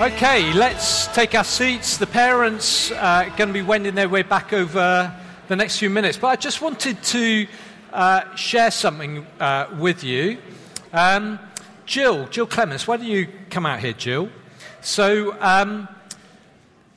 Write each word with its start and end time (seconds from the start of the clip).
Okay, 0.00 0.52
let's 0.52 1.08
take 1.08 1.34
our 1.34 1.42
seats. 1.42 1.96
The 1.96 2.06
parents 2.06 2.92
are 2.92 3.24
going 3.30 3.48
to 3.48 3.52
be 3.52 3.62
wending 3.62 3.96
their 3.96 4.08
way 4.08 4.22
back 4.22 4.52
over 4.52 5.12
the 5.48 5.56
next 5.56 5.80
few 5.80 5.90
minutes. 5.90 6.16
But 6.16 6.28
I 6.28 6.36
just 6.36 6.62
wanted 6.62 7.02
to 7.02 7.48
uh, 7.92 8.36
share 8.36 8.70
something 8.70 9.26
uh, 9.40 9.66
with 9.76 10.04
you. 10.04 10.38
Um, 10.92 11.40
Jill, 11.84 12.28
Jill 12.28 12.46
Clements, 12.46 12.86
why 12.86 12.98
don't 12.98 13.08
you 13.08 13.26
come 13.50 13.66
out 13.66 13.80
here, 13.80 13.92
Jill? 13.92 14.28
So, 14.82 15.36
um, 15.40 15.88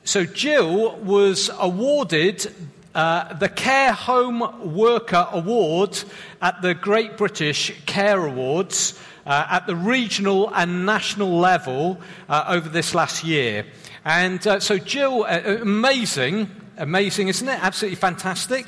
so 0.04 0.24
Jill 0.24 0.94
was 0.98 1.50
awarded 1.58 2.54
uh, 2.94 3.34
the 3.34 3.48
Care 3.48 3.94
Home 3.94 4.74
Worker 4.76 5.26
Award 5.32 6.00
at 6.40 6.62
the 6.62 6.72
Great 6.72 7.16
British 7.16 7.72
Care 7.84 8.24
Awards 8.24 8.96
uh, 9.26 9.46
at 9.50 9.66
the 9.66 9.76
regional 9.76 10.52
and 10.54 10.86
national 10.86 11.38
level 11.38 12.00
uh, 12.28 12.44
over 12.48 12.68
this 12.68 12.94
last 12.94 13.24
year. 13.24 13.66
And 14.04 14.44
uh, 14.46 14.60
so, 14.60 14.78
Jill, 14.78 15.24
uh, 15.24 15.40
uh, 15.44 15.58
amazing, 15.60 16.50
amazing, 16.76 17.28
isn't 17.28 17.48
it? 17.48 17.62
Absolutely 17.62 17.96
fantastic. 17.96 18.66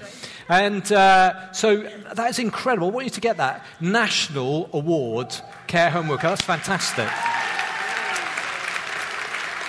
And 0.48 0.90
uh, 0.92 1.52
so 1.52 1.78
that 2.14 2.30
is 2.30 2.38
incredible. 2.38 2.88
I 2.88 2.90
want 2.90 3.06
you 3.06 3.10
to 3.10 3.20
get 3.20 3.38
that 3.38 3.64
national 3.80 4.68
award, 4.72 5.34
Care 5.66 5.90
Home 5.90 6.09
Worker. 6.09 6.28
That's 6.28 6.42
fantastic. 6.42 7.09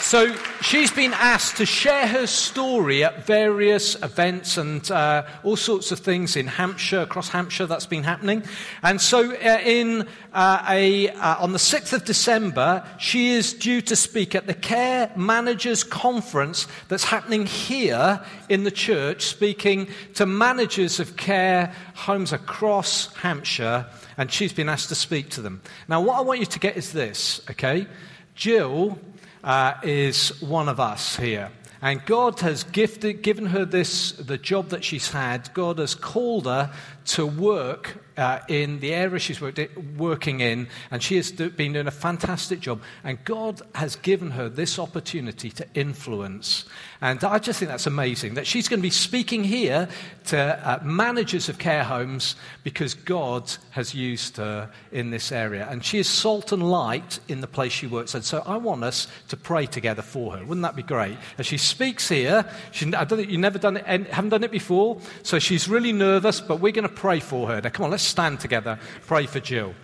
So 0.05 0.36
she's 0.62 0.91
been 0.91 1.14
asked 1.14 1.58
to 1.58 1.66
share 1.66 2.05
her 2.05 2.27
story 2.27 3.04
at 3.04 3.26
various 3.26 3.96
events 4.04 4.55
and 4.55 4.90
uh, 4.91 5.26
all 5.41 5.55
sorts 5.55 5.91
of 5.91 5.98
things 5.98 6.36
in 6.36 6.46
Hampshire, 6.46 7.00
across 7.00 7.30
Hampshire, 7.30 7.66
that's 7.66 7.88
been 7.88 8.04
happening. 8.04 8.44
And 8.84 9.02
so 9.02 9.32
uh, 9.32 9.60
in, 9.66 10.08
uh, 10.32 10.63
a, 10.70 11.10
uh, 11.10 11.38
on 11.40 11.54
the 11.54 11.58
6th 11.58 11.91
of 11.91 12.05
December, 12.05 12.86
she 12.99 13.30
is 13.30 13.52
due 13.54 13.82
to 13.82 13.96
speak 13.96 14.35
at 14.35 14.46
the 14.46 14.54
Care 14.54 15.12
Managers 15.16 15.84
Conference 15.84 16.68
that's 16.88 17.05
happening 17.05 17.48
here 17.48 18.24
in 18.48 18.63
the 18.63 18.70
church, 18.70 19.24
speaking 19.24 19.88
to 20.13 20.27
managers 20.27 20.99
of 20.99 21.18
care 21.18 21.74
homes 21.96 22.32
across 22.32 23.12
Hampshire. 23.16 23.88
And 24.20 24.32
she's 24.32 24.54
been 24.54 24.70
asked 24.70 24.90
to 24.90 24.96
speak 24.96 25.32
to 25.32 25.41
them. 25.41 25.63
Now, 25.88 25.99
what 26.01 26.20
I 26.20 26.22
want 26.22 26.41
you 26.41 26.46
to 26.46 26.60
get 26.60 26.77
is 26.77 26.94
this, 26.94 27.41
okay? 27.49 27.88
Jill 28.35 28.99
uh, 29.46 29.76
is 29.84 30.41
one 30.41 30.68
of 30.68 30.79
us 30.79 31.15
here. 31.15 31.51
And 31.82 32.04
God 32.05 32.40
has 32.40 32.63
gifted, 32.63 33.21
given 33.21 33.46
her 33.48 33.63
this, 33.63 34.13
the 34.13 34.40
job 34.40 34.70
that 34.70 34.84
she's 34.84 35.12
had. 35.12 35.54
God 35.54 35.77
has 35.77 35.93
called 35.93 36.46
her 36.46 36.74
to 37.05 37.27
work 37.27 37.98
uh, 38.18 38.40
in 38.48 38.79
the 38.79 38.91
area 38.91 39.20
she's 39.20 39.40
working 39.40 40.40
in, 40.40 40.68
and 40.90 41.04
she 41.04 41.18
has 41.18 41.32
been 41.32 41.73
doing 41.73 41.85
a 41.85 41.91
fantastic 41.91 42.60
job. 42.60 42.82
And 43.04 43.23
God 43.23 43.62
has 43.76 43.98
given 43.98 44.32
her 44.32 44.49
this 44.49 44.79
opportunity 44.79 45.51
to 45.51 45.68
influence. 45.76 46.66
And 47.05 47.23
I 47.23 47.37
just 47.37 47.59
think 47.59 47.70
that's 47.70 47.85
amazing 47.85 48.34
that 48.34 48.48
she's 48.48 48.67
going 48.67 48.79
to 48.79 48.81
be 48.81 48.89
speaking 48.89 49.43
here 49.43 49.87
to 50.25 50.39
uh, 50.39 50.79
managers 50.84 51.49
of 51.49 51.59
care 51.59 51.84
homes 51.84 52.35
because 52.63 52.95
God 52.95 53.55
has 53.70 53.93
used 53.93 54.37
her 54.37 54.71
in 54.91 55.11
this 55.11 55.31
area. 55.31 55.67
And 55.70 55.85
she 55.85 55.99
is 55.99 56.09
salt 56.09 56.51
and 56.51 56.67
light 56.67 57.20
in 57.27 57.41
the 57.41 57.48
place 57.48 57.71
she 57.71 57.85
works. 57.85 58.15
And 58.15 58.26
so 58.26 58.41
I 58.48 58.57
want 58.57 58.83
us 58.83 59.07
to 59.27 59.37
pray 59.37 59.67
together 59.67 60.01
for 60.01 60.35
her. 60.35 60.43
Wouldn't 60.43 60.63
that 60.63 60.76
be 60.76 60.81
great? 60.81 61.15
As 61.37 61.45
she 61.45 61.59
speaks 61.59 62.09
here, 62.09 62.43
she, 62.71 62.87
I 62.87 63.03
don't 63.03 63.20
think 63.20 63.29
you've 63.29 63.39
never 63.39 63.59
done 63.59 63.77
it, 63.77 63.85
haven't 63.85 64.31
done 64.31 64.44
it 64.44 64.50
before, 64.50 64.97
so 65.22 65.38
she's 65.38 65.67
really 65.69 65.94
nervous, 65.94 66.41
but 66.41 66.59
we're 66.59 66.72
going 66.72 66.89
to 66.89 66.95
pray 66.95 67.19
for 67.19 67.47
her. 67.50 67.61
Now, 67.61 67.69
come 67.69 67.83
on, 67.83 67.91
let's 67.91 68.01
stand 68.01 68.39
together, 68.39 68.79
pray 69.06 69.28
for 69.28 69.39
Jill. 69.39 69.75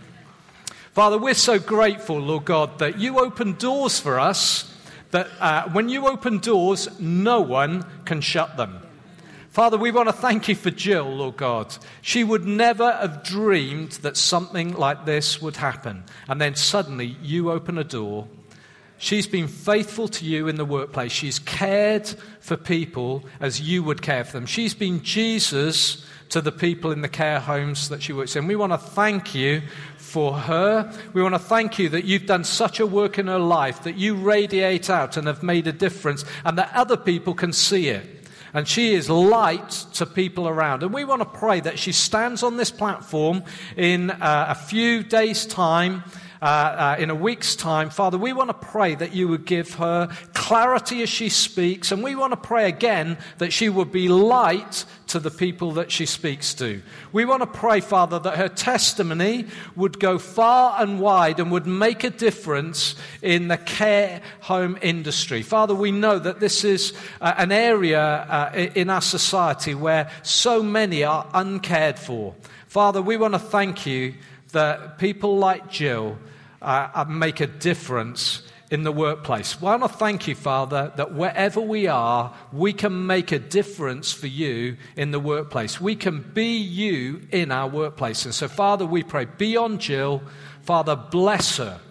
Father, 0.93 1.19
we're 1.19 1.35
so 1.35 1.59
grateful, 1.59 2.17
Lord 2.17 2.45
God, 2.45 2.79
that 2.79 2.97
you 2.97 3.19
open 3.19 3.53
doors 3.53 3.99
for 3.99 4.19
us, 4.19 4.70
that 5.11 5.27
uh, 5.39 5.69
when 5.69 5.89
you 5.89 6.07
open 6.07 6.39
doors, 6.39 6.99
no 6.99 7.41
one 7.41 7.85
can 8.05 8.21
shut 8.21 8.57
them. 8.57 8.81
Father, 9.51 9.77
we 9.77 9.91
want 9.91 10.07
to 10.07 10.13
thank 10.13 10.47
you 10.47 10.55
for 10.55 10.71
Jill, 10.71 11.13
Lord 11.13 11.35
God. 11.35 11.75
She 12.01 12.23
would 12.23 12.45
never 12.45 12.89
have 12.89 13.21
dreamed 13.21 13.91
that 14.03 14.15
something 14.15 14.73
like 14.73 15.05
this 15.05 15.41
would 15.41 15.57
happen. 15.57 16.05
And 16.29 16.39
then 16.39 16.55
suddenly 16.55 17.17
you 17.21 17.51
open 17.51 17.77
a 17.77 17.83
door. 17.83 18.29
She's 18.97 19.27
been 19.27 19.49
faithful 19.49 20.07
to 20.07 20.25
you 20.25 20.47
in 20.47 20.55
the 20.55 20.63
workplace. 20.63 21.11
She's 21.11 21.39
cared 21.39 22.07
for 22.39 22.55
people 22.55 23.25
as 23.41 23.59
you 23.59 23.83
would 23.83 24.01
care 24.01 24.23
for 24.23 24.33
them. 24.33 24.45
She's 24.45 24.73
been 24.73 25.03
Jesus 25.03 26.05
to 26.29 26.39
the 26.39 26.51
people 26.51 26.91
in 26.91 27.01
the 27.01 27.09
care 27.09 27.41
homes 27.41 27.89
that 27.89 28.01
she 28.01 28.13
works 28.13 28.37
in. 28.37 28.47
We 28.47 28.55
want 28.55 28.71
to 28.71 28.77
thank 28.77 29.35
you 29.35 29.63
for 30.11 30.33
her. 30.33 30.91
We 31.13 31.23
want 31.23 31.35
to 31.35 31.39
thank 31.39 31.79
you 31.79 31.87
that 31.89 32.03
you've 32.03 32.25
done 32.25 32.43
such 32.43 32.81
a 32.81 32.85
work 32.85 33.17
in 33.17 33.27
her 33.27 33.39
life, 33.39 33.83
that 33.83 33.97
you 33.97 34.15
radiate 34.15 34.89
out 34.89 35.15
and 35.15 35.25
have 35.25 35.41
made 35.41 35.67
a 35.67 35.71
difference, 35.71 36.25
and 36.43 36.57
that 36.57 36.71
other 36.73 36.97
people 36.97 37.33
can 37.33 37.53
see 37.53 37.87
it. 37.87 38.27
And 38.53 38.67
she 38.67 38.93
is 38.93 39.09
light 39.09 39.69
to 39.93 40.05
people 40.05 40.49
around. 40.49 40.83
And 40.83 40.93
we 40.93 41.05
want 41.05 41.21
to 41.21 41.39
pray 41.39 41.61
that 41.61 41.79
she 41.79 41.93
stands 41.93 42.43
on 42.43 42.57
this 42.57 42.69
platform 42.69 43.43
in 43.77 44.11
uh, 44.11 44.47
a 44.49 44.55
few 44.55 45.03
days' 45.03 45.45
time 45.45 46.03
uh, 46.41 46.45
uh, 46.45 46.95
in 46.99 47.09
a 47.09 47.15
week's 47.15 47.55
time. 47.55 47.89
Father, 47.89 48.17
we 48.17 48.33
want 48.33 48.49
to 48.49 48.67
pray 48.67 48.95
that 48.95 49.15
you 49.15 49.29
would 49.29 49.45
give 49.45 49.75
her 49.75 50.09
clarity 50.51 51.01
as 51.01 51.07
she 51.07 51.29
speaks, 51.29 51.93
and 51.93 52.03
we 52.03 52.13
want 52.13 52.33
to 52.33 52.35
pray 52.35 52.67
again 52.67 53.17
that 53.37 53.53
she 53.53 53.69
would 53.69 53.89
be 53.89 54.09
light 54.09 54.83
to 55.07 55.17
the 55.17 55.31
people 55.31 55.71
that 55.71 55.89
she 55.89 56.05
speaks 56.05 56.53
to. 56.53 56.81
We 57.13 57.23
want 57.23 57.41
to 57.41 57.47
pray, 57.47 57.79
Father, 57.79 58.19
that 58.19 58.35
her 58.35 58.49
testimony 58.49 59.45
would 59.77 59.97
go 59.97 60.17
far 60.17 60.81
and 60.81 60.99
wide 60.99 61.39
and 61.39 61.53
would 61.53 61.65
make 61.65 62.03
a 62.03 62.09
difference 62.09 62.95
in 63.21 63.47
the 63.47 63.55
care 63.55 64.21
home 64.41 64.77
industry. 64.81 65.41
Father, 65.41 65.73
we 65.73 65.89
know 65.89 66.19
that 66.19 66.41
this 66.41 66.65
is 66.65 66.91
uh, 67.21 67.33
an 67.37 67.53
area 67.53 68.01
uh, 68.01 68.51
in 68.75 68.89
our 68.89 68.99
society 68.99 69.73
where 69.73 70.11
so 70.21 70.61
many 70.61 71.05
are 71.05 71.29
uncared 71.33 71.97
for. 71.97 72.35
Father, 72.67 73.01
we 73.01 73.15
want 73.15 73.35
to 73.35 73.39
thank 73.39 73.85
you 73.85 74.15
that 74.51 74.97
people 74.97 75.37
like 75.37 75.69
Jill 75.69 76.17
uh, 76.61 76.89
uh, 76.93 77.05
make 77.05 77.39
a 77.39 77.47
difference 77.47 78.43
in 78.71 78.83
the 78.83 78.91
workplace. 78.91 79.61
Well, 79.61 79.73
I 79.73 79.75
want 79.75 79.91
to 79.91 79.97
thank 79.97 80.27
you, 80.29 80.33
Father, 80.33 80.93
that 80.95 81.13
wherever 81.13 81.59
we 81.59 81.87
are, 81.87 82.33
we 82.53 82.71
can 82.71 83.05
make 83.05 83.33
a 83.33 83.37
difference 83.37 84.13
for 84.13 84.27
you 84.27 84.77
in 84.95 85.11
the 85.11 85.19
workplace. 85.19 85.81
We 85.81 85.95
can 85.97 86.21
be 86.33 86.55
you 86.57 87.27
in 87.31 87.51
our 87.51 87.67
workplace. 87.67 88.23
And 88.23 88.33
so, 88.33 88.47
Father, 88.47 88.85
we 88.85 89.03
pray, 89.03 89.25
be 89.25 89.57
on 89.57 89.77
Jill, 89.77 90.23
Father, 90.61 90.95
bless 90.95 91.57
her. 91.57 91.81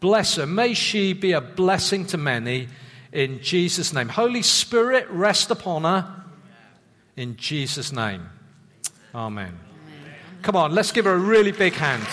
Bless 0.00 0.36
her. 0.36 0.46
May 0.46 0.72
she 0.72 1.12
be 1.12 1.32
a 1.32 1.40
blessing 1.40 2.06
to 2.06 2.16
many 2.16 2.68
in 3.12 3.42
Jesus' 3.42 3.92
name. 3.92 4.08
Holy 4.08 4.42
Spirit, 4.42 5.08
rest 5.10 5.50
upon 5.50 5.84
her 5.84 6.24
in 7.14 7.36
Jesus' 7.36 7.92
name. 7.92 8.28
Amen. 9.14 9.48
Amen. 9.48 9.58
Come 10.42 10.56
on, 10.56 10.74
let's 10.74 10.92
give 10.92 11.04
her 11.04 11.14
a 11.14 11.18
really 11.18 11.52
big 11.52 11.74
hand. 11.74 12.06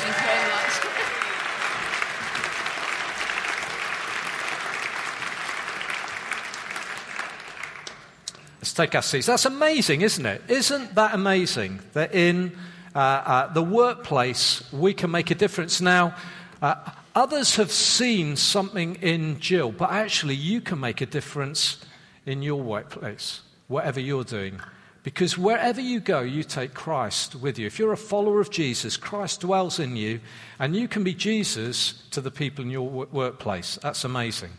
Let's 8.64 8.72
take 8.72 8.96
our 8.96 9.02
seats. 9.02 9.26
That's 9.26 9.44
amazing, 9.44 10.04
isn't 10.04 10.26
it? 10.26 10.42
Isn't 10.48 10.96
that 10.96 11.14
amazing 11.14 11.82
that 11.92 12.16
in 12.16 12.56
uh, 12.96 12.98
uh, 12.98 13.48
the 13.52 13.62
workplace 13.62 14.72
we 14.72 14.94
can 14.94 15.12
make 15.12 15.32
a 15.32 15.36
difference? 15.36 15.82
Now, 15.82 16.16
uh, 16.62 16.76
others 17.14 17.58
have 17.58 17.74
seen 17.74 18.38
something 18.38 18.96
in 19.02 19.42
Jill, 19.42 19.74
but 19.74 19.92
actually 19.92 20.36
you 20.36 20.62
can 20.62 20.80
make 20.80 21.02
a 21.02 21.06
difference 21.06 21.86
in 22.26 22.42
your 22.42 22.62
workplace, 22.62 23.42
whatever 23.68 24.00
you're 24.00 24.24
doing. 24.24 24.62
Because 25.04 25.38
wherever 25.38 25.82
you 25.82 26.00
go, 26.00 26.22
you 26.22 26.46
take 26.46 26.74
Christ 26.74 27.36
with 27.36 27.60
you. 27.60 27.68
If 27.68 27.78
you're 27.80 27.92
a 27.92 27.98
follower 27.98 28.40
of 28.40 28.50
Jesus, 28.50 28.96
Christ 28.96 29.42
dwells 29.42 29.78
in 29.78 29.98
you, 29.98 30.22
and 30.58 30.74
you 30.74 30.88
can 30.88 31.04
be 31.04 31.14
Jesus 31.14 32.02
to 32.12 32.22
the 32.22 32.32
people 32.32 32.64
in 32.64 32.72
your 32.72 32.88
workplace. 32.88 33.78
That's 33.84 34.06
amazing. 34.06 34.52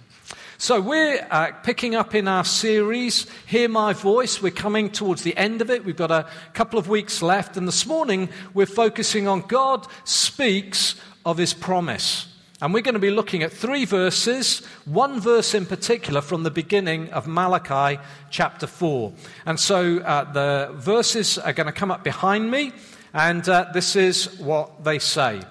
So, 0.56 0.80
we're 0.80 1.26
uh, 1.32 1.50
picking 1.64 1.96
up 1.96 2.14
in 2.14 2.28
our 2.28 2.44
series, 2.44 3.26
Hear 3.44 3.68
My 3.68 3.92
Voice. 3.92 4.40
We're 4.40 4.52
coming 4.52 4.88
towards 4.88 5.24
the 5.24 5.36
end 5.36 5.60
of 5.60 5.68
it. 5.68 5.84
We've 5.84 5.96
got 5.96 6.12
a 6.12 6.30
couple 6.52 6.78
of 6.78 6.88
weeks 6.88 7.22
left. 7.22 7.56
And 7.56 7.66
this 7.66 7.86
morning, 7.86 8.28
we're 8.54 8.66
focusing 8.66 9.26
on 9.26 9.40
God 9.40 9.88
speaks 10.04 10.94
of 11.26 11.38
his 11.38 11.54
promise. 11.54 12.28
And 12.62 12.72
we're 12.72 12.82
going 12.82 12.94
to 12.94 13.00
be 13.00 13.10
looking 13.10 13.42
at 13.42 13.52
three 13.52 13.84
verses, 13.84 14.64
one 14.84 15.20
verse 15.20 15.54
in 15.54 15.66
particular 15.66 16.20
from 16.20 16.44
the 16.44 16.52
beginning 16.52 17.10
of 17.10 17.26
Malachi 17.26 18.00
chapter 18.30 18.68
4. 18.68 19.12
And 19.46 19.58
so 19.58 19.98
uh, 19.98 20.32
the 20.32 20.72
verses 20.74 21.36
are 21.36 21.52
going 21.52 21.66
to 21.66 21.72
come 21.72 21.90
up 21.90 22.04
behind 22.04 22.48
me, 22.48 22.70
and 23.12 23.46
uh, 23.48 23.66
this 23.74 23.96
is 23.96 24.38
what 24.38 24.84
they 24.84 25.00
say 25.00 25.42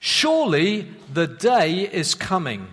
Surely 0.00 0.88
the 1.14 1.28
day 1.28 1.82
is 1.82 2.16
coming 2.16 2.66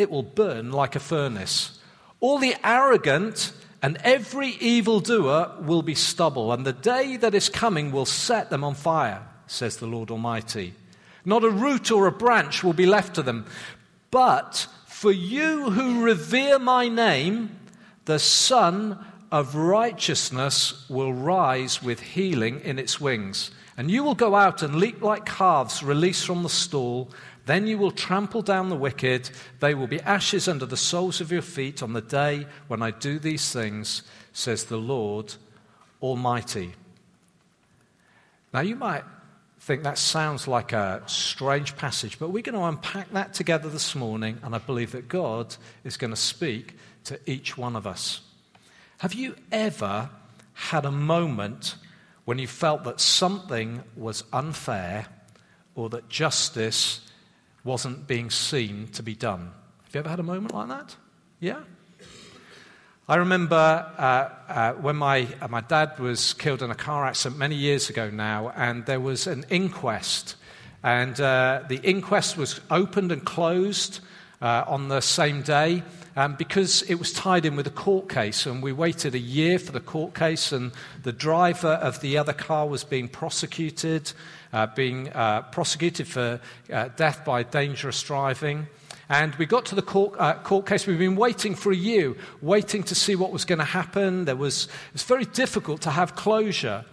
it 0.00 0.10
will 0.10 0.22
burn 0.22 0.72
like 0.72 0.96
a 0.96 1.00
furnace. 1.00 1.78
All 2.20 2.38
the 2.38 2.56
arrogant 2.64 3.52
and 3.82 3.96
every 4.04 4.50
evildoer 4.60 5.56
will 5.60 5.82
be 5.82 5.94
stubble, 5.94 6.52
and 6.52 6.66
the 6.66 6.72
day 6.72 7.16
that 7.16 7.34
is 7.34 7.48
coming 7.48 7.92
will 7.92 8.06
set 8.06 8.50
them 8.50 8.64
on 8.64 8.74
fire, 8.74 9.26
says 9.46 9.76
the 9.76 9.86
Lord 9.86 10.10
Almighty. 10.10 10.74
Not 11.24 11.44
a 11.44 11.50
root 11.50 11.90
or 11.90 12.06
a 12.06 12.12
branch 12.12 12.62
will 12.62 12.72
be 12.72 12.86
left 12.86 13.14
to 13.14 13.22
them, 13.22 13.46
but 14.10 14.66
For 15.00 15.12
you 15.12 15.70
who 15.70 16.02
revere 16.02 16.58
my 16.58 16.86
name, 16.86 17.56
the 18.04 18.18
Sun 18.18 19.02
of 19.32 19.54
righteousness 19.54 20.84
will 20.90 21.14
rise 21.14 21.82
with 21.82 22.00
healing 22.00 22.60
in 22.60 22.78
its 22.78 23.00
wings. 23.00 23.50
And 23.78 23.90
you 23.90 24.04
will 24.04 24.14
go 24.14 24.34
out 24.34 24.62
and 24.62 24.74
leap 24.74 25.00
like 25.00 25.24
calves 25.24 25.82
released 25.82 26.26
from 26.26 26.42
the 26.42 26.50
stall. 26.50 27.08
Then 27.50 27.66
you 27.66 27.78
will 27.78 27.90
trample 27.90 28.42
down 28.42 28.68
the 28.68 28.76
wicked. 28.76 29.28
They 29.58 29.74
will 29.74 29.88
be 29.88 30.00
ashes 30.02 30.46
under 30.46 30.66
the 30.66 30.76
soles 30.76 31.20
of 31.20 31.32
your 31.32 31.42
feet 31.42 31.82
on 31.82 31.94
the 31.94 32.00
day 32.00 32.46
when 32.68 32.80
I 32.80 32.92
do 32.92 33.18
these 33.18 33.52
things, 33.52 34.04
says 34.32 34.66
the 34.66 34.76
Lord 34.76 35.34
Almighty. 36.00 36.74
Now, 38.54 38.60
you 38.60 38.76
might 38.76 39.02
think 39.58 39.82
that 39.82 39.98
sounds 39.98 40.46
like 40.46 40.72
a 40.72 41.02
strange 41.06 41.76
passage, 41.76 42.20
but 42.20 42.30
we're 42.30 42.44
going 42.44 42.54
to 42.54 42.62
unpack 42.62 43.10
that 43.14 43.34
together 43.34 43.68
this 43.68 43.96
morning, 43.96 44.38
and 44.44 44.54
I 44.54 44.58
believe 44.58 44.92
that 44.92 45.08
God 45.08 45.56
is 45.82 45.96
going 45.96 46.12
to 46.12 46.16
speak 46.16 46.76
to 47.06 47.18
each 47.26 47.58
one 47.58 47.74
of 47.74 47.84
us. 47.84 48.20
Have 48.98 49.12
you 49.12 49.34
ever 49.50 50.08
had 50.54 50.84
a 50.84 50.92
moment 50.92 51.74
when 52.26 52.38
you 52.38 52.46
felt 52.46 52.84
that 52.84 53.00
something 53.00 53.82
was 53.96 54.22
unfair 54.32 55.06
or 55.74 55.88
that 55.88 56.08
justice 56.08 57.00
wasn't 57.64 58.06
being 58.06 58.30
seen 58.30 58.88
to 58.88 59.02
be 59.02 59.14
done? 59.14 59.52
Have 59.84 59.94
you 59.94 60.00
ever 60.00 60.08
had 60.08 60.20
a 60.20 60.24
moment 60.24 60.54
like 60.54 60.68
that? 60.68 60.96
Yeah? 61.40 61.60
I 63.08 63.16
remember 63.16 63.56
uh, 63.56 64.28
uh, 64.48 64.72
when 64.74 64.94
my, 64.96 65.26
uh, 65.40 65.48
my 65.48 65.62
dad 65.62 65.98
was 65.98 66.32
killed 66.34 66.62
in 66.62 66.70
a 66.70 66.76
car 66.76 67.04
accident 67.04 67.38
many 67.38 67.56
years 67.56 67.90
ago 67.90 68.08
now, 68.08 68.50
and 68.54 68.86
there 68.86 69.00
was 69.00 69.26
an 69.26 69.44
inquest. 69.50 70.36
And 70.84 71.20
uh, 71.20 71.62
the 71.68 71.80
inquest 71.82 72.36
was 72.36 72.60
opened 72.70 73.10
and 73.10 73.24
closed 73.24 74.00
uh, 74.40 74.64
on 74.66 74.88
the 74.88 75.00
same 75.00 75.42
day 75.42 75.82
um, 76.16 76.34
because 76.36 76.82
it 76.82 76.96
was 76.96 77.12
tied 77.12 77.44
in 77.46 77.56
with 77.56 77.66
a 77.66 77.70
court 77.70 78.08
case. 78.08 78.46
And 78.46 78.62
we 78.62 78.72
waited 78.72 79.14
a 79.14 79.18
year 79.18 79.58
for 79.58 79.72
the 79.72 79.80
court 79.80 80.14
case, 80.14 80.52
and 80.52 80.72
the 81.02 81.12
driver 81.12 81.74
of 81.82 82.00
the 82.00 82.18
other 82.18 82.32
car 82.32 82.66
was 82.66 82.84
being 82.84 83.08
prosecuted, 83.08 84.12
uh, 84.52 84.66
being 84.66 85.10
prosecuted 85.52 86.06
for 86.06 86.40
death 86.96 87.24
by 87.24 87.42
dangerous 87.42 88.02
driving. 88.02 88.66
And 89.10 89.34
we 89.34 89.46
got 89.46 89.64
to 89.66 89.74
the 89.74 89.82
court, 89.82 90.14
uh, 90.20 90.34
court 90.34 90.66
case. 90.66 90.86
We've 90.86 90.96
been 90.96 91.16
waiting 91.16 91.56
for 91.56 91.72
a 91.72 91.76
year, 91.76 92.14
waiting 92.40 92.84
to 92.84 92.94
see 92.94 93.16
what 93.16 93.32
was 93.32 93.44
going 93.44 93.58
to 93.58 93.64
happen. 93.64 94.24
There 94.24 94.36
was, 94.36 94.66
it 94.66 94.92
was 94.92 95.02
very 95.02 95.24
difficult 95.24 95.80
to 95.82 95.90
have 95.90 96.14
closure 96.14 96.84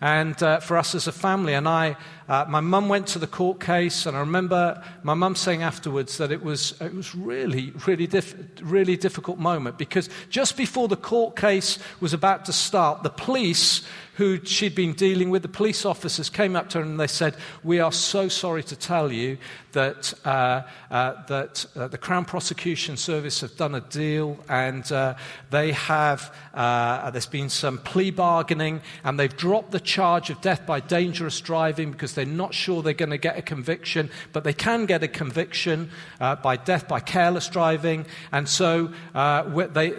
and 0.00 0.40
uh, 0.42 0.60
for 0.60 0.76
us 0.76 0.94
as 0.94 1.06
a 1.06 1.12
family. 1.12 1.54
And 1.54 1.68
I, 1.68 1.96
uh, 2.28 2.44
my 2.48 2.60
mum 2.60 2.88
went 2.88 3.06
to 3.08 3.18
the 3.18 3.26
court 3.26 3.60
case, 3.60 4.06
and 4.06 4.16
I 4.16 4.20
remember 4.20 4.82
my 5.02 5.14
mum 5.14 5.34
saying 5.36 5.62
afterwards 5.62 6.18
that 6.18 6.32
it 6.32 6.42
was, 6.42 6.80
it 6.80 6.94
was 6.94 7.14
really, 7.14 7.72
really, 7.86 8.06
diff- 8.06 8.34
really 8.62 8.96
difficult 8.96 9.38
moment 9.38 9.78
because 9.78 10.08
just 10.28 10.56
before 10.56 10.88
the 10.88 10.96
court 10.96 11.36
case 11.36 11.78
was 12.00 12.12
about 12.12 12.44
to 12.46 12.52
start, 12.52 13.02
the 13.02 13.10
police 13.10 13.82
who 14.16 14.42
she'd 14.44 14.74
been 14.74 14.94
dealing 14.94 15.28
with, 15.28 15.42
the 15.42 15.48
police 15.48 15.84
officers 15.84 16.30
came 16.30 16.56
up 16.56 16.70
to 16.70 16.78
her 16.78 16.84
and 16.84 16.98
they 16.98 17.06
said, 17.06 17.36
We 17.62 17.80
are 17.80 17.92
so 17.92 18.28
sorry 18.28 18.62
to 18.64 18.76
tell 18.76 19.12
you 19.12 19.36
that, 19.76 20.14
uh, 20.24 20.62
uh, 20.90 21.22
that 21.26 21.66
uh, 21.76 21.86
the 21.86 21.98
Crown 21.98 22.24
Prosecution 22.24 22.96
Service 22.96 23.42
have 23.42 23.56
done 23.58 23.74
a 23.74 23.82
deal 23.82 24.38
and 24.48 24.90
uh, 24.90 25.14
they 25.50 25.72
have, 25.72 26.34
uh, 26.54 27.10
there's 27.10 27.26
been 27.26 27.50
some 27.50 27.76
plea 27.76 28.10
bargaining 28.10 28.80
and 29.04 29.20
they've 29.20 29.36
dropped 29.36 29.72
the 29.72 29.80
charge 29.80 30.30
of 30.30 30.40
death 30.40 30.64
by 30.64 30.80
dangerous 30.80 31.38
driving 31.42 31.92
because 31.92 32.14
they're 32.14 32.24
not 32.24 32.54
sure 32.54 32.82
they're 32.82 32.94
going 32.94 33.10
to 33.10 33.18
get 33.18 33.36
a 33.36 33.42
conviction, 33.42 34.08
but 34.32 34.44
they 34.44 34.54
can 34.54 34.86
get 34.86 35.02
a 35.02 35.08
conviction 35.08 35.90
uh, 36.20 36.36
by 36.36 36.56
death 36.56 36.88
by 36.88 36.98
careless 36.98 37.48
driving. 37.50 38.06
And 38.32 38.48
so 38.48 38.86
they, 39.12 39.92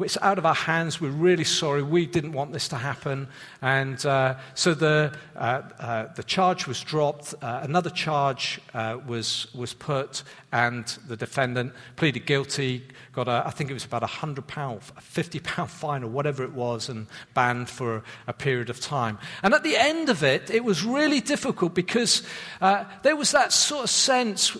it's 0.00 0.18
out 0.20 0.38
of 0.38 0.46
our 0.46 0.54
hands. 0.54 1.00
We're 1.00 1.10
really 1.10 1.44
sorry. 1.44 1.84
We 1.84 2.04
didn't 2.06 2.32
want 2.32 2.52
this 2.52 2.66
to 2.68 2.76
happen. 2.76 3.28
And 3.62 4.04
uh, 4.04 4.38
so 4.54 4.74
the, 4.74 5.14
uh, 5.36 5.62
uh, 5.78 6.12
the 6.14 6.24
charge 6.24 6.66
was 6.66 6.80
dropped, 6.82 7.34
uh, 7.42 7.60
another 7.62 7.90
charge 7.90 8.60
uh, 8.74 8.87
was, 8.94 9.46
was 9.54 9.74
put, 9.74 10.22
and 10.52 10.86
the 11.06 11.16
defendant 11.16 11.72
pleaded 11.96 12.26
guilty, 12.26 12.84
got 13.12 13.28
a, 13.28 13.42
I 13.46 13.50
think 13.50 13.70
it 13.70 13.74
was 13.74 13.84
about 13.84 14.02
a 14.02 14.06
£100, 14.06 14.38
a 14.38 15.00
£50 15.00 15.68
fine 15.68 16.04
or 16.04 16.08
whatever 16.08 16.44
it 16.44 16.52
was, 16.52 16.88
and 16.88 17.06
banned 17.34 17.68
for 17.68 18.02
a 18.26 18.32
period 18.32 18.70
of 18.70 18.80
time. 18.80 19.18
And 19.42 19.54
at 19.54 19.62
the 19.62 19.76
end 19.76 20.08
of 20.08 20.22
it, 20.22 20.50
it 20.50 20.64
was 20.64 20.84
really 20.84 21.20
difficult 21.20 21.74
because 21.74 22.22
uh, 22.60 22.84
there 23.02 23.16
was 23.16 23.32
that 23.32 23.52
sort 23.52 23.84
of 23.84 23.90
sense, 23.90 24.56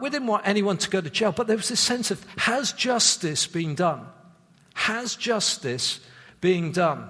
we 0.00 0.10
didn't 0.10 0.28
want 0.28 0.46
anyone 0.46 0.78
to 0.78 0.90
go 0.90 1.00
to 1.00 1.10
jail, 1.10 1.32
but 1.32 1.46
there 1.46 1.56
was 1.56 1.68
this 1.68 1.80
sense 1.80 2.10
of, 2.10 2.24
has 2.38 2.72
justice 2.72 3.46
been 3.46 3.74
done? 3.74 4.06
Has 4.74 5.16
justice 5.16 6.00
being 6.40 6.72
done? 6.72 7.08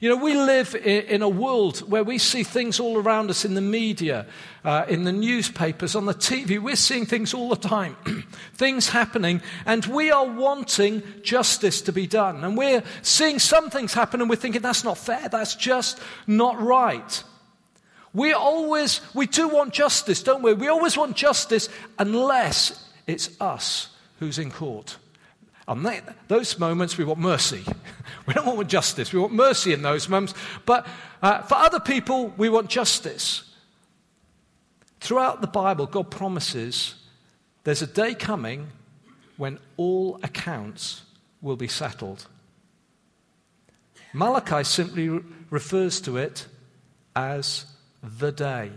You 0.00 0.08
know, 0.10 0.16
we 0.16 0.34
live 0.34 0.74
in 0.74 1.22
a 1.22 1.28
world 1.28 1.78
where 1.88 2.02
we 2.02 2.18
see 2.18 2.42
things 2.42 2.80
all 2.80 2.98
around 2.98 3.30
us 3.30 3.44
in 3.44 3.54
the 3.54 3.60
media, 3.60 4.26
uh, 4.64 4.84
in 4.88 5.04
the 5.04 5.12
newspapers, 5.12 5.94
on 5.94 6.06
the 6.06 6.14
TV. 6.14 6.58
We're 6.58 6.74
seeing 6.74 7.06
things 7.06 7.32
all 7.32 7.48
the 7.48 7.56
time, 7.56 7.96
things 8.54 8.88
happening, 8.88 9.40
and 9.64 9.86
we 9.86 10.10
are 10.10 10.26
wanting 10.26 11.02
justice 11.22 11.80
to 11.82 11.92
be 11.92 12.08
done. 12.08 12.42
And 12.42 12.56
we're 12.56 12.82
seeing 13.02 13.38
some 13.38 13.70
things 13.70 13.94
happen 13.94 14.20
and 14.20 14.28
we're 14.28 14.36
thinking, 14.36 14.62
that's 14.62 14.84
not 14.84 14.98
fair, 14.98 15.28
that's 15.28 15.54
just 15.54 16.00
not 16.26 16.60
right. 16.60 17.22
We 18.12 18.32
always, 18.32 19.00
we 19.14 19.26
do 19.26 19.48
want 19.48 19.72
justice, 19.72 20.22
don't 20.22 20.42
we? 20.42 20.54
We 20.54 20.68
always 20.68 20.96
want 20.96 21.16
justice 21.16 21.68
unless 21.98 22.88
it's 23.06 23.40
us 23.40 23.88
who's 24.18 24.38
in 24.38 24.50
court. 24.50 24.98
On 25.66 25.86
those 26.28 26.58
moments, 26.58 26.98
we 26.98 27.04
want 27.04 27.20
mercy. 27.20 27.64
We 28.26 28.32
don't 28.32 28.56
want 28.56 28.68
justice. 28.68 29.12
We 29.12 29.18
want 29.18 29.34
mercy 29.34 29.74
in 29.74 29.82
those 29.82 30.08
moments. 30.08 30.32
But 30.64 30.86
uh, 31.22 31.42
for 31.42 31.56
other 31.56 31.78
people, 31.78 32.32
we 32.38 32.48
want 32.48 32.70
justice. 32.70 33.54
Throughout 35.00 35.42
the 35.42 35.46
Bible, 35.46 35.84
God 35.84 36.10
promises 36.10 36.94
there's 37.64 37.82
a 37.82 37.86
day 37.86 38.14
coming 38.14 38.68
when 39.36 39.58
all 39.76 40.18
accounts 40.22 41.02
will 41.42 41.56
be 41.56 41.68
settled. 41.68 42.26
Malachi 44.14 44.64
simply 44.64 45.10
re- 45.10 45.20
refers 45.50 46.00
to 46.02 46.16
it 46.16 46.46
as 47.14 47.66
the 48.02 48.32
day. 48.32 48.70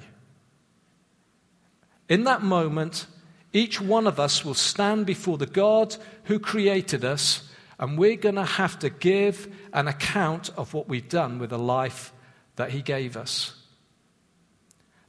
In 2.09 2.25
that 2.25 2.43
moment, 2.43 3.05
each 3.53 3.79
one 3.81 4.07
of 4.07 4.19
us 4.19 4.43
will 4.43 4.53
stand 4.53 5.05
before 5.05 5.37
the 5.37 5.45
God 5.45 5.95
who 6.25 6.39
created 6.39 7.05
us, 7.05 7.49
and 7.79 7.97
we're 7.97 8.15
going 8.15 8.35
to 8.35 8.45
have 8.45 8.79
to 8.79 8.89
give 8.89 9.53
an 9.73 9.87
account 9.87 10.49
of 10.57 10.73
what 10.73 10.87
we've 10.87 11.09
done 11.09 11.39
with 11.39 11.51
the 11.51 11.59
life 11.59 12.11
that 12.55 12.71
He 12.71 12.81
gave 12.81 13.15
us. 13.15 13.53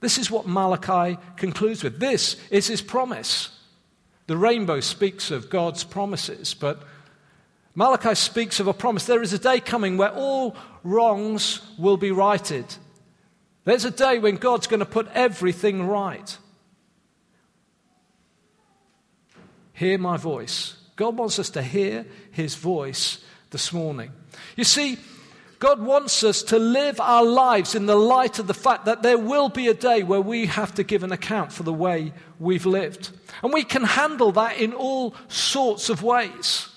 This 0.01 0.19
is 0.19 0.31
what 0.31 0.47
Malachi 0.47 1.19
concludes 1.37 1.83
with. 1.83 1.99
This 1.99 2.37
is 2.51 2.67
His 2.69 2.83
promise. 2.83 3.51
The 4.27 4.37
rainbow 4.37 4.81
speaks 4.81 5.31
of 5.31 5.51
God's 5.51 5.85
promises, 5.85 6.55
but 6.55 6.83
Malachi 7.75 8.15
speaks 8.15 8.61
of 8.61 8.67
a 8.67 8.75
promise. 8.75 9.07
There 9.07 9.23
is 9.23 9.33
a 9.33 9.39
day 9.39 9.61
coming 9.61 9.97
where 9.97 10.13
all 10.13 10.57
wrongs 10.85 11.61
will 11.79 11.97
be 11.97 12.11
righted. 12.11 12.67
There's 13.65 13.85
a 13.85 13.91
day 13.91 14.19
when 14.19 14.37
God's 14.37 14.67
going 14.67 14.81
to 14.81 14.87
put 14.87 15.09
everything 15.15 15.87
right. 15.87 16.37
Hear 19.79 19.97
my 19.97 20.17
voice. 20.17 20.75
God 20.97 21.17
wants 21.17 21.39
us 21.39 21.51
to 21.51 21.63
hear 21.63 22.05
his 22.33 22.57
voice 22.57 23.25
this 23.51 23.73
morning. 23.73 24.11
You 24.57 24.65
see, 24.65 24.99
God 25.61 25.81
wants 25.81 26.25
us 26.25 26.43
to 26.45 26.59
live 26.59 27.01
our 27.01 27.25
lives 27.25 27.77
in 27.77 27.87
the 27.87 27.95
light 27.95 28.41
of 28.41 28.49
the 28.49 28.55
fact 28.55 28.87
that 28.87 29.05
there 29.05 29.17
will 29.17 29.49
be 29.49 29.69
a 29.69 29.75
day 29.75 30.03
where 30.03 30.21
we 30.21 30.47
have 30.47 30.75
to 30.75 30.83
give 30.83 31.05
an 31.05 31.13
account 31.13 31.53
for 31.53 31.63
the 31.63 31.73
way 31.73 32.13
we've 32.41 32.67
lived. 32.67 33.11
And 33.41 33.53
we 33.53 33.63
can 33.63 33.85
handle 33.85 34.33
that 34.33 34.59
in 34.59 34.73
all 34.73 35.15
sorts 35.29 35.91
of 35.91 36.03
ways. 36.03 36.69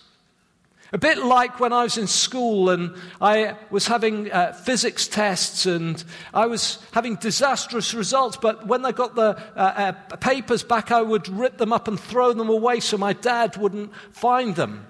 A 0.94 0.98
bit 0.98 1.20
like 1.20 1.62
when 1.62 1.72
I 1.72 1.84
was 1.84 1.98
in 1.98 2.08
school 2.08 2.70
and 2.70 2.94
I 3.22 3.56
was 3.70 3.88
having 3.88 4.30
uh, 4.30 4.52
physics 4.52 5.08
tests 5.08 5.66
and 5.66 6.04
I 6.34 6.48
was 6.48 6.80
having 6.92 7.16
disastrous 7.16 7.94
results, 7.94 8.36
but 8.36 8.68
when 8.68 8.86
I 8.86 8.92
got 8.92 9.16
the 9.16 9.38
uh, 9.56 9.60
uh, 9.60 9.92
papers 10.18 10.64
back, 10.64 10.92
I 10.92 11.02
would 11.02 11.30
rip 11.30 11.58
them 11.58 11.72
up 11.72 11.88
and 11.88 11.98
throw 11.98 12.34
them 12.34 12.50
away 12.50 12.82
so 12.82 12.98
my 12.98 13.14
dad 13.14 13.56
wouldn't 13.56 13.94
find 14.12 14.58
them. 14.58 14.86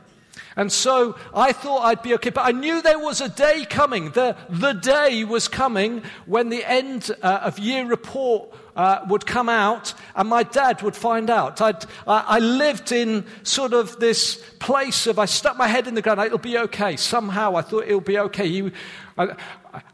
And 0.55 0.71
so 0.71 1.17
I 1.35 1.53
thought 1.53 1.83
I'd 1.83 2.01
be 2.01 2.15
okay, 2.15 2.31
but 2.31 2.47
I 2.47 2.51
knew 2.51 2.81
there 2.81 2.99
was 2.99 3.21
a 3.21 3.29
day 3.29 3.63
coming. 3.69 4.09
The, 4.09 4.35
the 4.49 4.73
day 4.73 5.23
was 5.23 5.47
coming 5.47 6.01
when 6.25 6.49
the 6.49 6.65
end 6.65 7.11
uh, 7.21 7.41
of 7.43 7.59
year 7.59 7.85
report 7.85 8.49
uh, 8.75 9.05
would 9.07 9.25
come 9.25 9.49
out 9.49 9.93
and 10.15 10.29
my 10.29 10.43
dad 10.43 10.81
would 10.81 10.95
find 10.95 11.29
out. 11.29 11.61
I'd, 11.61 11.83
I, 12.07 12.23
I 12.27 12.39
lived 12.39 12.91
in 12.91 13.25
sort 13.43 13.73
of 13.73 13.99
this 13.99 14.41
place 14.59 15.07
of 15.07 15.19
I 15.19 15.25
stuck 15.25 15.57
my 15.57 15.67
head 15.67 15.87
in 15.87 15.95
the 15.95 16.01
ground, 16.01 16.19
it'll 16.21 16.37
be 16.37 16.57
okay. 16.57 16.95
Somehow 16.95 17.55
I 17.55 17.61
thought 17.61 17.83
it'll 17.83 18.01
be 18.01 18.19
okay. 18.19 18.45
You, 18.45 18.71
I, 19.17 19.35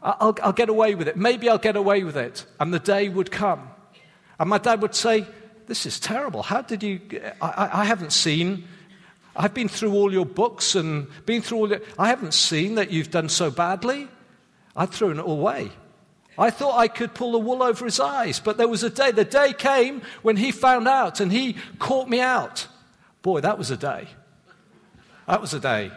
I'll, 0.02 0.36
I'll 0.42 0.52
get 0.52 0.68
away 0.68 0.94
with 0.94 1.08
it. 1.08 1.16
Maybe 1.16 1.48
I'll 1.48 1.58
get 1.58 1.76
away 1.76 2.04
with 2.04 2.16
it. 2.16 2.44
And 2.60 2.72
the 2.72 2.78
day 2.78 3.08
would 3.08 3.30
come. 3.30 3.68
And 4.38 4.48
my 4.48 4.58
dad 4.58 4.82
would 4.82 4.94
say, 4.94 5.26
This 5.66 5.86
is 5.86 5.98
terrible. 5.98 6.42
How 6.42 6.62
did 6.62 6.82
you? 6.82 7.00
I, 7.40 7.70
I 7.72 7.84
haven't 7.84 8.12
seen. 8.12 8.64
I've 9.36 9.54
been 9.54 9.68
through 9.68 9.92
all 9.92 10.12
your 10.12 10.26
books 10.26 10.74
and 10.74 11.06
been 11.26 11.42
through 11.42 11.58
all. 11.58 11.68
Your, 11.70 11.80
I 11.98 12.08
haven't 12.08 12.34
seen 12.34 12.76
that 12.76 12.90
you've 12.90 13.10
done 13.10 13.28
so 13.28 13.50
badly. 13.50 14.08
I'd 14.76 14.90
thrown 14.90 15.18
it 15.18 15.22
all 15.22 15.38
away. 15.38 15.72
I 16.38 16.50
thought 16.50 16.78
I 16.78 16.86
could 16.86 17.14
pull 17.14 17.32
the 17.32 17.38
wool 17.38 17.62
over 17.62 17.84
his 17.84 17.98
eyes, 17.98 18.38
but 18.38 18.56
there 18.56 18.68
was 18.68 18.84
a 18.84 18.90
day. 18.90 19.10
The 19.10 19.24
day 19.24 19.52
came 19.52 20.02
when 20.22 20.36
he 20.36 20.52
found 20.52 20.86
out 20.86 21.18
and 21.18 21.32
he 21.32 21.56
caught 21.80 22.08
me 22.08 22.20
out. 22.20 22.68
Boy, 23.22 23.40
that 23.40 23.58
was 23.58 23.72
a 23.72 23.76
day. 23.76 24.06
That 25.26 25.40
was 25.40 25.52
a 25.52 25.60
day. 25.60 25.90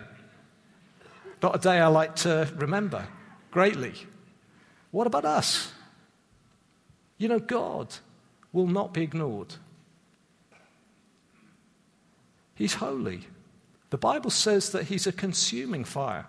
Not 1.44 1.56
a 1.56 1.60
day 1.60 1.80
I 1.80 1.88
like 1.88 2.16
to 2.18 2.52
remember 2.58 3.08
greatly. 3.52 3.94
What 4.90 5.08
about 5.08 5.26
us? 5.26 5.72
You 7.18 7.28
know, 7.28 7.40
God 7.40 7.96
will 8.52 8.68
not 8.68 8.94
be 8.94 9.04
ignored. 9.04 9.56
He's 12.56 12.74
holy. 12.76 13.22
The 13.92 13.98
Bible 13.98 14.32
says 14.32 14.72
that 14.72 14.86
He's 14.86 15.06
a 15.06 15.12
consuming 15.12 15.84
fire. 15.84 16.26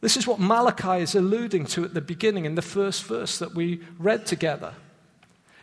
This 0.00 0.16
is 0.16 0.26
what 0.26 0.40
Malachi 0.40 1.02
is 1.02 1.14
alluding 1.14 1.66
to 1.66 1.84
at 1.84 1.94
the 1.94 2.00
beginning 2.00 2.46
in 2.46 2.54
the 2.54 2.62
first 2.62 3.04
verse 3.04 3.38
that 3.38 3.54
we 3.54 3.80
read 3.98 4.24
together. 4.26 4.74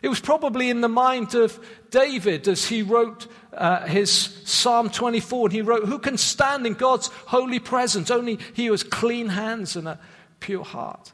It 0.00 0.08
was 0.08 0.20
probably 0.20 0.70
in 0.70 0.80
the 0.80 0.88
mind 0.88 1.34
of 1.34 1.58
David 1.90 2.46
as 2.46 2.66
he 2.66 2.82
wrote 2.82 3.26
uh, 3.52 3.84
his 3.86 4.10
Psalm 4.44 4.90
24, 4.90 5.46
and 5.46 5.52
he 5.52 5.62
wrote, 5.62 5.86
Who 5.86 5.98
can 5.98 6.16
stand 6.16 6.66
in 6.66 6.74
God's 6.74 7.08
holy 7.26 7.58
presence? 7.58 8.10
Only 8.10 8.38
he 8.54 8.66
who 8.66 8.72
has 8.72 8.84
clean 8.84 9.30
hands 9.30 9.74
and 9.74 9.88
a 9.88 9.98
pure 10.38 10.64
heart. 10.64 11.12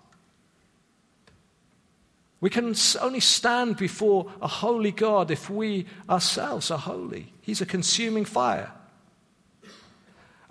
We 2.43 2.51
can 2.51 2.75
only 3.01 3.21
stand 3.21 3.79
before 3.79 4.31
a 4.43 4.49
holy 4.49 4.91
God 4.91 5.31
if 5.31 5.49
we 5.49 5.87
ourselves 6.11 6.71
are 6.71 6.77
holy. 6.77 7.33
He's 7.41 7.63
a 7.63 7.67
consuming 7.67 8.27
fire. 8.27 8.71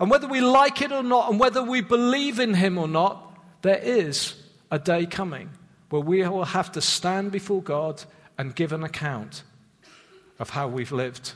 And 0.04 0.10
whether 0.10 0.28
we 0.28 0.42
like 0.42 0.82
it 0.82 0.92
or 0.92 1.02
not, 1.02 1.30
and 1.30 1.40
whether 1.40 1.62
we 1.62 1.80
believe 1.80 2.38
in 2.38 2.52
Him 2.52 2.76
or 2.76 2.86
not, 2.86 3.38
there 3.62 3.78
is 3.78 4.34
a 4.70 4.78
day 4.78 5.06
coming 5.06 5.48
where 5.88 6.02
we 6.02 6.28
will 6.28 6.44
have 6.44 6.70
to 6.72 6.82
stand 6.82 7.32
before 7.32 7.62
God 7.62 8.04
and 8.36 8.54
give 8.54 8.74
an 8.74 8.84
account 8.84 9.44
of 10.38 10.50
how 10.50 10.68
we've 10.68 10.92
lived. 10.92 11.32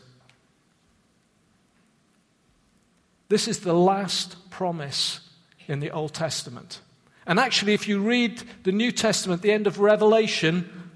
This 3.30 3.48
is 3.48 3.60
the 3.60 3.72
last 3.72 4.50
promise 4.50 5.20
in 5.66 5.80
the 5.80 5.90
Old 5.90 6.12
Testament. 6.12 6.82
And 7.26 7.40
actually, 7.40 7.72
if 7.72 7.88
you 7.88 8.00
read 8.00 8.42
the 8.64 8.72
New 8.72 8.92
Testament, 8.92 9.40
the 9.40 9.52
end 9.52 9.66
of 9.66 9.80
Revelation, 9.80 10.90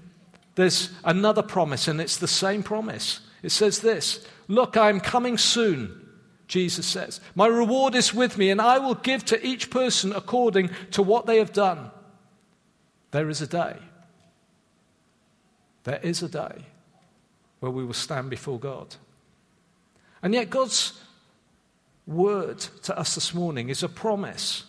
there's 0.53 0.91
another 1.03 1.41
promise, 1.41 1.87
and 1.87 1.99
it's 1.99 2.17
the 2.17 2.27
same 2.27 2.61
promise. 2.61 3.21
It 3.41 3.49
says 3.49 3.79
this 3.79 4.23
Look, 4.47 4.77
I 4.77 4.89
am 4.89 4.99
coming 4.99 5.39
soon, 5.39 6.02
Jesus 6.47 6.85
says. 6.85 7.19
My 7.35 7.47
reward 7.47 7.95
is 7.95 8.13
with 8.13 8.37
me, 8.37 8.49
and 8.49 8.61
I 8.61 8.79
will 8.79 8.95
give 8.95 9.25
to 9.25 9.45
each 9.45 9.69
person 9.69 10.13
according 10.13 10.69
to 10.91 11.01
what 11.01 11.25
they 11.25 11.37
have 11.37 11.53
done. 11.53 11.91
There 13.11 13.29
is 13.29 13.41
a 13.41 13.47
day. 13.47 13.77
There 15.83 15.99
is 16.01 16.23
a 16.23 16.29
day 16.29 16.65
where 17.59 17.71
we 17.71 17.85
will 17.85 17.93
stand 17.93 18.29
before 18.29 18.59
God. 18.59 18.95
And 20.21 20.33
yet, 20.33 20.49
God's 20.49 20.99
word 22.05 22.59
to 22.83 22.97
us 22.97 23.15
this 23.15 23.33
morning 23.33 23.69
is 23.69 23.83
a 23.83 23.89
promise. 23.89 24.63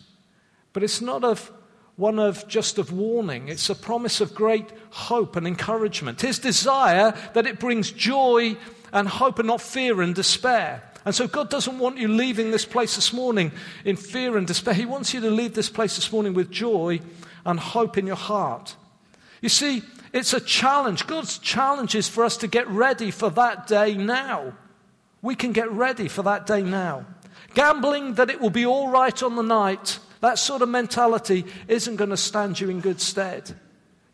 But 0.73 0.83
it's 0.83 1.01
not 1.01 1.23
of 1.23 1.51
one 1.95 2.19
of 2.19 2.47
just 2.47 2.77
of 2.77 2.91
warning. 2.91 3.47
It's 3.47 3.69
a 3.69 3.75
promise 3.75 4.19
of 4.19 4.35
great 4.35 4.69
hope 4.91 5.35
and 5.35 5.47
encouragement. 5.47 6.21
His 6.21 6.39
desire 6.39 7.13
that 7.33 7.47
it 7.47 7.59
brings 7.59 7.91
joy 7.91 8.57
and 8.91 9.07
hope 9.07 9.39
and 9.39 9.47
not 9.47 9.61
fear 9.61 10.01
and 10.01 10.13
despair. 10.13 10.83
And 11.05 11.13
so 11.13 11.27
God 11.27 11.49
doesn't 11.49 11.77
want 11.77 11.97
you 11.97 12.07
leaving 12.07 12.51
this 12.51 12.65
place 12.65 12.95
this 12.95 13.13
morning 13.13 13.51
in 13.83 13.95
fear 13.95 14.37
and 14.37 14.47
despair. 14.47 14.73
He 14.73 14.85
wants 14.85 15.13
you 15.13 15.21
to 15.21 15.29
leave 15.29 15.53
this 15.53 15.69
place 15.69 15.95
this 15.95 16.11
morning 16.11 16.33
with 16.33 16.49
joy 16.49 16.99
and 17.45 17.59
hope 17.59 17.97
in 17.97 18.07
your 18.07 18.15
heart. 18.15 18.75
You 19.39 19.49
see, 19.49 19.83
it's 20.11 20.33
a 20.33 20.41
challenge. 20.41 21.05
God's 21.05 21.37
challenge 21.37 21.93
is 21.93 22.09
for 22.09 22.23
us 22.23 22.37
to 22.37 22.47
get 22.47 22.67
ready 22.67 23.11
for 23.11 23.29
that 23.31 23.67
day 23.67 23.93
now. 23.93 24.53
We 25.21 25.35
can 25.35 25.51
get 25.51 25.71
ready 25.71 26.07
for 26.07 26.23
that 26.23 26.47
day 26.47 26.63
now. 26.63 27.05
Gambling 27.53 28.15
that 28.15 28.29
it 28.31 28.41
will 28.41 28.49
be 28.49 28.65
all 28.65 28.89
right 28.89 29.21
on 29.21 29.35
the 29.35 29.43
night 29.43 29.99
that 30.25 30.39
sort 30.39 30.63
of 30.63 30.69
mentality 30.69 31.45
isn't 31.67 31.97
going 31.97 32.09
to 32.09 32.17
stand 32.17 32.59
you 32.59 32.67
in 32.69 32.79
good 32.79 32.99
stead. 32.99 33.55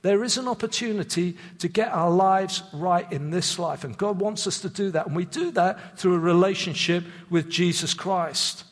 There 0.01 0.23
is 0.23 0.37
an 0.37 0.47
opportunity 0.47 1.37
to 1.59 1.67
get 1.67 1.89
our 1.89 2.09
lives 2.09 2.63
right 2.73 3.09
in 3.11 3.29
this 3.29 3.59
life, 3.59 3.83
and 3.83 3.95
God 3.95 4.19
wants 4.19 4.47
us 4.47 4.59
to 4.61 4.69
do 4.69 4.91
that. 4.91 5.05
And 5.05 5.15
we 5.15 5.25
do 5.25 5.51
that 5.51 5.99
through 5.99 6.15
a 6.15 6.19
relationship 6.19 7.03
with 7.29 7.49
Jesus 7.49 7.93
Christ. 7.93 8.63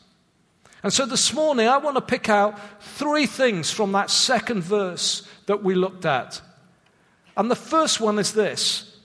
And 0.81 0.91
so 0.91 1.05
this 1.05 1.33
morning, 1.33 1.67
I 1.67 1.77
want 1.77 1.97
to 1.97 2.01
pick 2.01 2.29
out 2.29 2.59
three 2.81 3.25
things 3.25 3.69
from 3.69 3.91
that 3.91 4.09
second 4.09 4.63
verse 4.63 5.27
that 5.45 5.61
we 5.61 5.75
looked 5.75 6.05
at. 6.05 6.41
And 7.37 7.51
the 7.51 7.55
first 7.55 7.99
one 7.99 8.17
is 8.17 8.33
this 8.33 8.97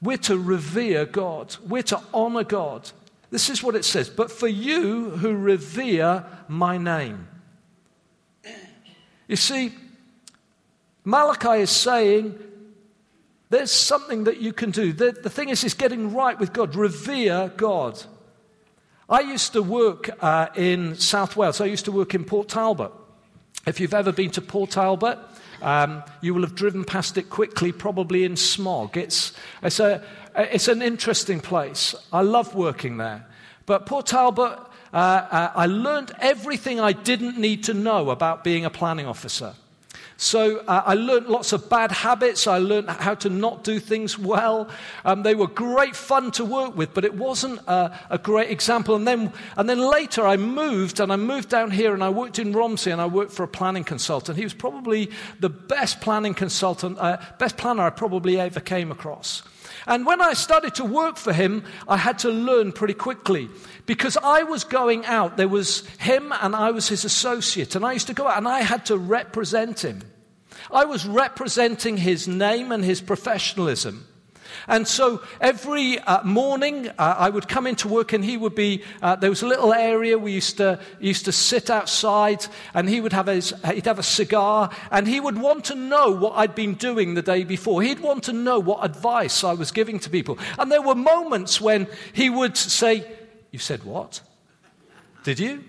we're 0.00 0.18
to 0.18 0.38
revere 0.38 1.06
God, 1.06 1.56
we're 1.66 1.82
to 1.84 2.00
honor 2.14 2.44
God. 2.44 2.90
This 3.30 3.50
is 3.50 3.62
what 3.62 3.74
it 3.74 3.84
says 3.84 4.08
But 4.08 4.30
for 4.30 4.48
you 4.48 5.10
who 5.10 5.34
revere 5.34 6.24
my 6.46 6.78
name. 6.78 7.26
You 9.26 9.36
see, 9.36 9.72
Malachi 11.06 11.60
is 11.60 11.70
saying 11.70 12.36
there's 13.48 13.70
something 13.70 14.24
that 14.24 14.38
you 14.38 14.52
can 14.52 14.72
do. 14.72 14.92
The, 14.92 15.12
the 15.12 15.30
thing 15.30 15.50
is, 15.50 15.62
is 15.62 15.72
getting 15.72 16.12
right 16.12 16.36
with 16.36 16.52
God, 16.52 16.74
revere 16.74 17.52
God. 17.56 18.02
I 19.08 19.20
used 19.20 19.52
to 19.52 19.62
work 19.62 20.10
uh, 20.20 20.48
in 20.56 20.96
South 20.96 21.36
Wales, 21.36 21.60
I 21.60 21.66
used 21.66 21.84
to 21.84 21.92
work 21.92 22.16
in 22.16 22.24
Port 22.24 22.48
Talbot. 22.48 22.90
If 23.68 23.78
you've 23.78 23.94
ever 23.94 24.10
been 24.10 24.30
to 24.32 24.40
Port 24.40 24.70
Talbot, 24.70 25.16
um, 25.62 26.02
you 26.22 26.34
will 26.34 26.42
have 26.42 26.56
driven 26.56 26.82
past 26.82 27.16
it 27.16 27.30
quickly, 27.30 27.70
probably 27.70 28.24
in 28.24 28.34
smog. 28.34 28.96
It's, 28.96 29.32
it's, 29.62 29.78
a, 29.78 30.02
it's 30.34 30.66
an 30.66 30.82
interesting 30.82 31.38
place. 31.38 31.94
I 32.12 32.22
love 32.22 32.56
working 32.56 32.96
there. 32.96 33.24
But 33.64 33.86
Port 33.86 34.06
Talbot, 34.06 34.58
uh, 34.92 34.96
uh, 34.96 35.52
I 35.54 35.66
learned 35.66 36.10
everything 36.18 36.80
I 36.80 36.90
didn't 36.90 37.38
need 37.38 37.62
to 37.64 37.74
know 37.74 38.10
about 38.10 38.42
being 38.42 38.64
a 38.64 38.70
planning 38.70 39.06
officer. 39.06 39.54
So 40.18 40.58
uh, 40.66 40.82
I 40.86 40.94
learned 40.94 41.26
lots 41.26 41.52
of 41.52 41.68
bad 41.68 41.92
habits. 41.92 42.46
I 42.46 42.58
learned 42.58 42.88
how 42.88 43.14
to 43.16 43.28
not 43.28 43.64
do 43.64 43.78
things 43.78 44.18
well. 44.18 44.68
Um, 45.04 45.22
they 45.22 45.34
were 45.34 45.46
great 45.46 45.94
fun 45.94 46.30
to 46.32 46.44
work 46.44 46.74
with, 46.74 46.94
but 46.94 47.04
it 47.04 47.14
wasn't 47.14 47.60
a, 47.66 47.98
a, 48.08 48.18
great 48.18 48.50
example. 48.50 48.94
And 48.94 49.06
then, 49.06 49.32
and 49.56 49.68
then 49.68 49.78
later 49.78 50.26
I 50.26 50.36
moved, 50.38 51.00
and 51.00 51.12
I 51.12 51.16
moved 51.16 51.50
down 51.50 51.70
here, 51.70 51.92
and 51.92 52.02
I 52.02 52.08
worked 52.08 52.38
in 52.38 52.52
Romsey, 52.52 52.90
and 52.90 53.00
I 53.00 53.06
worked 53.06 53.32
for 53.32 53.42
a 53.42 53.48
planning 53.48 53.84
consultant. 53.84 54.38
He 54.38 54.44
was 54.44 54.54
probably 54.54 55.10
the 55.40 55.50
best 55.50 56.00
planning 56.00 56.32
consultant, 56.32 56.98
uh, 56.98 57.18
best 57.38 57.58
planner 57.58 57.82
I 57.82 57.90
probably 57.90 58.40
ever 58.40 58.60
came 58.60 58.90
across. 58.90 59.42
And 59.86 60.04
when 60.04 60.20
I 60.20 60.32
started 60.32 60.74
to 60.76 60.84
work 60.84 61.16
for 61.16 61.32
him, 61.32 61.64
I 61.86 61.96
had 61.96 62.18
to 62.20 62.30
learn 62.30 62.72
pretty 62.72 62.94
quickly 62.94 63.48
because 63.86 64.16
I 64.16 64.42
was 64.42 64.64
going 64.64 65.06
out. 65.06 65.36
There 65.36 65.48
was 65.48 65.86
him 65.98 66.32
and 66.40 66.56
I 66.56 66.72
was 66.72 66.88
his 66.88 67.04
associate. 67.04 67.76
And 67.76 67.84
I 67.84 67.92
used 67.92 68.08
to 68.08 68.14
go 68.14 68.26
out 68.26 68.38
and 68.38 68.48
I 68.48 68.62
had 68.62 68.86
to 68.86 68.98
represent 68.98 69.84
him. 69.84 70.02
I 70.72 70.84
was 70.86 71.06
representing 71.06 71.96
his 71.98 72.26
name 72.26 72.72
and 72.72 72.84
his 72.84 73.00
professionalism. 73.00 74.06
And 74.68 74.86
so 74.86 75.22
every 75.40 75.98
uh, 75.98 76.22
morning 76.24 76.88
uh, 76.88 76.92
I 77.18 77.30
would 77.30 77.48
come 77.48 77.66
into 77.66 77.88
work 77.88 78.12
and 78.12 78.24
he 78.24 78.36
would 78.36 78.54
be, 78.54 78.82
uh, 79.02 79.16
there 79.16 79.30
was 79.30 79.42
a 79.42 79.46
little 79.46 79.72
area 79.72 80.18
we 80.18 80.32
used 80.32 80.56
to, 80.58 80.80
used 81.00 81.24
to 81.26 81.32
sit 81.32 81.70
outside 81.70 82.46
and 82.74 82.88
he 82.88 83.00
would 83.00 83.12
have, 83.12 83.26
his, 83.26 83.54
he'd 83.72 83.86
have 83.86 83.98
a 83.98 84.02
cigar 84.02 84.70
and 84.90 85.06
he 85.06 85.20
would 85.20 85.38
want 85.38 85.64
to 85.66 85.74
know 85.74 86.10
what 86.10 86.34
I'd 86.36 86.54
been 86.54 86.74
doing 86.74 87.14
the 87.14 87.22
day 87.22 87.44
before. 87.44 87.82
He'd 87.82 88.00
want 88.00 88.24
to 88.24 88.32
know 88.32 88.58
what 88.58 88.84
advice 88.84 89.44
I 89.44 89.54
was 89.54 89.70
giving 89.70 89.98
to 90.00 90.10
people. 90.10 90.38
And 90.58 90.70
there 90.70 90.82
were 90.82 90.94
moments 90.94 91.60
when 91.60 91.86
he 92.12 92.30
would 92.30 92.56
say, 92.56 93.06
You 93.50 93.58
said 93.58 93.84
what? 93.84 94.20
Did 95.24 95.40
you? 95.40 95.64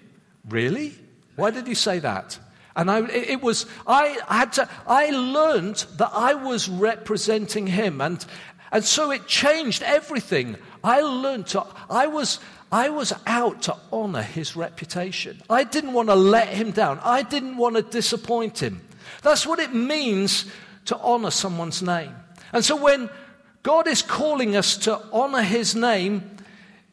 Really? 0.48 0.96
Why 1.36 1.52
did 1.52 1.68
you 1.68 1.76
say 1.76 2.00
that? 2.00 2.40
And 2.76 2.92
I, 2.92 3.08
it 3.08 3.42
was, 3.42 3.66
I 3.88 4.20
had 4.28 4.54
to, 4.54 4.70
I 4.86 5.10
learned 5.10 5.86
that 5.98 6.12
I 6.14 6.36
was 6.36 6.70
representing 6.70 7.66
him. 7.66 8.02
And, 8.02 8.24
and 8.72 8.84
so 8.84 9.12
it 9.12 9.28
changed 9.28 9.84
everything. 9.84 10.58
I 10.84 11.02
learned 11.02 11.48
to, 11.48 11.66
I 11.90 12.08
was, 12.08 12.40
I 12.72 12.90
was 12.90 13.14
out 13.26 13.64
to 13.64 13.76
honor 13.92 14.22
his 14.22 14.56
reputation. 14.56 15.42
I 15.50 15.64
didn't 15.64 15.94
want 15.94 16.10
to 16.10 16.16
let 16.16 16.50
him 16.50 16.72
down. 16.72 17.00
I 17.04 17.24
didn't 17.24 17.58
want 17.58 17.76
to 17.76 17.82
disappoint 17.82 18.62
him. 18.62 18.82
That's 19.22 19.48
what 19.48 19.60
it 19.60 19.74
means 19.74 20.46
to 20.86 20.98
honor 20.98 21.32
someone's 21.32 21.82
name. 21.82 22.14
And 22.54 22.64
so 22.64 22.76
when 22.76 23.10
God 23.64 23.88
is 23.88 24.02
calling 24.02 24.56
us 24.56 24.78
to 24.78 25.02
honor 25.12 25.42
his 25.42 25.76
name, 25.76 26.38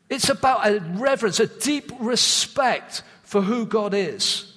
it's 0.09 0.28
about 0.28 0.66
a 0.66 0.81
reverence, 0.81 1.40
a 1.40 1.47
deep 1.47 1.90
respect 1.99 3.02
for 3.23 3.40
who 3.40 3.66
God 3.66 3.95
is, 3.95 4.52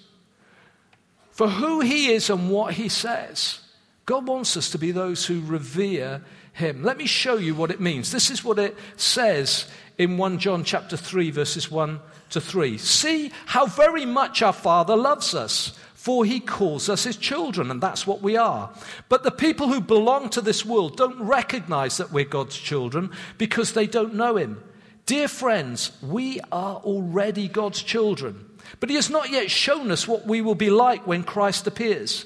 for 1.31 1.47
who 1.47 1.79
he 1.79 2.11
is 2.11 2.29
and 2.29 2.49
what 2.49 2.73
he 2.73 2.89
says. 2.89 3.59
God 4.05 4.27
wants 4.27 4.55
us 4.55 4.71
to 4.71 4.77
be 4.77 4.91
those 4.91 5.25
who 5.25 5.41
revere 5.41 6.23
him. 6.57 6.83
Let 6.83 6.97
me 6.97 7.05
show 7.05 7.37
you 7.37 7.55
what 7.55 7.71
it 7.71 7.79
means. 7.79 8.11
This 8.11 8.29
is 8.29 8.43
what 8.43 8.59
it 8.59 8.75
says 8.95 9.69
in 9.97 10.17
1 10.17 10.39
John 10.39 10.63
chapter 10.63 10.97
3 10.97 11.31
verses 11.31 11.71
1 11.71 11.99
to 12.31 12.41
3. 12.41 12.77
See 12.77 13.31
how 13.45 13.67
very 13.67 14.05
much 14.05 14.41
our 14.41 14.53
Father 14.53 14.95
loves 14.95 15.33
us, 15.33 15.77
for 15.93 16.25
he 16.25 16.39
calls 16.39 16.89
us 16.89 17.03
his 17.03 17.15
children, 17.15 17.69
and 17.69 17.81
that's 17.81 18.07
what 18.07 18.21
we 18.21 18.37
are. 18.37 18.71
But 19.07 19.23
the 19.23 19.31
people 19.31 19.67
who 19.67 19.81
belong 19.81 20.29
to 20.29 20.41
this 20.41 20.65
world 20.65 20.97
don't 20.97 21.21
recognize 21.21 21.97
that 21.97 22.11
we're 22.11 22.25
God's 22.25 22.57
children 22.57 23.11
because 23.37 23.73
they 23.73 23.87
don't 23.87 24.15
know 24.15 24.35
him. 24.35 24.61
Dear 25.05 25.27
friends, 25.27 25.91
we 26.01 26.39
are 26.51 26.77
already 26.77 27.47
God's 27.47 27.81
children, 27.81 28.49
but 28.79 28.89
he 28.89 28.95
has 28.95 29.09
not 29.09 29.29
yet 29.29 29.51
shown 29.51 29.91
us 29.91 30.07
what 30.07 30.25
we 30.25 30.41
will 30.41 30.55
be 30.55 30.69
like 30.69 31.05
when 31.05 31.23
Christ 31.23 31.67
appears. 31.67 32.25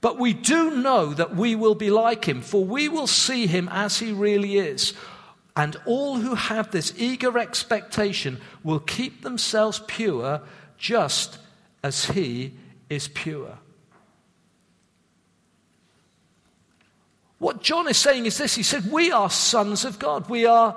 But 0.00 0.18
we 0.18 0.32
do 0.32 0.70
know 0.70 1.12
that 1.12 1.36
we 1.36 1.54
will 1.54 1.74
be 1.74 1.90
like 1.90 2.24
him, 2.24 2.40
for 2.40 2.64
we 2.64 2.88
will 2.88 3.06
see 3.06 3.46
him 3.46 3.68
as 3.70 3.98
he 3.98 4.12
really 4.12 4.56
is. 4.56 4.94
And 5.56 5.76
all 5.84 6.16
who 6.16 6.34
have 6.34 6.70
this 6.70 6.94
eager 6.96 7.38
expectation 7.38 8.40
will 8.62 8.80
keep 8.80 9.22
themselves 9.22 9.82
pure 9.86 10.40
just 10.78 11.38
as 11.82 12.06
he 12.06 12.54
is 12.88 13.08
pure. 13.08 13.58
What 17.38 17.62
John 17.62 17.88
is 17.88 17.96
saying 17.96 18.26
is 18.26 18.38
this 18.38 18.54
He 18.54 18.62
said, 18.62 18.90
We 18.90 19.10
are 19.12 19.30
sons 19.30 19.84
of 19.84 19.98
God. 19.98 20.28
We 20.28 20.46
are 20.46 20.76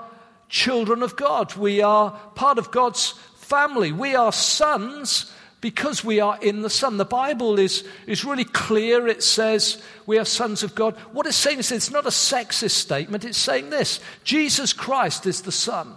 children 0.50 1.04
of 1.04 1.16
God. 1.16 1.56
We 1.56 1.82
are 1.82 2.12
part 2.36 2.58
of 2.58 2.72
God's 2.72 3.12
family. 3.36 3.92
We 3.92 4.16
are 4.16 4.32
sons 4.32 5.33
because 5.64 6.04
we 6.04 6.20
are 6.20 6.38
in 6.42 6.62
the 6.62 6.70
Son. 6.70 6.98
The 6.98 7.06
Bible 7.06 7.58
is, 7.58 7.86
is 8.06 8.26
really 8.26 8.44
clear. 8.44 9.08
It 9.08 9.24
says 9.24 9.82
we 10.06 10.20
are 10.20 10.26
sons 10.26 10.62
of 10.62 10.76
God. 10.76 10.94
What 11.14 11.26
it's 11.26 11.38
saying 11.38 11.60
is 11.60 11.72
it's 11.72 11.90
not 11.90 12.06
a 12.06 12.10
sexist 12.10 12.72
statement. 12.72 13.24
It's 13.24 13.38
saying 13.38 13.70
this 13.70 14.02
Jesus 14.26 14.74
Christ 14.74 15.26
is 15.26 15.42
the 15.42 15.54
Son. 15.54 15.96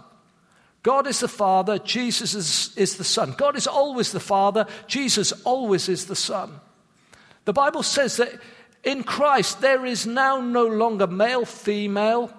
God 0.83 1.05
is 1.05 1.19
the 1.19 1.27
Father, 1.27 1.79
Jesus 1.79 2.33
is, 2.33 2.77
is 2.77 2.95
the 2.95 3.03
Son. 3.03 3.35
God 3.37 3.57
is 3.57 3.67
always 3.67 4.13
the 4.13 4.21
Father, 4.21 4.67
Jesus 4.87 5.33
always 5.43 5.89
is 5.89 6.05
the 6.05 6.15
Son. 6.15 6.61
The 7.43 7.51
Bible 7.51 7.83
says 7.83 8.15
that 8.17 8.39
in 8.85 9.03
Christ 9.03 9.59
there 9.59 9.85
is 9.85 10.07
now 10.07 10.39
no 10.39 10.65
longer 10.65 11.07
male, 11.07 11.43
female, 11.43 12.31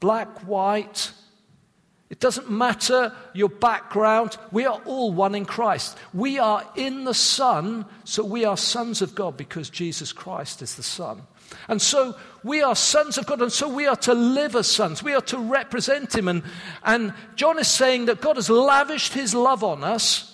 black, 0.00 0.40
white, 0.40 1.12
it 2.08 2.20
doesn't 2.20 2.50
matter 2.50 3.12
your 3.32 3.48
background. 3.48 4.36
We 4.52 4.64
are 4.64 4.80
all 4.84 5.12
one 5.12 5.34
in 5.34 5.44
Christ. 5.44 5.98
We 6.14 6.38
are 6.38 6.64
in 6.76 7.04
the 7.04 7.14
Son, 7.14 7.84
so 8.04 8.24
we 8.24 8.44
are 8.44 8.56
sons 8.56 9.02
of 9.02 9.14
God 9.14 9.36
because 9.36 9.70
Jesus 9.70 10.12
Christ 10.12 10.62
is 10.62 10.76
the 10.76 10.84
Son. 10.84 11.22
And 11.68 11.82
so 11.82 12.16
we 12.44 12.62
are 12.62 12.76
sons 12.76 13.18
of 13.18 13.26
God, 13.26 13.42
and 13.42 13.52
so 13.52 13.68
we 13.68 13.86
are 13.86 13.96
to 13.96 14.14
live 14.14 14.54
as 14.54 14.68
sons. 14.68 15.02
We 15.02 15.14
are 15.14 15.20
to 15.22 15.38
represent 15.38 16.14
Him. 16.14 16.28
And, 16.28 16.42
and 16.84 17.12
John 17.34 17.58
is 17.58 17.68
saying 17.68 18.06
that 18.06 18.20
God 18.20 18.36
has 18.36 18.50
lavished 18.50 19.12
His 19.12 19.34
love 19.34 19.64
on 19.64 19.82
us, 19.82 20.32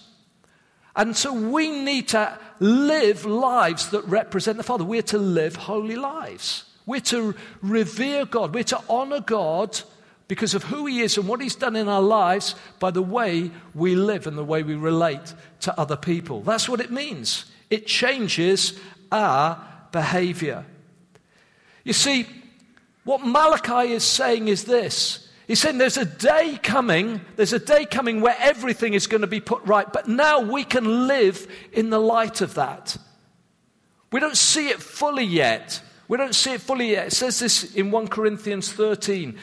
and 0.94 1.16
so 1.16 1.32
we 1.32 1.70
need 1.70 2.08
to 2.08 2.38
live 2.60 3.24
lives 3.24 3.88
that 3.90 4.04
represent 4.04 4.58
the 4.58 4.62
Father. 4.62 4.84
We're 4.84 5.00
to 5.02 5.18
live 5.18 5.56
holy 5.56 5.96
lives. 5.96 6.64
We're 6.84 7.00
to 7.00 7.34
revere 7.62 8.26
God. 8.26 8.54
We're 8.54 8.64
to 8.64 8.80
honor 8.90 9.20
God 9.20 9.80
because 10.32 10.54
of 10.54 10.62
who 10.64 10.86
He 10.86 11.02
is 11.02 11.18
and 11.18 11.28
what 11.28 11.42
He's 11.42 11.54
done 11.54 11.76
in 11.76 11.90
our 11.90 12.00
lives 12.00 12.54
by 12.80 12.90
the 12.90 13.02
way 13.02 13.50
we 13.74 13.94
live 13.94 14.26
and 14.26 14.38
the 14.38 14.42
way 14.42 14.62
we 14.62 14.74
relate 14.74 15.34
to 15.60 15.78
other 15.78 15.94
people. 15.94 16.40
That's 16.40 16.70
what 16.70 16.80
it 16.80 16.90
means. 16.90 17.44
It 17.68 17.86
changes 17.86 18.80
our 19.10 19.62
behavior. 19.92 20.64
You 21.84 21.92
see, 21.92 22.24
what 23.04 23.26
Malachi 23.26 23.92
is 23.92 24.04
saying 24.04 24.48
is 24.48 24.64
this. 24.64 25.28
He's 25.46 25.60
saying 25.60 25.76
there's 25.76 25.98
a 25.98 26.06
day 26.06 26.58
coming, 26.62 27.20
there's 27.36 27.52
a 27.52 27.58
day 27.58 27.84
coming 27.84 28.22
where 28.22 28.36
everything 28.38 28.94
is 28.94 29.06
going 29.06 29.20
to 29.20 29.26
be 29.26 29.40
put 29.40 29.62
right, 29.66 29.92
but 29.92 30.08
now 30.08 30.40
we 30.40 30.64
can 30.64 31.06
live 31.06 31.46
in 31.74 31.90
the 31.90 32.00
light 32.00 32.40
of 32.40 32.54
that. 32.54 32.96
We 34.10 34.18
don't 34.18 34.38
see 34.38 34.68
it 34.68 34.80
fully 34.80 35.24
yet. 35.24 35.82
We 36.08 36.16
don't 36.16 36.34
see 36.34 36.54
it 36.54 36.62
fully 36.62 36.92
yet. 36.92 37.08
It 37.08 37.12
says 37.12 37.38
this 37.38 37.74
in 37.74 37.90
1 37.90 38.08
Corinthians 38.08 38.72
13. 38.72 39.38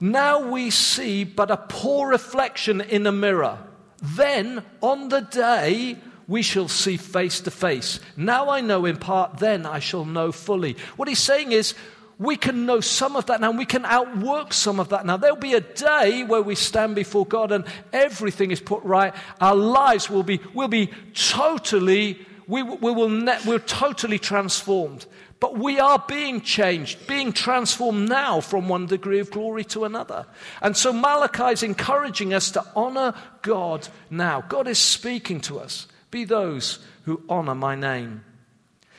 Now 0.00 0.50
we 0.50 0.70
see 0.70 1.24
but 1.24 1.50
a 1.50 1.56
poor 1.56 2.08
reflection 2.08 2.80
in 2.80 3.06
a 3.06 3.12
mirror. 3.12 3.58
Then, 4.02 4.62
on 4.80 5.08
the 5.08 5.20
day, 5.20 5.96
we 6.26 6.42
shall 6.42 6.68
see 6.68 6.96
face 6.96 7.40
to 7.40 7.50
face. 7.50 8.00
Now 8.16 8.48
I 8.50 8.60
know 8.60 8.84
in 8.84 8.96
part, 8.96 9.38
then 9.38 9.66
I 9.66 9.78
shall 9.78 10.04
know 10.04 10.32
fully. 10.32 10.76
What 10.96 11.08
he's 11.08 11.18
saying 11.18 11.52
is, 11.52 11.74
we 12.18 12.36
can 12.36 12.64
know 12.64 12.80
some 12.80 13.16
of 13.16 13.26
that 13.26 13.40
now, 13.40 13.50
and 13.50 13.58
we 13.58 13.66
can 13.66 13.84
outwork 13.84 14.52
some 14.52 14.78
of 14.78 14.90
that 14.90 15.04
now. 15.04 15.16
There'll 15.16 15.36
be 15.36 15.54
a 15.54 15.60
day 15.60 16.22
where 16.22 16.42
we 16.42 16.54
stand 16.54 16.94
before 16.94 17.26
God 17.26 17.50
and 17.50 17.64
everything 17.92 18.50
is 18.50 18.60
put 18.60 18.82
right. 18.84 19.12
Our 19.40 19.56
lives 19.56 20.08
will 20.08 20.22
be, 20.22 20.40
will 20.54 20.68
be 20.68 20.90
totally, 21.14 22.24
we, 22.46 22.62
we 22.62 22.92
will 22.92 23.08
ne- 23.08 23.40
we're 23.46 23.58
totally 23.58 24.18
transformed. 24.18 25.06
But 25.44 25.58
we 25.58 25.78
are 25.78 26.02
being 26.08 26.40
changed, 26.40 27.06
being 27.06 27.30
transformed 27.30 28.08
now 28.08 28.40
from 28.40 28.66
one 28.66 28.86
degree 28.86 29.18
of 29.18 29.30
glory 29.30 29.62
to 29.64 29.84
another. 29.84 30.24
And 30.62 30.74
so 30.74 30.90
Malachi 30.90 31.52
is 31.52 31.62
encouraging 31.62 32.32
us 32.32 32.50
to 32.52 32.64
honor 32.74 33.12
God 33.42 33.86
now. 34.08 34.40
God 34.40 34.66
is 34.66 34.78
speaking 34.78 35.42
to 35.42 35.58
us. 35.58 35.86
Be 36.10 36.24
those 36.24 36.78
who 37.02 37.22
honor 37.28 37.54
my 37.54 37.74
name. 37.74 38.24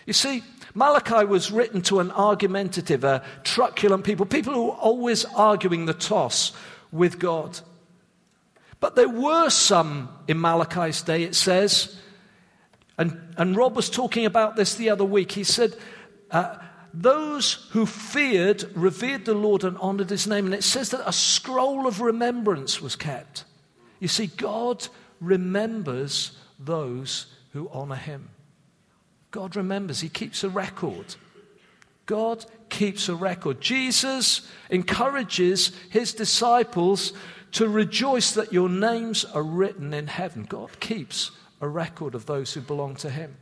You 0.06 0.14
see, 0.14 0.44
Malachi 0.76 1.26
was 1.26 1.50
written 1.50 1.82
to 1.82 2.00
an 2.00 2.12
argumentative, 2.12 3.04
a 3.04 3.24
truculent 3.44 4.04
people, 4.04 4.28
people 4.28 4.54
who 4.54 4.66
were 4.68 4.74
always 4.74 5.26
arguing 5.26 5.88
the 5.88 5.96
toss 5.96 6.52
with 6.92 7.18
God. 7.18 7.60
But 8.80 8.96
there 8.96 9.10
were 9.10 9.50
some 9.50 10.10
in 10.28 10.40
Malachi's 10.40 11.02
day, 11.02 11.24
it 11.24 11.34
says, 11.34 12.00
and, 13.00 13.20
and 13.36 13.58
Rob 13.58 13.76
was 13.76 13.90
talking 13.90 14.26
about 14.28 14.56
this 14.56 14.76
the 14.76 14.92
other 14.92 15.04
week. 15.04 15.32
He 15.32 15.44
said, 15.44 15.76
uh, 16.32 16.58
those 16.94 17.68
who 17.72 17.86
feared 17.86 18.64
revered 18.76 19.26
the 19.26 19.34
Lord 19.34 19.64
and 19.64 19.78
honored 19.78 20.10
his 20.10 20.28
name. 20.28 20.46
And 20.46 20.56
it 20.56 20.64
says 20.64 20.92
that 20.92 21.08
a 21.08 21.14
scroll 21.14 21.88
of 21.88 22.02
remembrance 22.02 22.82
was 22.82 22.96
kept. 22.96 23.44
You 24.00 24.08
see, 24.08 24.28
God 24.28 24.88
remembers 25.20 26.38
those 26.60 27.28
who 27.52 27.70
honor 27.72 27.96
him. 27.96 28.30
God 29.32 29.56
remembers, 29.56 30.00
he 30.00 30.10
keeps 30.10 30.44
a 30.44 30.50
record. 30.50 31.16
God 32.06 32.46
keeps 32.70 33.10
a 33.10 33.16
record. 33.16 33.60
Jesus 33.60 34.50
encourages 34.70 35.72
his 35.90 36.14
disciples 36.14 37.12
to 37.54 37.68
rejoice 37.68 38.32
that 38.32 38.54
your 38.54 38.70
names 38.70 39.26
are 39.26 39.44
written 39.44 39.94
in 39.94 40.08
heaven. 40.08 40.44
God 40.44 40.80
keeps 40.80 41.32
a 41.62 41.68
record 41.68 42.16
of 42.16 42.26
those 42.26 42.54
who 42.54 42.62
belong 42.62 42.96
to 42.98 43.10
him. 43.10 43.36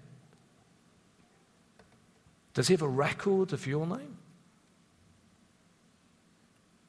Does 2.53 2.67
he 2.67 2.73
have 2.73 2.81
a 2.81 2.87
record 2.87 3.53
of 3.53 3.65
your 3.65 3.87
name? 3.87 4.17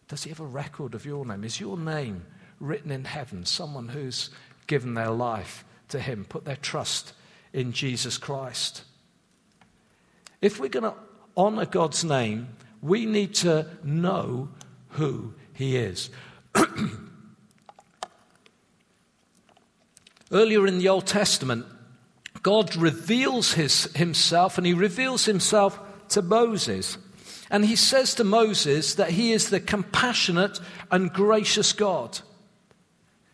Does 0.09 0.24
he 0.24 0.31
have 0.31 0.40
a 0.40 0.46
record 0.46 0.94
of 0.94 1.07
your 1.07 1.24
name? 1.24 1.44
Is 1.44 1.61
your 1.61 1.79
name 1.79 2.27
written 2.61 2.90
in 2.90 3.05
heaven? 3.05 3.44
Someone 3.46 3.88
who's 3.88 4.31
given 4.66 4.94
their 4.94 5.11
life 5.11 5.64
to 5.88 6.00
him, 6.00 6.24
put 6.24 6.44
their 6.44 6.57
trust 6.57 7.12
in 7.53 7.72
Jesus 7.72 8.18
Christ. 8.18 8.83
If 10.42 10.61
we're 10.61 10.68
going 10.68 10.85
to 10.85 10.94
honor 11.37 11.66
God's 11.66 12.05
name, 12.05 12.48
we 12.83 13.07
need 13.07 13.35
to 13.37 13.66
know 13.83 14.50
who 14.90 15.35
he 15.55 15.77
is. 15.77 16.11
Earlier 20.33 20.66
in 20.66 20.79
the 20.79 20.88
Old 20.88 21.07
Testament, 21.07 21.66
God 22.44 22.76
reveals 22.76 23.54
his, 23.54 23.85
himself, 23.94 24.59
and 24.59 24.66
he 24.66 24.74
reveals 24.74 25.24
himself 25.24 25.80
to 26.11 26.20
Moses. 26.20 26.98
And 27.50 27.64
he 27.64 27.74
says 27.74 28.14
to 28.16 28.24
Moses 28.24 28.96
that 28.96 29.11
he 29.11 29.33
is 29.33 29.48
the 29.48 29.61
compassionate 29.61 30.61
and 30.90 31.11
gracious 31.11 31.72
God. 31.72 32.20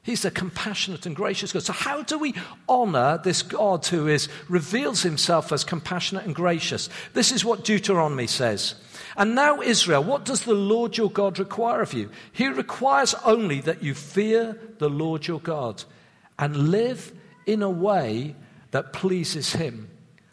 He's 0.05 0.23
the 0.23 0.31
compassionate 0.31 1.07
and 1.07 1.17
gracious 1.17 1.53
God. 1.53 1.65
So, 1.65 1.73
how 1.73 2.03
do 2.03 2.21
we 2.21 2.37
honor 2.69 3.21
this 3.23 3.43
God 3.43 3.85
who 3.85 4.07
is, 4.07 4.29
reveals 4.49 5.03
himself 5.03 5.51
as 5.51 5.65
compassionate 5.65 6.25
and 6.25 6.35
gracious? 6.35 6.89
This 7.13 7.33
is 7.33 7.45
what 7.45 7.65
Deuteronomy 7.65 8.29
says. 8.29 8.77
And 9.17 9.35
now, 9.35 9.61
Israel, 9.61 10.05
what 10.05 10.25
does 10.25 10.45
the 10.45 10.55
Lord 10.55 10.97
your 10.97 11.11
God 11.11 11.41
require 11.41 11.83
of 11.83 11.95
you? 11.95 12.11
He 12.31 12.47
requires 12.47 13.15
only 13.25 13.61
that 13.63 13.83
you 13.83 13.93
fear 13.93 14.57
the 14.79 14.89
Lord 14.89 15.27
your 15.27 15.41
God 15.41 15.83
and 16.39 16.71
live 16.71 17.13
in 17.45 17.61
a 17.63 17.71
way 17.71 18.37
that 18.71 18.93
pleases 18.93 19.55
Him. 19.55 19.91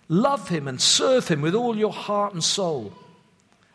Love 0.08 0.50
Him 0.50 0.68
and 0.68 0.80
serve 0.80 1.28
Him 1.28 1.42
with 1.42 1.56
all 1.56 1.76
your 1.76 1.94
heart 1.94 2.34
and 2.34 2.44
soul. 2.44 2.94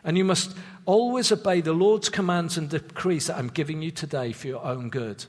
And 0.04 0.16
you 0.16 0.24
must 0.24 0.56
always 0.84 1.30
obey 1.30 1.60
the 1.60 1.72
Lord's 1.72 2.08
commands 2.08 2.56
and 2.58 2.68
decrees 2.68 3.26
that 3.26 3.36
I'm 3.38 3.48
giving 3.48 3.82
you 3.82 3.90
today 3.90 4.32
for 4.32 4.48
your 4.48 4.64
own 4.64 4.88
good. 4.88 5.24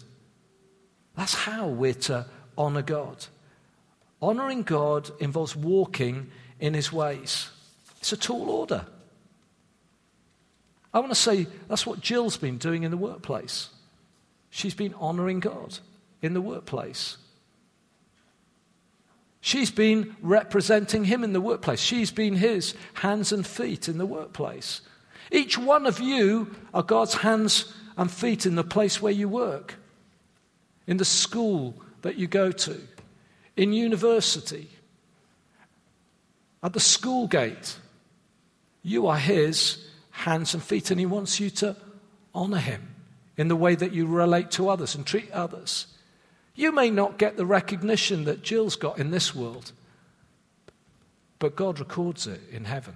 That's 1.15 1.35
how 1.35 1.67
we're 1.67 1.93
to 1.93 2.25
honor 2.57 2.81
God. 2.81 3.25
Honoring 4.21 4.63
God 4.63 5.11
involves 5.19 5.55
walking 5.55 6.31
in 6.59 6.73
His 6.73 6.91
ways. 6.91 7.49
It's 7.99 8.13
a 8.13 8.17
tall 8.17 8.49
order. 8.49 8.85
I 10.93 10.99
want 10.99 11.11
to 11.11 11.15
say 11.15 11.47
that's 11.67 11.85
what 11.85 12.01
Jill's 12.01 12.37
been 12.37 12.57
doing 12.57 12.83
in 12.83 12.91
the 12.91 12.97
workplace. 12.97 13.69
She's 14.49 14.75
been 14.75 14.93
honoring 14.95 15.39
God 15.39 15.79
in 16.21 16.33
the 16.33 16.41
workplace. 16.41 17.17
She's 19.45 19.71
been 19.71 20.15
representing 20.21 21.03
him 21.03 21.21
in 21.21 21.33
the 21.33 21.41
workplace. 21.41 21.81
She's 21.81 22.11
been 22.11 22.33
his 22.33 22.75
hands 22.93 23.33
and 23.33 23.45
feet 23.45 23.89
in 23.89 23.97
the 23.97 24.05
workplace. 24.05 24.79
Each 25.33 25.57
one 25.57 25.85
of 25.85 25.99
you 25.99 26.55
are 26.73 26.81
God's 26.81 27.15
hands 27.15 27.73
and 27.97 28.09
feet 28.09 28.45
in 28.45 28.55
the 28.55 28.63
place 28.63 29.01
where 29.01 29.11
you 29.11 29.27
work, 29.27 29.75
in 30.87 30.95
the 30.95 31.03
school 31.03 31.75
that 32.03 32.15
you 32.15 32.25
go 32.25 32.53
to, 32.53 32.79
in 33.57 33.73
university, 33.73 34.69
at 36.63 36.71
the 36.71 36.79
school 36.79 37.27
gate. 37.27 37.75
You 38.81 39.07
are 39.07 39.17
his 39.17 39.85
hands 40.11 40.53
and 40.53 40.63
feet, 40.63 40.89
and 40.89 40.97
he 40.97 41.05
wants 41.05 41.41
you 41.41 41.49
to 41.49 41.75
honor 42.33 42.59
him 42.59 42.95
in 43.35 43.49
the 43.49 43.57
way 43.57 43.75
that 43.75 43.91
you 43.91 44.05
relate 44.05 44.51
to 44.51 44.69
others 44.69 44.95
and 44.95 45.05
treat 45.05 45.29
others. 45.31 45.87
You 46.55 46.71
may 46.71 46.89
not 46.89 47.17
get 47.17 47.37
the 47.37 47.45
recognition 47.45 48.25
that 48.25 48.43
Jill's 48.43 48.75
got 48.75 48.99
in 48.99 49.11
this 49.11 49.33
world, 49.33 49.71
but 51.39 51.55
God 51.55 51.79
records 51.79 52.27
it 52.27 52.41
in 52.51 52.65
heaven. 52.65 52.95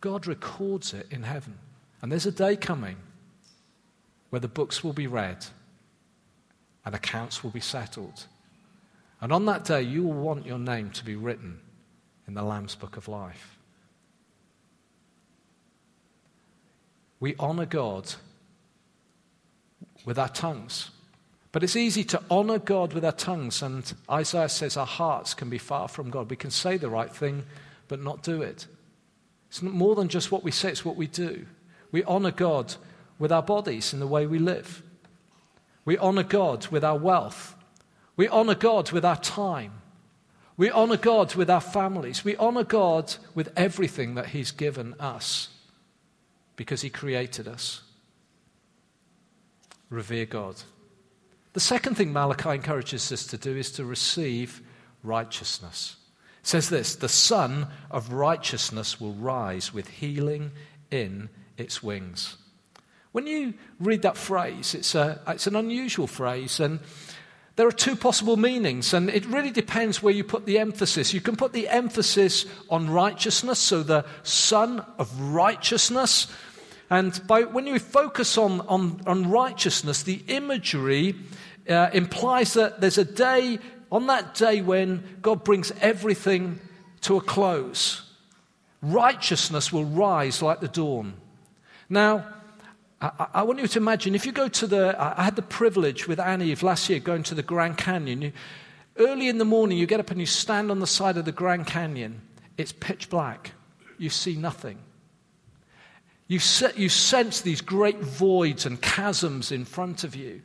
God 0.00 0.26
records 0.26 0.92
it 0.92 1.06
in 1.10 1.22
heaven. 1.22 1.58
And 2.02 2.12
there's 2.12 2.26
a 2.26 2.32
day 2.32 2.56
coming 2.56 2.96
where 4.28 4.40
the 4.40 4.48
books 4.48 4.84
will 4.84 4.92
be 4.92 5.06
read 5.06 5.46
and 6.84 6.94
accounts 6.94 7.42
will 7.42 7.50
be 7.50 7.60
settled. 7.60 8.26
And 9.20 9.32
on 9.32 9.46
that 9.46 9.64
day, 9.64 9.80
you 9.80 10.02
will 10.02 10.12
want 10.12 10.44
your 10.44 10.58
name 10.58 10.90
to 10.90 11.04
be 11.04 11.16
written 11.16 11.60
in 12.28 12.34
the 12.34 12.42
Lamb's 12.42 12.74
Book 12.74 12.98
of 12.98 13.08
Life. 13.08 13.58
We 17.20 17.34
honor 17.38 17.64
God 17.64 18.12
with 20.04 20.18
our 20.18 20.28
tongues. 20.28 20.90
But 21.54 21.62
it's 21.62 21.76
easy 21.76 22.02
to 22.06 22.20
honor 22.32 22.58
God 22.58 22.94
with 22.94 23.04
our 23.04 23.12
tongues, 23.12 23.62
and 23.62 23.94
Isaiah 24.10 24.48
says 24.48 24.76
our 24.76 24.84
hearts 24.84 25.34
can 25.34 25.48
be 25.48 25.58
far 25.58 25.86
from 25.86 26.10
God. 26.10 26.28
We 26.28 26.34
can 26.34 26.50
say 26.50 26.76
the 26.76 26.90
right 26.90 27.08
thing, 27.08 27.44
but 27.86 28.02
not 28.02 28.24
do 28.24 28.42
it. 28.42 28.66
It's 29.50 29.62
more 29.62 29.94
than 29.94 30.08
just 30.08 30.32
what 30.32 30.42
we 30.42 30.50
say, 30.50 30.70
it's 30.70 30.84
what 30.84 30.96
we 30.96 31.06
do. 31.06 31.46
We 31.92 32.02
honor 32.02 32.32
God 32.32 32.74
with 33.20 33.30
our 33.30 33.40
bodies 33.40 33.92
in 33.92 34.00
the 34.00 34.06
way 34.08 34.26
we 34.26 34.40
live. 34.40 34.82
We 35.84 35.96
honor 35.96 36.24
God 36.24 36.66
with 36.72 36.82
our 36.82 36.98
wealth. 36.98 37.54
We 38.16 38.26
honor 38.26 38.56
God 38.56 38.90
with 38.90 39.04
our 39.04 39.20
time. 39.20 39.74
We 40.56 40.72
honor 40.72 40.96
God 40.96 41.36
with 41.36 41.48
our 41.48 41.60
families. 41.60 42.24
We 42.24 42.34
honor 42.34 42.64
God 42.64 43.14
with 43.32 43.52
everything 43.54 44.16
that 44.16 44.30
He's 44.30 44.50
given 44.50 44.94
us 44.98 45.50
because 46.56 46.82
He 46.82 46.90
created 46.90 47.46
us. 47.46 47.82
Revere 49.88 50.26
God. 50.26 50.56
The 51.54 51.60
second 51.60 51.94
thing 51.94 52.12
Malachi 52.12 52.50
encourages 52.50 53.10
us 53.12 53.26
to 53.28 53.38
do 53.38 53.56
is 53.56 53.70
to 53.72 53.84
receive 53.84 54.60
righteousness. 55.04 55.96
It 56.40 56.48
says 56.48 56.68
this 56.68 56.96
The 56.96 57.08
Sun 57.08 57.68
of 57.92 58.12
righteousness 58.12 59.00
will 59.00 59.14
rise 59.14 59.72
with 59.72 59.88
healing 59.88 60.50
in 60.90 61.30
its 61.56 61.80
wings. 61.82 62.36
When 63.12 63.28
you 63.28 63.54
read 63.78 64.02
that 64.02 64.16
phrase, 64.16 64.74
it's, 64.74 64.96
a, 64.96 65.20
it's 65.28 65.46
an 65.46 65.54
unusual 65.54 66.08
phrase, 66.08 66.58
and 66.58 66.80
there 67.54 67.68
are 67.68 67.72
two 67.72 67.94
possible 67.94 68.36
meanings, 68.36 68.92
and 68.92 69.08
it 69.08 69.24
really 69.26 69.52
depends 69.52 70.02
where 70.02 70.12
you 70.12 70.24
put 70.24 70.46
the 70.46 70.58
emphasis. 70.58 71.14
You 71.14 71.20
can 71.20 71.36
put 71.36 71.52
the 71.52 71.68
emphasis 71.68 72.46
on 72.68 72.90
righteousness, 72.90 73.60
so 73.60 73.84
the 73.84 74.04
Sun 74.24 74.84
of 74.98 75.20
righteousness. 75.20 76.26
And 76.94 77.26
by, 77.26 77.42
when 77.42 77.66
you 77.66 77.80
focus 77.80 78.38
on, 78.38 78.60
on, 78.62 79.00
on 79.04 79.28
righteousness, 79.28 80.04
the 80.04 80.22
imagery 80.28 81.16
uh, 81.68 81.90
implies 81.92 82.54
that 82.54 82.80
there's 82.80 82.98
a 82.98 83.04
day, 83.04 83.58
on 83.90 84.06
that 84.06 84.34
day 84.34 84.62
when 84.62 85.02
God 85.20 85.42
brings 85.42 85.72
everything 85.80 86.60
to 87.00 87.16
a 87.16 87.20
close, 87.20 88.08
righteousness 88.80 89.72
will 89.72 89.84
rise 89.84 90.40
like 90.40 90.60
the 90.60 90.68
dawn. 90.68 91.14
Now, 91.88 92.28
I, 93.00 93.26
I, 93.34 93.42
want 93.42 93.58
you 93.58 93.66
to 93.66 93.78
imagine 93.80 94.14
if 94.14 94.24
you 94.24 94.30
go 94.30 94.46
to 94.46 94.66
the. 94.68 94.96
I 94.96 95.24
had 95.24 95.34
the 95.34 95.42
privilege 95.42 96.06
with 96.06 96.20
Annie 96.20 96.52
of 96.52 96.62
last 96.62 96.88
year 96.88 97.00
going 97.00 97.24
to 97.24 97.34
the 97.34 97.42
Grand 97.42 97.76
Canyon. 97.76 98.22
You, 98.22 98.32
early 98.98 99.28
in 99.28 99.38
the 99.38 99.44
morning, 99.44 99.78
you 99.78 99.86
get 99.86 99.98
up 99.98 100.12
and 100.12 100.20
you 100.20 100.26
stand 100.26 100.70
on 100.70 100.78
the 100.78 100.86
side 100.86 101.16
of 101.16 101.24
the 101.24 101.32
Grand 101.32 101.66
Canyon. 101.66 102.22
It's 102.56 102.70
pitch 102.70 103.10
black. 103.10 103.50
You 103.98 104.10
see 104.10 104.36
nothing. 104.36 104.78
You, 106.26 106.38
set, 106.38 106.78
you 106.78 106.88
sense 106.88 107.40
these 107.40 107.60
great 107.60 108.00
voids 108.00 108.64
and 108.64 108.80
chasms 108.80 109.52
in 109.52 109.64
front 109.64 110.04
of 110.04 110.16
you, 110.16 110.42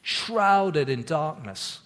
shrouded 0.00 0.88
in 0.88 1.02
darkness. 1.02 1.80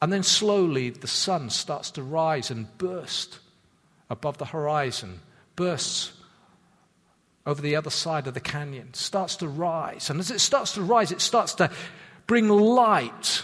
And 0.00 0.12
then 0.12 0.22
slowly 0.22 0.90
the 0.90 1.06
sun 1.06 1.50
starts 1.50 1.90
to 1.92 2.02
rise 2.02 2.50
and 2.50 2.76
burst 2.78 3.38
above 4.10 4.38
the 4.38 4.44
horizon, 4.46 5.20
bursts 5.56 6.12
over 7.46 7.62
the 7.62 7.76
other 7.76 7.90
side 7.90 8.26
of 8.26 8.34
the 8.34 8.40
canyon, 8.40 8.92
starts 8.92 9.36
to 9.36 9.48
rise. 9.48 10.10
And 10.10 10.20
as 10.20 10.30
it 10.30 10.40
starts 10.40 10.74
to 10.74 10.82
rise, 10.82 11.10
it 11.10 11.22
starts 11.22 11.54
to 11.54 11.70
bring 12.26 12.48
light 12.48 13.42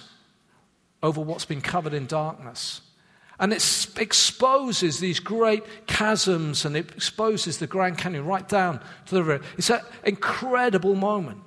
over 1.02 1.20
what's 1.20 1.46
been 1.46 1.62
covered 1.62 1.94
in 1.94 2.06
darkness. 2.06 2.82
And 3.38 3.52
it 3.52 3.88
exposes 3.96 5.00
these 5.00 5.18
great 5.18 5.64
chasms 5.86 6.64
and 6.64 6.76
it 6.76 6.92
exposes 6.92 7.58
the 7.58 7.66
Grand 7.66 7.98
Canyon 7.98 8.24
right 8.24 8.48
down 8.48 8.80
to 9.06 9.14
the 9.14 9.24
river. 9.24 9.44
It's 9.58 9.70
an 9.70 9.80
incredible 10.04 10.94
moment. 10.94 11.40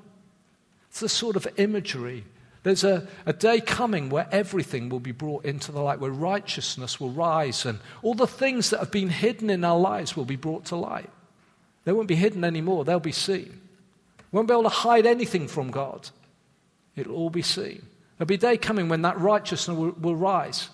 It's 0.90 1.00
the 1.00 1.10
sort 1.10 1.36
of 1.36 1.48
imagery. 1.58 2.26
There's 2.64 2.84
a, 2.84 3.08
a 3.26 3.32
day 3.32 3.62
coming 3.62 4.10
where 4.10 4.28
everything 4.32 4.90
will 4.90 5.00
be 5.00 5.14
brought 5.14 5.46
into 5.46 5.72
the 5.72 5.80
light, 5.80 6.02
where 6.02 6.12
righteousness 6.12 7.00
will 7.00 7.12
rise, 7.12 7.66
and 7.66 7.80
all 8.02 8.14
the 8.14 8.28
things 8.28 8.72
that 8.72 8.80
have 8.80 8.92
been 8.92 9.10
hidden 9.10 9.50
in 9.50 9.64
our 9.64 9.80
lives 9.80 10.18
will 10.18 10.26
be 10.26 10.36
brought 10.36 10.66
to 10.66 10.76
light. 10.76 11.10
They 11.86 11.94
won't 11.94 12.10
be 12.10 12.16
hidden 12.16 12.44
anymore, 12.44 12.84
they'll 12.84 13.00
be 13.00 13.14
seen. 13.14 13.62
We 14.32 14.36
won't 14.36 14.50
be 14.50 14.54
able 14.54 14.64
to 14.64 14.70
hide 14.70 15.06
anything 15.06 15.48
from 15.48 15.72
God. 15.72 16.10
It'll 16.98 17.16
all 17.16 17.30
be 17.30 17.42
seen. 17.42 17.86
There'll 18.18 18.28
be 18.28 18.36
a 18.36 18.38
day 18.40 18.58
coming 18.58 18.90
when 18.90 19.04
that 19.04 19.18
righteousness 19.18 19.78
will, 19.78 19.92
will 19.92 20.16
rise. 20.18 20.70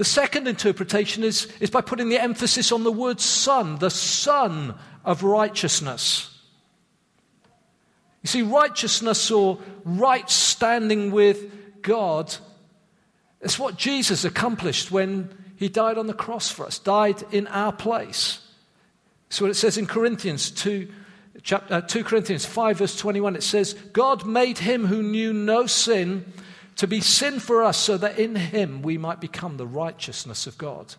The 0.00 0.06
second 0.06 0.48
interpretation 0.48 1.22
is, 1.22 1.46
is 1.60 1.68
by 1.68 1.82
putting 1.82 2.08
the 2.08 2.18
emphasis 2.18 2.72
on 2.72 2.84
the 2.84 2.90
word 2.90 3.20
son, 3.20 3.76
the 3.80 3.90
son 3.90 4.74
of 5.04 5.22
righteousness. 5.22 6.40
You 8.22 8.28
see, 8.28 8.40
righteousness 8.40 9.30
or 9.30 9.58
right 9.84 10.30
standing 10.30 11.10
with 11.10 11.82
God 11.82 12.34
is 13.42 13.58
what 13.58 13.76
Jesus 13.76 14.24
accomplished 14.24 14.90
when 14.90 15.34
he 15.56 15.68
died 15.68 15.98
on 15.98 16.06
the 16.06 16.14
cross 16.14 16.50
for 16.50 16.64
us, 16.64 16.78
died 16.78 17.22
in 17.30 17.46
our 17.48 17.70
place. 17.70 18.38
So 19.28 19.44
what 19.44 19.50
it 19.50 19.56
says 19.56 19.76
in 19.76 19.86
Corinthians 19.86 20.50
2, 20.50 20.88
chapter, 21.42 21.74
uh, 21.74 21.80
2 21.82 22.04
Corinthians 22.04 22.46
5, 22.46 22.78
verse 22.78 22.96
21. 22.96 23.36
It 23.36 23.42
says, 23.42 23.74
God 23.92 24.24
made 24.24 24.56
him 24.56 24.86
who 24.86 25.02
knew 25.02 25.34
no 25.34 25.66
sin 25.66 26.24
to 26.80 26.86
be 26.86 27.02
sin 27.02 27.38
for 27.40 27.62
us 27.62 27.76
so 27.76 27.98
that 27.98 28.18
in 28.18 28.34
him 28.34 28.80
we 28.80 28.96
might 28.96 29.20
become 29.20 29.58
the 29.58 29.66
righteousness 29.66 30.46
of 30.46 30.56
God. 30.56 30.94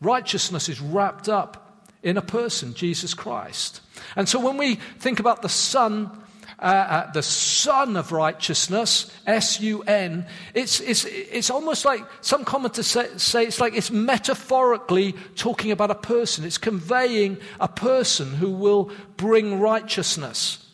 Righteousness 0.00 0.68
is 0.68 0.80
wrapped 0.80 1.28
up 1.28 1.86
in 2.02 2.16
a 2.16 2.22
person, 2.22 2.74
Jesus 2.74 3.14
Christ. 3.14 3.82
And 4.16 4.28
so 4.28 4.40
when 4.40 4.56
we 4.56 4.74
think 4.98 5.20
about 5.20 5.42
the 5.42 5.48
Son, 5.48 6.10
uh, 6.58 6.62
uh, 6.62 7.12
the 7.12 7.22
Son 7.22 7.96
of 7.96 8.10
Righteousness, 8.10 9.16
S 9.28 9.60
U 9.60 9.82
N, 9.82 10.26
it's, 10.54 10.80
it's, 10.80 11.04
it's 11.04 11.50
almost 11.50 11.84
like 11.84 12.02
some 12.20 12.44
commentators 12.44 12.88
say, 12.88 13.06
say 13.16 13.44
it's 13.44 13.60
like 13.60 13.76
it's 13.76 13.92
metaphorically 13.92 15.14
talking 15.36 15.70
about 15.70 15.92
a 15.92 15.94
person. 15.94 16.44
It's 16.44 16.58
conveying 16.58 17.38
a 17.60 17.68
person 17.68 18.34
who 18.34 18.50
will 18.50 18.90
bring 19.16 19.60
righteousness. 19.60 20.65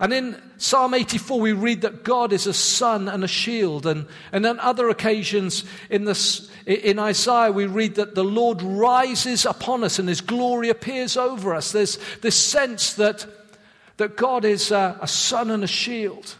And 0.00 0.14
in 0.14 0.42
Psalm 0.56 0.94
84, 0.94 1.38
we 1.38 1.52
read 1.52 1.82
that 1.82 2.04
God 2.04 2.32
is 2.32 2.46
a 2.46 2.54
sun 2.54 3.06
and 3.06 3.22
a 3.22 3.28
shield. 3.28 3.86
And, 3.86 4.06
and 4.32 4.46
on 4.46 4.58
other 4.58 4.88
occasions 4.88 5.64
in, 5.90 6.06
this, 6.06 6.50
in 6.64 6.98
Isaiah, 6.98 7.52
we 7.52 7.66
read 7.66 7.96
that 7.96 8.14
the 8.14 8.24
Lord 8.24 8.62
rises 8.62 9.44
upon 9.44 9.84
us 9.84 9.98
and 9.98 10.08
his 10.08 10.22
glory 10.22 10.70
appears 10.70 11.18
over 11.18 11.54
us. 11.54 11.72
There's 11.72 11.98
this 12.22 12.34
sense 12.34 12.94
that, 12.94 13.26
that 13.98 14.16
God 14.16 14.46
is 14.46 14.70
a, 14.70 14.98
a 15.02 15.06
sun 15.06 15.50
and 15.50 15.62
a 15.62 15.68
shield. 15.68 16.34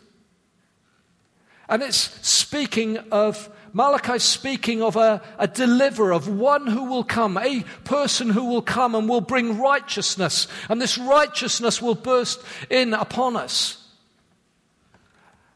And 1.68 1.82
it's 1.82 2.18
speaking 2.26 2.96
of 3.12 3.50
Malachi 3.72 4.18
speaking 4.18 4.82
of 4.82 4.96
a, 4.96 5.22
a 5.38 5.46
deliverer, 5.46 6.12
of 6.12 6.28
one 6.28 6.66
who 6.66 6.84
will 6.84 7.04
come, 7.04 7.36
a 7.38 7.64
person 7.84 8.30
who 8.30 8.46
will 8.46 8.62
come 8.62 8.94
and 8.94 9.08
will 9.08 9.20
bring 9.20 9.58
righteousness, 9.58 10.48
and 10.68 10.80
this 10.80 10.98
righteousness 10.98 11.80
will 11.80 11.94
burst 11.94 12.42
in 12.68 12.94
upon 12.94 13.36
us. 13.36 13.76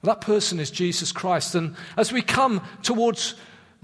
That 0.03 0.20
person 0.20 0.61
is 0.61 0.70
Jesus 0.70 1.12
Christ. 1.12 1.55
And 1.55 1.77
as 1.96 2.12
we 2.12 2.22
come 2.22 2.62
towards 2.83 3.35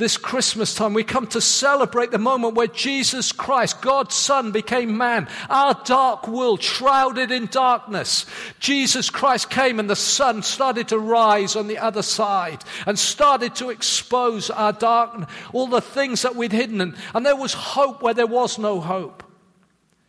this 0.01 0.17
Christmas 0.17 0.75
time, 0.75 0.95
we 0.95 1.05
come 1.05 1.29
to 1.29 1.41
celebrate 1.41 2.11
the 2.11 2.19
moment 2.19 2.55
where 2.55 2.67
Jesus 2.67 3.31
Christ, 3.31 3.81
God's 3.81 4.17
Son, 4.17 4.51
became 4.51 4.97
man. 4.97 5.29
Our 5.49 5.81
dark 5.85 6.27
world, 6.27 6.63
shrouded 6.63 7.31
in 7.31 7.47
darkness. 7.47 8.27
Jesus 8.59 9.11
Christ 9.11 9.51
came 9.51 9.79
and 9.79 9.89
the 9.89 9.95
sun 9.95 10.43
started 10.43 10.89
to 10.89 10.99
rise 10.99 11.55
on 11.55 11.69
the 11.69 11.79
other 11.79 12.03
side 12.03 12.65
and 12.87 12.99
started 12.99 13.55
to 13.57 13.71
expose 13.71 14.51
our 14.51 14.73
darkness, 14.73 15.31
all 15.53 15.69
the 15.69 15.81
things 15.81 16.23
that 16.23 16.35
we'd 16.35 16.53
hidden. 16.53 16.81
And, 16.81 16.97
and 17.15 17.25
there 17.25 17.37
was 17.37 17.55
hope 17.55 18.03
where 18.03 18.15
there 18.15 18.27
was 18.27 18.59
no 18.59 18.81
hope. 18.81 19.23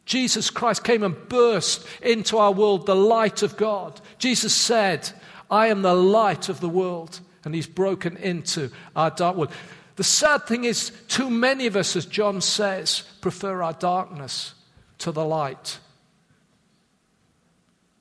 Jesus 0.05 0.49
Christ 0.49 0.83
came 0.83 1.03
and 1.03 1.29
burst 1.29 1.85
into 2.01 2.37
our 2.37 2.51
world 2.51 2.85
the 2.85 2.95
light 2.95 3.43
of 3.43 3.57
God. 3.57 4.01
Jesus 4.17 4.55
said, 4.55 5.11
I 5.51 5.67
am 5.67 5.81
the 5.81 5.93
light 5.93 6.49
of 6.49 6.59
the 6.61 6.69
world. 6.69 7.19
And 7.43 7.55
he's 7.55 7.67
broken 7.67 8.17
into 8.17 8.69
our 8.95 9.09
dark 9.09 9.35
world. 9.35 9.51
The 9.95 10.03
sad 10.03 10.47
thing 10.47 10.63
is, 10.63 10.91
too 11.07 11.29
many 11.29 11.67
of 11.67 11.75
us, 11.75 11.95
as 11.95 12.05
John 12.05 12.41
says, 12.41 13.03
prefer 13.19 13.61
our 13.61 13.73
darkness 13.73 14.53
to 14.99 15.11
the 15.11 15.25
light. 15.25 15.79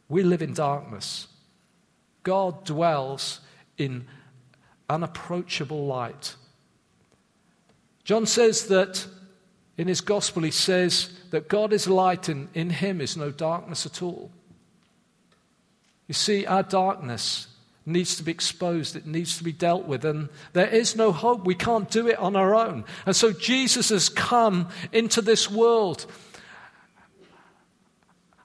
We 0.08 0.22
live 0.22 0.42
in 0.42 0.54
darkness. 0.54 1.28
God 2.22 2.64
dwells 2.64 3.40
in 3.76 4.06
unapproachable 4.88 5.86
light. 5.86 6.34
John 8.04 8.26
says 8.26 8.66
that 8.66 9.06
in 9.76 9.88
his 9.88 10.00
gospel, 10.00 10.42
he 10.42 10.50
says 10.50 11.10
that 11.30 11.48
God 11.48 11.72
is 11.72 11.88
light 11.88 12.28
and 12.28 12.48
in 12.54 12.70
him 12.70 13.00
is 13.00 13.16
no 13.16 13.30
darkness 13.30 13.86
at 13.86 14.02
all. 14.02 14.30
You 16.06 16.14
see, 16.14 16.44
our 16.44 16.64
darkness 16.64 17.46
needs 17.90 18.16
to 18.16 18.22
be 18.22 18.30
exposed, 18.30 18.96
it 18.96 19.06
needs 19.06 19.38
to 19.38 19.44
be 19.44 19.52
dealt 19.52 19.84
with, 19.86 20.04
and 20.04 20.28
there 20.52 20.68
is 20.68 20.96
no 20.96 21.12
hope. 21.12 21.44
We 21.44 21.54
can't 21.54 21.90
do 21.90 22.08
it 22.08 22.18
on 22.18 22.36
our 22.36 22.54
own. 22.54 22.84
And 23.06 23.14
so 23.14 23.32
Jesus 23.32 23.88
has 23.90 24.08
come 24.08 24.68
into 24.92 25.20
this 25.20 25.50
world. 25.50 26.06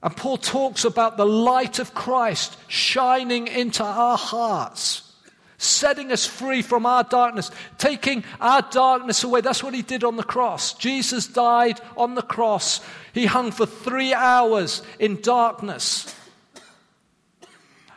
And 0.02 0.16
Paul 0.16 0.38
talks 0.38 0.86
about 0.86 1.18
the 1.18 1.26
light 1.26 1.80
of 1.80 1.94
Christ 1.94 2.58
shining 2.68 3.48
into 3.48 3.84
our 3.84 4.18
hearts, 4.18 5.12
setting 5.58 6.12
us 6.12 6.26
free 6.26 6.62
from 6.62 6.86
our 6.86 7.04
darkness, 7.04 7.52
taking 7.78 8.24
our 8.40 8.62
darkness 8.72 9.24
away. 9.24 9.42
That's 9.42 9.64
what 9.64 9.74
he 9.74 9.82
did 9.82 10.04
on 10.04 10.16
the 10.16 10.24
cross. 10.24 10.76
Jesus 10.76 11.28
died 11.28 11.82
on 11.98 12.16
the 12.16 12.22
cross. 12.22 12.82
He 13.14 13.26
hung 13.26 13.52
for 13.52 13.66
three 13.66 14.14
hours 14.14 14.84
in 15.00 15.22
darkness. 15.22 16.15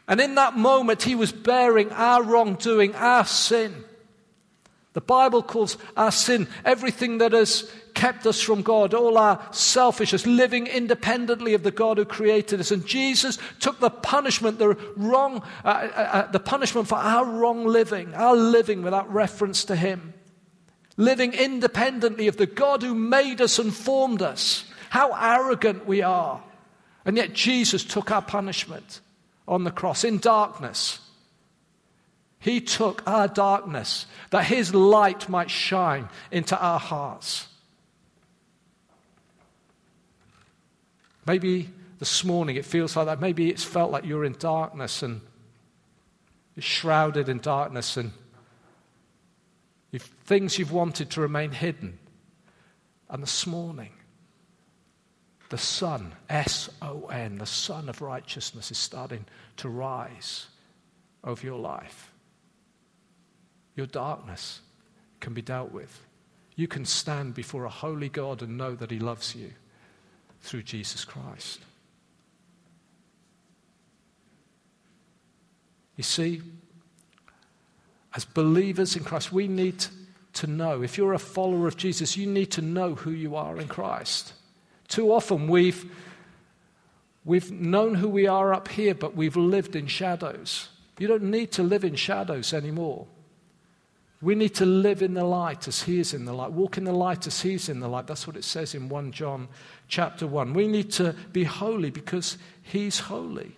And 0.08 0.20
in 0.22 0.34
that 0.36 0.56
moment, 0.56 1.02
he 1.02 1.14
was 1.14 1.30
bearing 1.30 1.92
our 1.92 2.22
wrongdoing, 2.22 2.94
our 2.94 3.26
sin. 3.26 3.84
The 4.94 5.02
Bible 5.02 5.42
calls 5.42 5.76
our 5.98 6.10
sin 6.10 6.48
everything 6.64 7.18
that 7.18 7.32
has 7.32 7.70
kept 7.92 8.26
us 8.26 8.40
from 8.40 8.62
God, 8.62 8.94
all 8.94 9.18
our 9.18 9.46
selfishness, 9.52 10.26
living 10.26 10.66
independently 10.66 11.52
of 11.52 11.62
the 11.62 11.70
God 11.70 11.98
who 11.98 12.06
created 12.06 12.58
us. 12.58 12.70
And 12.70 12.86
Jesus 12.86 13.38
took 13.60 13.80
the 13.80 13.90
punishment, 13.90 14.58
the 14.58 14.76
wrong, 14.96 15.42
uh, 15.62 15.68
uh, 15.68 16.00
uh, 16.00 16.30
the 16.30 16.40
punishment 16.40 16.88
for 16.88 16.96
our 16.96 17.26
wrong 17.26 17.66
living, 17.66 18.14
our 18.14 18.34
living 18.34 18.82
without 18.82 19.12
reference 19.12 19.64
to 19.66 19.76
Him, 19.76 20.14
living 20.96 21.34
independently 21.34 22.26
of 22.26 22.38
the 22.38 22.46
God 22.46 22.82
who 22.82 22.94
made 22.94 23.42
us 23.42 23.58
and 23.58 23.74
formed 23.74 24.22
us. 24.22 24.64
How 24.88 25.12
arrogant 25.12 25.86
we 25.86 26.00
are! 26.00 26.42
And 27.04 27.18
yet 27.18 27.34
Jesus 27.34 27.84
took 27.84 28.10
our 28.10 28.22
punishment 28.22 29.00
on 29.48 29.64
the 29.64 29.70
cross 29.70 30.04
in 30.04 30.18
darkness. 30.18 31.00
He 32.38 32.60
took 32.60 33.02
our 33.06 33.26
darkness 33.26 34.06
that 34.30 34.44
his 34.44 34.72
light 34.72 35.28
might 35.28 35.50
shine 35.50 36.08
into 36.30 36.56
our 36.56 36.78
hearts. 36.78 37.48
Maybe 41.26 41.68
this 41.98 42.24
morning 42.24 42.56
it 42.56 42.64
feels 42.64 42.94
like 42.94 43.06
that. 43.06 43.20
Maybe 43.20 43.50
it's 43.50 43.64
felt 43.64 43.90
like 43.90 44.04
you're 44.04 44.24
in 44.24 44.36
darkness 44.38 45.02
and 45.02 45.20
shrouded 46.58 47.28
in 47.28 47.38
darkness 47.38 47.96
and 47.96 48.12
you've, 49.90 50.02
things 50.02 50.58
you've 50.58 50.72
wanted 50.72 51.10
to 51.10 51.20
remain 51.20 51.50
hidden. 51.50 51.98
And 53.10 53.22
this 53.22 53.46
morning, 53.46 53.92
the 55.50 55.58
son, 55.58 56.12
S 56.28 56.68
O 56.82 57.06
N, 57.06 57.38
the 57.38 57.46
son 57.46 57.88
of 57.88 58.02
righteousness, 58.02 58.70
is 58.70 58.78
starting 58.78 59.24
to 59.56 59.68
rise 59.68 60.46
over 61.24 61.44
your 61.44 61.58
life. 61.58 62.12
Your 63.74 63.86
darkness 63.86 64.60
can 65.20 65.34
be 65.34 65.42
dealt 65.42 65.72
with. 65.72 66.02
You 66.56 66.68
can 66.68 66.84
stand 66.84 67.34
before 67.34 67.64
a 67.64 67.70
holy 67.70 68.08
God 68.08 68.42
and 68.42 68.58
know 68.58 68.74
that 68.74 68.90
He 68.90 68.98
loves 68.98 69.34
you 69.34 69.52
through 70.40 70.62
Jesus 70.62 71.04
Christ. 71.04 71.60
You 75.96 76.04
see, 76.04 76.42
as 78.14 78.24
believers 78.24 78.96
in 78.96 79.04
Christ, 79.04 79.32
we 79.32 79.48
need 79.48 79.84
to 80.34 80.46
know. 80.46 80.82
If 80.82 80.96
you're 80.96 81.14
a 81.14 81.18
follower 81.18 81.66
of 81.66 81.76
Jesus, 81.76 82.16
you 82.16 82.26
need 82.26 82.50
to 82.52 82.62
know 82.62 82.94
who 82.94 83.10
you 83.10 83.34
are 83.34 83.58
in 83.60 83.68
Christ. 83.68 84.32
Too 84.88 85.12
often 85.12 85.48
we've, 85.48 85.90
we've 87.24 87.52
known 87.52 87.94
who 87.94 88.08
we 88.08 88.26
are 88.26 88.52
up 88.52 88.68
here, 88.68 88.94
but 88.94 89.14
we've 89.14 89.36
lived 89.36 89.76
in 89.76 89.86
shadows. 89.86 90.68
You 90.98 91.06
don't 91.06 91.24
need 91.24 91.52
to 91.52 91.62
live 91.62 91.84
in 91.84 91.94
shadows 91.94 92.52
anymore. 92.52 93.06
We 94.20 94.34
need 94.34 94.54
to 94.56 94.66
live 94.66 95.00
in 95.00 95.14
the 95.14 95.24
light 95.24 95.68
as 95.68 95.82
he 95.82 96.00
is 96.00 96.12
in 96.12 96.24
the 96.24 96.32
light. 96.32 96.50
Walk 96.50 96.76
in 96.76 96.84
the 96.84 96.92
light 96.92 97.26
as 97.28 97.40
he's 97.40 97.68
in 97.68 97.78
the 97.78 97.88
light. 97.88 98.08
That's 98.08 98.26
what 98.26 98.36
it 98.36 98.44
says 98.44 98.74
in 98.74 98.88
1 98.88 99.12
John 99.12 99.46
chapter 99.86 100.26
1. 100.26 100.54
We 100.54 100.66
need 100.66 100.90
to 100.92 101.14
be 101.32 101.44
holy 101.44 101.90
because 101.90 102.36
he's 102.62 102.98
holy. 102.98 103.56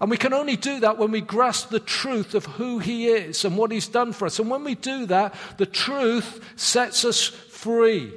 And 0.00 0.10
we 0.10 0.18
can 0.18 0.34
only 0.34 0.56
do 0.56 0.80
that 0.80 0.98
when 0.98 1.10
we 1.10 1.22
grasp 1.22 1.70
the 1.70 1.80
truth 1.80 2.34
of 2.34 2.44
who 2.44 2.80
he 2.80 3.06
is 3.06 3.46
and 3.46 3.56
what 3.56 3.70
he's 3.70 3.88
done 3.88 4.12
for 4.12 4.26
us. 4.26 4.38
And 4.38 4.50
when 4.50 4.64
we 4.64 4.74
do 4.74 5.06
that, 5.06 5.34
the 5.56 5.66
truth 5.66 6.44
sets 6.56 7.06
us 7.06 7.26
free. 7.26 8.12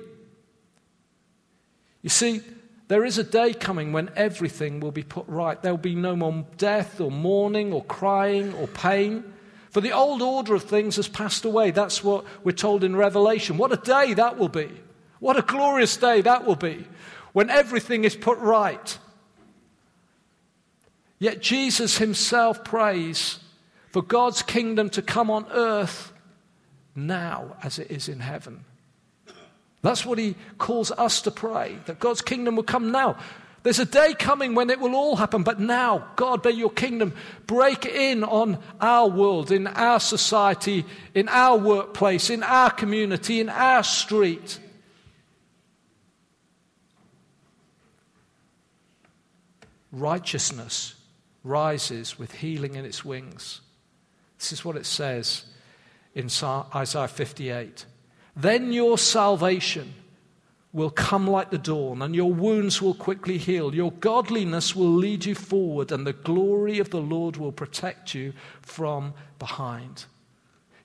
You 2.01 2.09
see, 2.09 2.41
there 2.87 3.03
is 3.03 3.17
a 3.17 3.23
day 3.23 3.53
coming 3.53 3.91
when 3.91 4.09
everything 4.15 4.79
will 4.79 4.91
be 4.91 5.03
put 5.03 5.27
right. 5.27 5.61
There 5.61 5.73
will 5.73 5.77
be 5.77 5.95
no 5.95 6.15
more 6.15 6.45
death 6.57 7.01
or 7.01 7.11
mourning 7.11 7.73
or 7.73 7.83
crying 7.83 8.53
or 8.53 8.67
pain. 8.67 9.23
For 9.71 9.81
the 9.81 9.91
old 9.91 10.21
order 10.21 10.55
of 10.55 10.63
things 10.63 10.95
has 10.95 11.07
passed 11.07 11.43
away. 11.43 11.71
That's 11.71 12.03
what 12.03 12.25
we're 12.43 12.53
told 12.53 12.83
in 12.83 12.95
Revelation. 12.95 13.57
What 13.57 13.73
a 13.73 13.77
day 13.77 14.13
that 14.13 14.37
will 14.37 14.49
be. 14.49 14.69
What 15.19 15.37
a 15.37 15.41
glorious 15.41 15.97
day 15.97 16.21
that 16.21 16.45
will 16.45 16.55
be 16.55 16.87
when 17.33 17.49
everything 17.49 18.03
is 18.03 18.15
put 18.15 18.37
right. 18.39 18.97
Yet 21.19 21.41
Jesus 21.41 21.97
himself 21.97 22.63
prays 22.63 23.39
for 23.91 24.01
God's 24.01 24.41
kingdom 24.43 24.89
to 24.91 25.01
come 25.01 25.29
on 25.29 25.45
earth 25.51 26.13
now 26.95 27.57
as 27.63 27.79
it 27.79 27.91
is 27.91 28.07
in 28.07 28.19
heaven. 28.19 28.65
That's 29.81 30.05
what 30.05 30.17
he 30.17 30.35
calls 30.57 30.91
us 30.91 31.21
to 31.21 31.31
pray, 31.31 31.77
that 31.85 31.99
God's 31.99 32.21
kingdom 32.21 32.55
will 32.55 32.63
come 32.63 32.91
now. 32.91 33.17
There's 33.63 33.79
a 33.79 33.85
day 33.85 34.13
coming 34.13 34.55
when 34.55 34.69
it 34.69 34.79
will 34.79 34.95
all 34.95 35.17
happen, 35.17 35.43
but 35.43 35.59
now, 35.59 36.07
God, 36.15 36.45
may 36.45 36.51
your 36.51 36.69
kingdom 36.69 37.13
break 37.47 37.85
in 37.85 38.23
on 38.23 38.59
our 38.79 39.09
world, 39.09 39.51
in 39.51 39.67
our 39.67 39.99
society, 39.99 40.85
in 41.13 41.27
our 41.27 41.57
workplace, 41.57 42.29
in 42.29 42.43
our 42.43 42.69
community, 42.69 43.41
in 43.41 43.49
our 43.49 43.83
street. 43.83 44.59
Righteousness 49.91 50.95
rises 51.43 52.17
with 52.17 52.35
healing 52.35 52.75
in 52.75 52.85
its 52.85 53.03
wings. 53.03 53.61
This 54.37 54.53
is 54.53 54.63
what 54.63 54.77
it 54.77 54.85
says 54.85 55.45
in 56.15 56.29
Isaiah 56.73 57.07
58. 57.07 57.85
Then 58.37 58.71
your 58.71 58.99
salvation 58.99 59.95
will 60.71 60.91
come 60.91 61.27
like 61.27 61.49
the 61.49 61.57
dawn, 61.57 62.03
and 62.03 62.15
your 62.15 62.31
wounds 62.31 62.81
will 62.81 62.93
quickly 62.93 63.39
heal. 63.39 63.73
Your 63.73 63.91
godliness 63.91 64.75
will 64.75 64.93
lead 64.93 65.25
you 65.25 65.33
forward, 65.33 65.91
and 65.91 66.05
the 66.05 66.13
glory 66.13 66.77
of 66.77 66.91
the 66.91 67.01
Lord 67.01 67.37
will 67.37 67.51
protect 67.51 68.13
you 68.13 68.33
from 68.61 69.15
behind. 69.39 70.05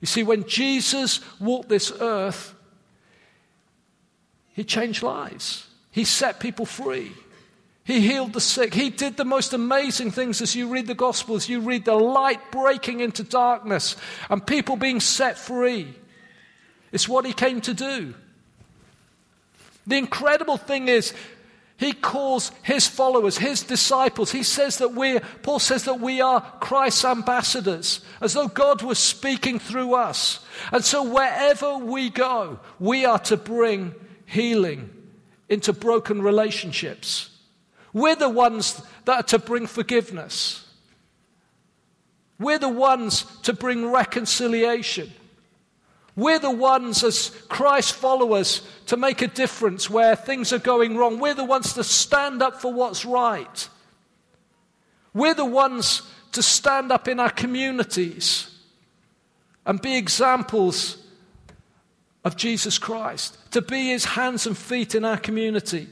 You 0.01 0.07
see, 0.07 0.23
when 0.23 0.47
Jesus 0.47 1.19
walked 1.39 1.69
this 1.69 1.93
earth, 1.99 2.55
he 4.53 4.63
changed 4.63 5.03
lives, 5.03 5.67
he 5.91 6.05
set 6.05 6.39
people 6.39 6.65
free. 6.65 7.11
He 7.85 7.99
healed 7.99 8.33
the 8.33 8.41
sick. 8.41 8.73
He 8.73 8.89
did 8.89 9.17
the 9.17 9.25
most 9.25 9.53
amazing 9.53 10.11
things 10.11 10.41
as 10.41 10.55
you 10.55 10.69
read 10.69 10.87
the 10.87 10.95
Gospels. 10.95 11.49
You 11.49 11.59
read 11.59 11.83
the 11.83 11.95
light 11.95 12.39
breaking 12.49 13.01
into 13.01 13.23
darkness 13.23 13.97
and 14.29 14.45
people 14.47 14.77
being 14.77 15.01
set 15.01 15.37
free. 15.37 15.93
It's 16.93 17.09
what 17.09 17.25
he 17.25 17.33
came 17.33 17.59
to 17.61 17.73
do. 17.73 18.13
The 19.85 19.97
incredible 19.97 20.55
thing 20.55 20.87
is, 20.87 21.13
He 21.77 21.91
calls 21.91 22.51
his 22.61 22.87
followers, 22.87 23.37
his 23.37 23.63
disciples. 23.63 24.31
He 24.31 24.43
says 24.43 24.77
that 24.77 24.93
we, 24.93 25.19
Paul 25.41 25.59
says 25.59 25.83
that 25.83 25.99
we 25.99 26.21
are 26.21 26.39
Christ's 26.61 27.03
ambassadors, 27.03 27.99
as 28.21 28.33
though 28.33 28.47
God 28.47 28.81
was 28.83 28.99
speaking 28.99 29.59
through 29.59 29.95
us. 29.95 30.45
And 30.71 30.85
so 30.85 31.03
wherever 31.03 31.77
we 31.77 32.09
go, 32.09 32.59
we 32.79 33.05
are 33.05 33.19
to 33.19 33.35
bring 33.35 33.95
healing 34.25 34.91
into 35.49 35.73
broken 35.73 36.21
relationships. 36.21 37.31
We're 37.91 38.15
the 38.15 38.29
ones 38.29 38.81
that 39.05 39.17
are 39.17 39.23
to 39.23 39.39
bring 39.39 39.67
forgiveness. 39.67 40.65
We're 42.39 42.59
the 42.59 42.69
ones 42.69 43.25
to 43.41 43.53
bring 43.53 43.91
reconciliation. 43.91 45.11
We're 46.15 46.39
the 46.39 46.51
ones, 46.51 47.03
as 47.03 47.29
Christ 47.49 47.95
followers, 47.95 48.61
to 48.87 48.97
make 48.97 49.21
a 49.21 49.27
difference 49.27 49.89
where 49.89 50.15
things 50.15 50.53
are 50.53 50.59
going 50.59 50.95
wrong. 50.95 51.19
We're 51.19 51.33
the 51.33 51.43
ones 51.43 51.73
to 51.73 51.83
stand 51.83 52.43
up 52.43 52.61
for 52.61 52.71
what's 52.71 53.03
right. 53.03 53.69
We're 55.13 55.33
the 55.33 55.45
ones 55.45 56.03
to 56.33 56.43
stand 56.43 56.91
up 56.91 57.07
in 57.07 57.19
our 57.19 57.29
communities 57.29 58.49
and 59.65 59.81
be 59.81 59.95
examples 59.97 60.97
of 62.23 62.37
Jesus 62.37 62.77
Christ, 62.77 63.37
to 63.51 63.61
be 63.61 63.89
his 63.89 64.05
hands 64.05 64.45
and 64.47 64.57
feet 64.57 64.95
in 64.95 65.05
our 65.05 65.17
community. 65.17 65.87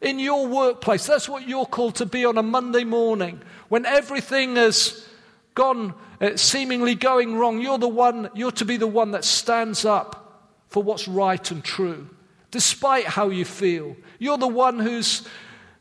In 0.00 0.18
your 0.18 0.46
workplace, 0.46 1.06
that's 1.06 1.28
what 1.28 1.48
you're 1.48 1.66
called 1.66 1.96
to 1.96 2.06
be 2.06 2.24
on 2.24 2.38
a 2.38 2.42
Monday 2.42 2.84
morning 2.84 3.40
when 3.68 3.86
everything 3.86 4.56
has 4.56 5.06
gone 5.54 5.94
Uh, 6.24 6.34
seemingly 6.38 6.94
going 6.94 7.36
wrong, 7.36 7.60
you're 7.60 7.76
the 7.76 7.86
one, 7.86 8.30
you're 8.34 8.50
to 8.50 8.64
be 8.64 8.78
the 8.78 8.86
one 8.86 9.10
that 9.10 9.26
stands 9.26 9.84
up 9.84 10.48
for 10.68 10.82
what's 10.82 11.06
right 11.06 11.50
and 11.50 11.62
true, 11.62 12.08
despite 12.50 13.04
how 13.04 13.28
you 13.28 13.44
feel. 13.44 13.94
You're 14.18 14.38
the 14.38 14.48
one 14.48 14.78
who's 14.78 15.28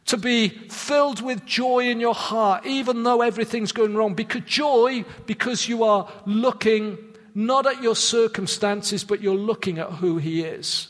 to 0.07 0.17
be 0.17 0.49
filled 0.49 1.21
with 1.21 1.45
joy 1.45 1.87
in 1.87 2.01
your 2.01 2.13
heart, 2.13 2.65
even 2.65 3.03
though 3.03 3.21
everything's 3.21 3.71
going 3.71 3.95
wrong. 3.95 4.15
Because 4.15 4.41
joy, 4.41 5.05
because 5.25 5.69
you 5.69 5.85
are 5.85 6.11
looking 6.25 6.97
not 7.33 7.65
at 7.65 7.81
your 7.81 7.95
circumstances, 7.95 9.05
but 9.05 9.21
you're 9.21 9.35
looking 9.35 9.79
at 9.79 9.91
who 9.91 10.17
He 10.17 10.43
is. 10.43 10.89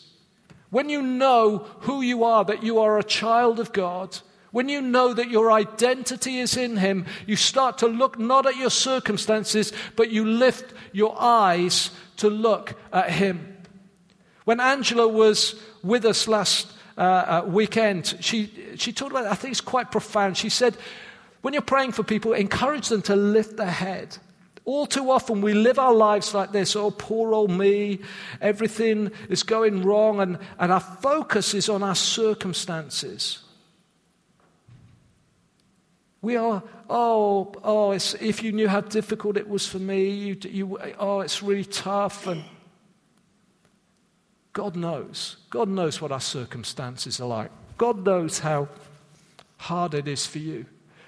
When 0.72 0.89
you 0.89 1.04
know 1.04 1.68
who 1.82 2.02
you 2.02 2.24
are, 2.24 2.44
that 2.46 2.63
you 2.63 2.80
are 2.80 2.98
a 2.98 3.04
child 3.04 3.60
of 3.60 3.72
God, 3.72 4.18
when 4.54 4.70
you 4.70 4.82
know 4.82 5.16
that 5.16 5.32
your 5.32 5.52
identity 5.52 6.38
is 6.38 6.56
in 6.56 6.78
Him, 6.78 7.08
you 7.26 7.36
start 7.36 7.80
to 7.80 7.88
look 7.88 8.20
not 8.20 8.46
at 8.46 8.56
your 8.56 8.70
circumstances, 8.70 9.74
but 9.96 10.12
you 10.12 10.24
lift 10.26 10.74
your 10.92 11.20
eyes 11.20 11.89
to 12.18 12.30
look 12.30 12.76
at 12.94 13.10
Him. 13.10 13.58
When 14.46 14.60
Angela 14.60 15.08
was 15.08 15.60
with 15.82 16.06
us 16.06 16.28
last 16.28 16.72
uh, 16.96 17.02
uh, 17.02 17.46
weekend, 17.48 18.16
she, 18.20 18.54
she 18.76 18.94
talked 18.94 19.12
about, 19.12 19.26
I 19.26 19.34
think 19.34 19.54
it's 19.54 19.60
quite 19.60 19.92
profound. 19.92 20.38
She 20.38 20.50
said, 20.50 20.78
when 21.42 21.56
you're 21.56 21.63
praying 21.63 21.94
for 21.94 22.04
people, 22.04 22.34
encourage 22.34 22.89
them 22.89 23.02
to 23.04 23.16
lift 23.16 23.58
their 23.58 23.66
head. 23.66 24.16
All 24.66 24.86
too 24.86 25.10
often, 25.10 25.42
we 25.42 25.56
live 25.56 25.80
our 25.80 25.96
lives 25.96 26.36
like 26.36 26.52
this 26.52 26.76
oh, 26.76 26.92
poor 26.92 27.34
old 27.34 27.50
me, 27.50 28.02
everything 28.39 29.12
is 29.30 29.42
going 29.42 29.82
wrong, 29.82 30.20
and, 30.20 30.38
and 30.60 30.72
our 30.72 30.80
focus 30.80 31.56
is 31.56 31.70
on 31.70 31.82
our 31.82 31.96
circumstances. 31.96 33.43
We 36.24 36.38
are, 36.38 36.64
oh, 36.90 37.52
oh, 37.66 37.92
if 37.92 38.42
you 38.42 38.54
knew 38.54 38.70
how 38.70 38.80
difficult 38.80 39.36
it 39.36 39.50
was 39.50 39.68
for 39.68 39.78
me, 39.78 40.10
you, 40.10 40.38
you, 40.50 40.78
oh, 40.98 41.20
it's 41.20 41.44
really 41.44 41.66
tough. 41.66 42.28
And 42.28 42.46
God 44.54 44.78
knows. 44.78 45.36
God 45.50 45.68
knows 45.68 46.00
what 46.02 46.14
our 46.14 46.22
circumstances 46.22 47.20
are 47.20 47.28
like. 47.28 47.52
God 47.78 48.06
knows 48.06 48.40
how 48.40 48.70
hard 49.58 49.94
it 49.96 50.08
is 50.08 50.26
for 50.26 50.40
you. 50.40 50.66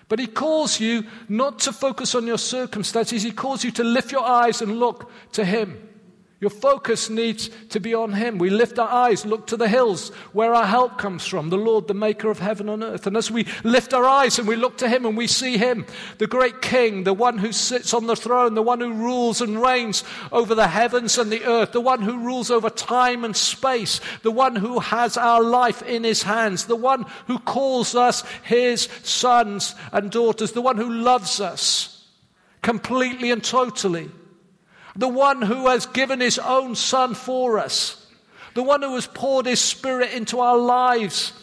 But 0.10 0.20
He 0.20 0.28
calls 0.28 0.82
you 0.82 1.06
not 1.30 1.60
to 1.60 1.72
focus 1.72 2.14
on 2.14 2.28
your 2.28 2.38
circumstances, 2.38 3.24
He 3.24 3.32
calls 3.32 3.64
you 3.64 3.72
to 3.72 3.86
lift 3.86 4.12
your 4.12 4.26
eyes 4.26 4.62
and 4.62 4.82
look 4.82 5.10
to 5.32 5.46
Him. 5.46 5.95
Your 6.42 6.50
focus 6.50 7.10
needs 7.10 7.50
to 7.70 7.80
be 7.80 7.94
on 7.94 8.12
Him. 8.12 8.38
We 8.38 8.50
lift 8.50 8.78
our 8.78 8.90
eyes, 8.90 9.26
look 9.26 9.48
to 9.48 9.58
the 9.58 9.70
hills 9.70 10.10
where 10.34 10.54
our 10.54 10.66
help 10.66 10.98
comes 10.98 11.26
from, 11.26 11.50
the 11.50 11.58
Lord, 11.58 11.88
the 11.88 11.94
maker 11.94 12.30
of 12.30 12.40
heaven 12.40 12.68
and 12.68 12.84
earth. 12.84 13.08
And 13.08 13.16
as 13.16 13.32
we 13.32 13.48
lift 13.64 13.94
our 13.94 14.04
eyes 14.04 14.38
and 14.38 14.46
we 14.46 14.58
look 14.58 14.78
to 14.80 14.90
Him 14.90 15.06
and 15.06 15.16
we 15.16 15.28
see 15.28 15.58
Him, 15.58 15.86
the 16.18 16.28
great 16.28 16.62
King, 16.62 17.06
the 17.06 17.14
one 17.14 17.38
who 17.38 17.54
sits 17.54 17.94
on 17.94 18.08
the 18.08 18.18
throne, 18.18 18.54
the 18.54 18.62
one 18.62 18.82
who 18.82 18.92
rules 18.92 19.40
and 19.40 19.62
reigns 19.62 20.04
over 20.34 20.54
the 20.54 20.68
heavens 20.68 21.18
and 21.18 21.32
the 21.32 21.46
earth, 21.46 21.72
the 21.72 21.80
one 21.80 22.02
who 22.02 22.20
rules 22.20 22.52
over 22.52 22.70
time 22.70 23.24
and 23.24 23.36
space, 23.36 24.02
the 24.24 24.32
one 24.32 24.58
who 24.58 24.82
has 24.82 25.16
our 25.16 25.42
life 25.42 25.82
in 25.84 26.04
His 26.04 26.24
hands, 26.24 26.66
the 26.66 26.76
one 26.76 27.06
who 27.28 27.40
calls 27.40 27.96
us 27.96 28.24
His 28.44 28.90
sons 29.04 29.74
and 29.94 30.12
daughters, 30.12 30.52
the 30.52 30.62
one 30.62 30.76
who 30.76 30.92
loves 30.92 31.40
us 31.40 32.06
completely 32.62 33.32
and 33.32 33.42
totally 33.42 34.12
the 34.96 35.08
one 35.08 35.42
who 35.42 35.68
has 35.68 35.86
given 35.86 36.20
his 36.20 36.40
own 36.40 36.76
son 36.76 37.14
for 37.14 37.60
us, 37.60 38.06
the 38.54 38.64
one 38.64 38.82
who 38.82 38.96
has 38.96 39.08
poured 39.08 39.46
his 39.46 39.60
spirit 39.60 40.14
into 40.14 40.40
our 40.40 40.58
lives 40.58 41.34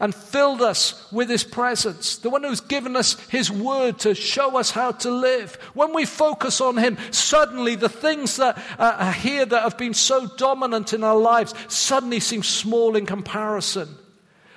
and 0.00 0.14
filled 0.14 0.62
us 0.62 1.10
with 1.10 1.28
his 1.28 1.42
presence, 1.42 2.18
the 2.18 2.30
one 2.30 2.44
who's 2.44 2.60
given 2.60 2.94
us 2.94 3.18
his 3.28 3.50
word 3.50 3.98
to 3.98 4.14
show 4.14 4.56
us 4.56 4.70
how 4.70 4.92
to 4.92 5.10
live. 5.10 5.56
When 5.74 5.92
we 5.92 6.04
focus 6.04 6.60
on 6.60 6.76
him, 6.76 6.96
suddenly 7.10 7.74
the 7.74 7.88
things 7.88 8.36
that 8.36 8.58
uh, 8.78 8.96
are 8.98 9.12
here 9.12 9.44
that 9.44 9.62
have 9.62 9.78
been 9.78 9.94
so 9.94 10.26
dominant 10.36 10.92
in 10.92 11.02
our 11.02 11.16
lives 11.16 11.54
suddenly 11.66 12.20
seem 12.20 12.44
small 12.44 12.94
in 12.94 13.06
comparison. 13.06 13.88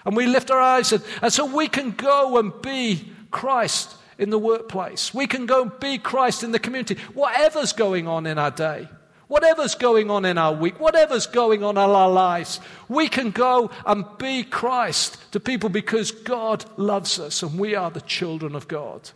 And 0.06 0.16
we 0.16 0.28
lift 0.28 0.52
our 0.52 0.62
eyes, 0.62 0.92
and, 0.92 1.04
and 1.22 1.34
so 1.34 1.46
we 1.46 1.68
can 1.68 1.92
go 1.92 2.38
and 2.38 2.52
be 2.62 3.12
Christ 3.32 3.96
in 4.22 4.30
the 4.30 4.40
workplace. 4.40 5.14
We 5.16 5.26
can 5.26 5.48
go 5.48 5.64
and 5.64 5.80
be 5.80 5.98
Christ 5.98 6.44
in 6.44 6.52
the 6.52 6.60
community. 6.60 6.96
Whatever's 7.16 7.74
going 7.74 8.08
on 8.08 8.28
in 8.28 8.38
our 8.38 8.52
day, 8.52 8.88
whatever's 9.28 9.74
going 9.74 10.12
on 10.12 10.26
in 10.26 10.38
our 10.38 10.54
week, 10.54 10.80
whatever's 10.80 11.26
going 11.26 11.64
on 11.64 11.72
in 11.72 11.80
our 11.80 12.10
lives, 12.10 12.60
we 12.88 13.10
can 13.10 13.32
go 13.32 13.72
and 13.84 14.06
be 14.20 14.44
Christ 14.44 15.18
to 15.32 15.40
people 15.40 15.70
because 15.70 16.12
God 16.12 16.64
loves 16.78 17.20
us 17.20 17.42
and 17.42 17.58
we 17.60 17.74
are 17.74 17.90
the 17.90 18.02
children 18.02 18.56
of 18.56 18.68
God. 18.68 19.10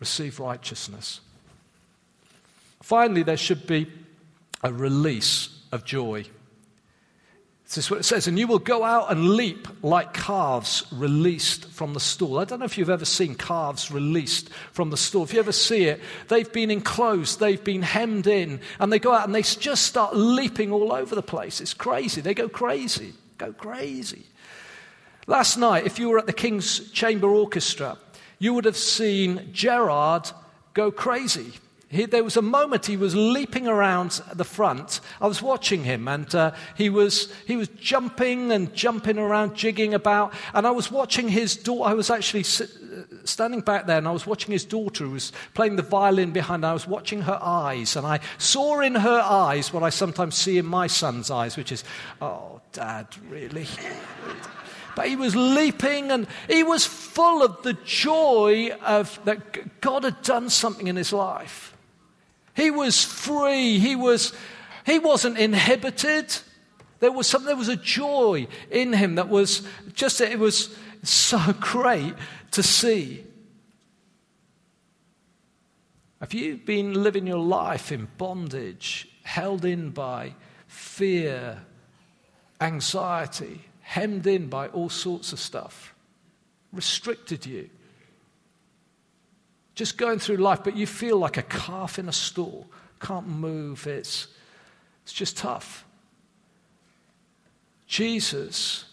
Receive 0.00 0.40
righteousness. 0.40 1.20
Finally, 2.82 3.22
there 3.22 3.36
should 3.36 3.68
be 3.68 3.86
a 4.64 4.72
release 4.72 5.60
of 5.70 5.84
joy. 5.84 6.24
This 7.66 7.78
is 7.78 7.90
what 7.90 7.98
it 7.98 8.04
says, 8.04 8.28
and 8.28 8.38
you 8.38 8.46
will 8.46 8.60
go 8.60 8.84
out 8.84 9.10
and 9.10 9.30
leap 9.30 9.66
like 9.82 10.14
calves 10.14 10.84
released 10.92 11.68
from 11.70 11.94
the 11.94 12.00
stall. 12.00 12.38
I 12.38 12.44
don't 12.44 12.60
know 12.60 12.64
if 12.64 12.78
you've 12.78 12.88
ever 12.88 13.04
seen 13.04 13.34
calves 13.34 13.90
released 13.90 14.50
from 14.70 14.90
the 14.90 14.96
stall. 14.96 15.24
If 15.24 15.34
you 15.34 15.40
ever 15.40 15.50
see 15.50 15.86
it, 15.86 16.00
they've 16.28 16.50
been 16.52 16.70
enclosed, 16.70 17.40
they've 17.40 17.62
been 17.62 17.82
hemmed 17.82 18.28
in, 18.28 18.60
and 18.78 18.92
they 18.92 19.00
go 19.00 19.12
out 19.12 19.26
and 19.26 19.34
they 19.34 19.42
just 19.42 19.82
start 19.82 20.14
leaping 20.14 20.70
all 20.70 20.92
over 20.92 21.16
the 21.16 21.22
place. 21.22 21.60
It's 21.60 21.74
crazy. 21.74 22.20
They 22.20 22.34
go 22.34 22.48
crazy, 22.48 23.14
go 23.36 23.52
crazy. 23.52 24.26
Last 25.26 25.56
night, 25.56 25.86
if 25.86 25.98
you 25.98 26.08
were 26.08 26.20
at 26.20 26.26
the 26.26 26.32
King's 26.32 26.88
Chamber 26.92 27.26
Orchestra, 27.26 27.98
you 28.38 28.54
would 28.54 28.64
have 28.64 28.76
seen 28.76 29.48
Gerard 29.52 30.30
go 30.72 30.92
crazy. 30.92 31.52
He, 31.88 32.04
there 32.04 32.24
was 32.24 32.36
a 32.36 32.42
moment 32.42 32.86
he 32.86 32.96
was 32.96 33.14
leaping 33.14 33.68
around 33.68 34.20
the 34.34 34.44
front. 34.44 35.00
I 35.20 35.28
was 35.28 35.40
watching 35.40 35.84
him, 35.84 36.08
and 36.08 36.34
uh, 36.34 36.52
he, 36.74 36.90
was, 36.90 37.32
he 37.46 37.56
was 37.56 37.68
jumping 37.68 38.50
and 38.50 38.74
jumping 38.74 39.18
around, 39.18 39.54
jigging 39.54 39.94
about. 39.94 40.34
And 40.52 40.66
I 40.66 40.72
was 40.72 40.90
watching 40.90 41.28
his 41.28 41.54
daughter. 41.54 41.88
I 41.88 41.94
was 41.94 42.10
actually 42.10 42.42
sit, 42.42 42.70
uh, 42.70 43.02
standing 43.24 43.60
back 43.60 43.86
there, 43.86 43.98
and 43.98 44.08
I 44.08 44.10
was 44.10 44.26
watching 44.26 44.50
his 44.50 44.64
daughter 44.64 45.04
who 45.04 45.12
was 45.12 45.30
playing 45.54 45.76
the 45.76 45.84
violin 45.84 46.32
behind. 46.32 46.66
I 46.66 46.72
was 46.72 46.88
watching 46.88 47.22
her 47.22 47.38
eyes, 47.40 47.94
and 47.94 48.04
I 48.04 48.18
saw 48.36 48.80
in 48.80 48.96
her 48.96 49.20
eyes 49.20 49.72
what 49.72 49.84
I 49.84 49.90
sometimes 49.90 50.34
see 50.34 50.58
in 50.58 50.66
my 50.66 50.88
son's 50.88 51.30
eyes, 51.30 51.56
which 51.56 51.70
is, 51.70 51.84
oh, 52.20 52.60
Dad, 52.72 53.06
really? 53.30 53.68
but 54.96 55.06
he 55.06 55.14
was 55.14 55.36
leaping 55.36 56.10
and 56.10 56.26
he 56.48 56.62
was 56.62 56.84
full 56.84 57.42
of 57.42 57.62
the 57.62 57.74
joy 57.84 58.70
of 58.84 59.20
that 59.24 59.80
God 59.80 60.04
had 60.04 60.22
done 60.22 60.50
something 60.50 60.88
in 60.88 60.96
his 60.96 61.12
life. 61.12 61.75
He 62.56 62.70
was 62.70 63.04
free. 63.04 63.78
He, 63.78 63.94
was, 63.94 64.32
he 64.86 64.98
wasn't 64.98 65.38
inhibited. 65.38 66.34
There 67.00 67.12
was, 67.12 67.26
some, 67.26 67.44
there 67.44 67.54
was 67.54 67.68
a 67.68 67.76
joy 67.76 68.48
in 68.70 68.94
him 68.94 69.16
that 69.16 69.28
was 69.28 69.62
just, 69.92 70.20
it 70.22 70.38
was 70.38 70.74
so 71.02 71.38
great 71.60 72.14
to 72.52 72.62
see. 72.62 73.24
Have 76.20 76.32
you 76.32 76.56
been 76.56 76.94
living 77.02 77.26
your 77.26 77.38
life 77.38 77.92
in 77.92 78.08
bondage, 78.16 79.06
held 79.22 79.66
in 79.66 79.90
by 79.90 80.34
fear, 80.66 81.62
anxiety, 82.58 83.60
hemmed 83.82 84.26
in 84.26 84.48
by 84.48 84.68
all 84.68 84.88
sorts 84.88 85.34
of 85.34 85.38
stuff, 85.38 85.94
restricted 86.72 87.44
you? 87.44 87.68
Just 89.76 89.98
going 89.98 90.18
through 90.18 90.38
life, 90.38 90.64
but 90.64 90.76
you 90.76 90.86
feel 90.86 91.18
like 91.18 91.36
a 91.36 91.42
calf 91.42 91.98
in 91.98 92.08
a 92.08 92.12
stall, 92.12 92.66
can't 92.98 93.28
move, 93.28 93.86
it's, 93.86 94.26
it's 95.04 95.12
just 95.12 95.36
tough. 95.36 95.84
Jesus, 97.86 98.86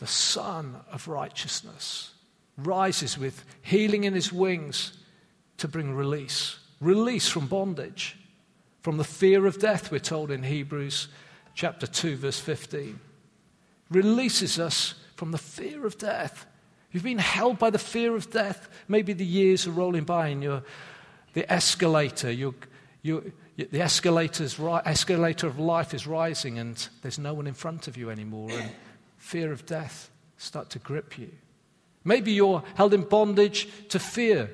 the 0.00 0.06
Son 0.06 0.76
of 0.92 1.06
righteousness, 1.06 2.12
rises 2.58 3.16
with 3.16 3.44
healing 3.62 4.04
in 4.04 4.14
his 4.14 4.32
wings 4.32 4.92
to 5.58 5.68
bring 5.68 5.94
release. 5.94 6.58
Release 6.80 7.28
from 7.28 7.46
bondage, 7.46 8.16
from 8.82 8.96
the 8.96 9.04
fear 9.04 9.46
of 9.46 9.60
death, 9.60 9.92
we're 9.92 10.00
told 10.00 10.32
in 10.32 10.42
Hebrews 10.42 11.08
chapter 11.54 11.86
2, 11.86 12.16
verse 12.16 12.40
15. 12.40 12.98
Releases 13.90 14.58
us 14.58 14.94
from 15.14 15.30
the 15.30 15.38
fear 15.38 15.86
of 15.86 15.96
death. 15.98 16.46
You've 16.92 17.02
been 17.02 17.18
held 17.18 17.58
by 17.58 17.70
the 17.70 17.78
fear 17.78 18.14
of 18.14 18.30
death. 18.30 18.68
Maybe 18.88 19.12
the 19.12 19.24
years 19.24 19.66
are 19.66 19.72
rolling 19.72 20.04
by 20.04 20.28
and 20.28 20.42
you're 20.42 20.62
the 21.34 21.50
escalator, 21.52 22.30
you're, 22.30 22.54
you're, 23.02 23.22
the 23.56 23.80
escalator's, 23.80 24.58
escalator 24.86 25.46
of 25.46 25.58
life 25.58 25.92
is 25.92 26.06
rising 26.06 26.58
and 26.58 26.88
there's 27.02 27.18
no 27.18 27.34
one 27.34 27.46
in 27.46 27.54
front 27.54 27.88
of 27.88 27.96
you 27.96 28.10
anymore. 28.10 28.50
And 28.50 28.70
fear 29.18 29.52
of 29.52 29.66
death 29.66 30.10
start 30.38 30.70
to 30.70 30.78
grip 30.78 31.18
you. 31.18 31.30
Maybe 32.04 32.32
you're 32.32 32.62
held 32.76 32.94
in 32.94 33.02
bondage 33.02 33.68
to 33.88 33.98
fear. 33.98 34.50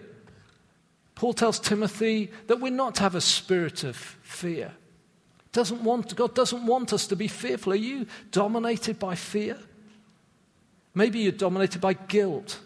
Paul 1.14 1.34
tells 1.34 1.60
Timothy 1.60 2.30
that 2.46 2.60
we're 2.60 2.72
not 2.72 2.96
to 2.96 3.02
have 3.02 3.14
a 3.14 3.20
spirit 3.20 3.84
of 3.84 3.96
fear. 3.96 4.72
Doesn't 5.52 5.84
want, 5.84 6.16
God 6.16 6.34
doesn't 6.34 6.66
want 6.66 6.92
us 6.92 7.06
to 7.08 7.16
be 7.16 7.28
fearful. 7.28 7.74
Are 7.74 7.76
you 7.76 8.06
dominated 8.30 8.98
by 8.98 9.14
fear? 9.14 9.58
Maybe 10.94 11.20
you're 11.20 11.32
dominated 11.32 11.80
by 11.80 11.94
guilt. 11.94 12.60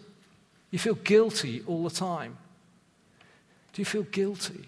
You 0.71 0.79
feel 0.79 0.95
guilty 0.95 1.63
all 1.65 1.83
the 1.83 1.89
time. 1.89 2.37
Do 3.73 3.81
you 3.81 3.85
feel 3.85 4.03
guilty? 4.03 4.67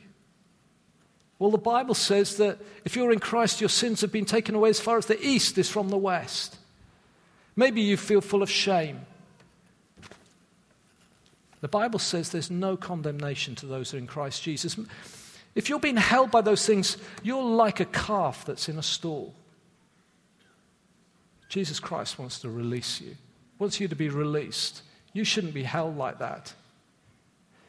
Well, 1.40 1.52
the 1.52 1.58
Bible 1.58 1.96
says 1.96 2.38
that 2.38 2.60
if 2.84 2.96
you're 2.96 3.12
in 3.12 3.20
Christ, 3.20 3.62
your 3.62 3.70
sins 3.70 4.02
have 4.02 4.12
been 4.12 4.26
taken 4.26 4.56
away 4.56 4.70
as 4.70 4.80
far 4.80 4.98
as 4.98 5.06
the 5.06 5.20
east 5.26 5.58
is 5.58 5.70
from 5.70 5.90
the 5.90 5.98
west. 5.98 6.58
Maybe 7.56 7.82
you 7.82 7.98
feel 7.98 8.22
full 8.22 8.44
of 8.44 8.50
shame. 8.50 9.02
The 11.62 11.68
Bible 11.68 12.00
says 12.00 12.30
there's 12.30 12.52
no 12.52 12.78
condemnation 12.78 13.56
to 13.56 13.66
those 13.66 13.92
who 13.92 13.98
are 13.98 14.00
in 14.00 14.08
Christ 14.08 14.44
Jesus. 14.44 14.78
If 15.56 15.68
you're 15.68 15.80
being 15.80 15.98
held 15.98 16.32
by 16.32 16.42
those 16.42 16.66
things, 16.66 16.98
you're 17.24 17.44
like 17.44 17.80
a 17.80 17.86
calf 17.86 18.46
that's 18.46 18.70
in 18.70 18.78
a 18.78 18.84
stall. 18.84 19.34
Jesus 21.50 21.80
Christ 21.80 22.20
wants 22.20 22.40
to 22.42 22.50
release 22.50 23.02
you, 23.02 23.16
wants 23.60 23.80
you 23.80 23.88
to 23.88 23.96
be 23.96 24.10
released. 24.10 24.82
You 25.14 25.24
shouldn't 25.24 25.54
be 25.54 25.64
held 25.64 25.98
like 25.98 26.20
that. 26.20 26.54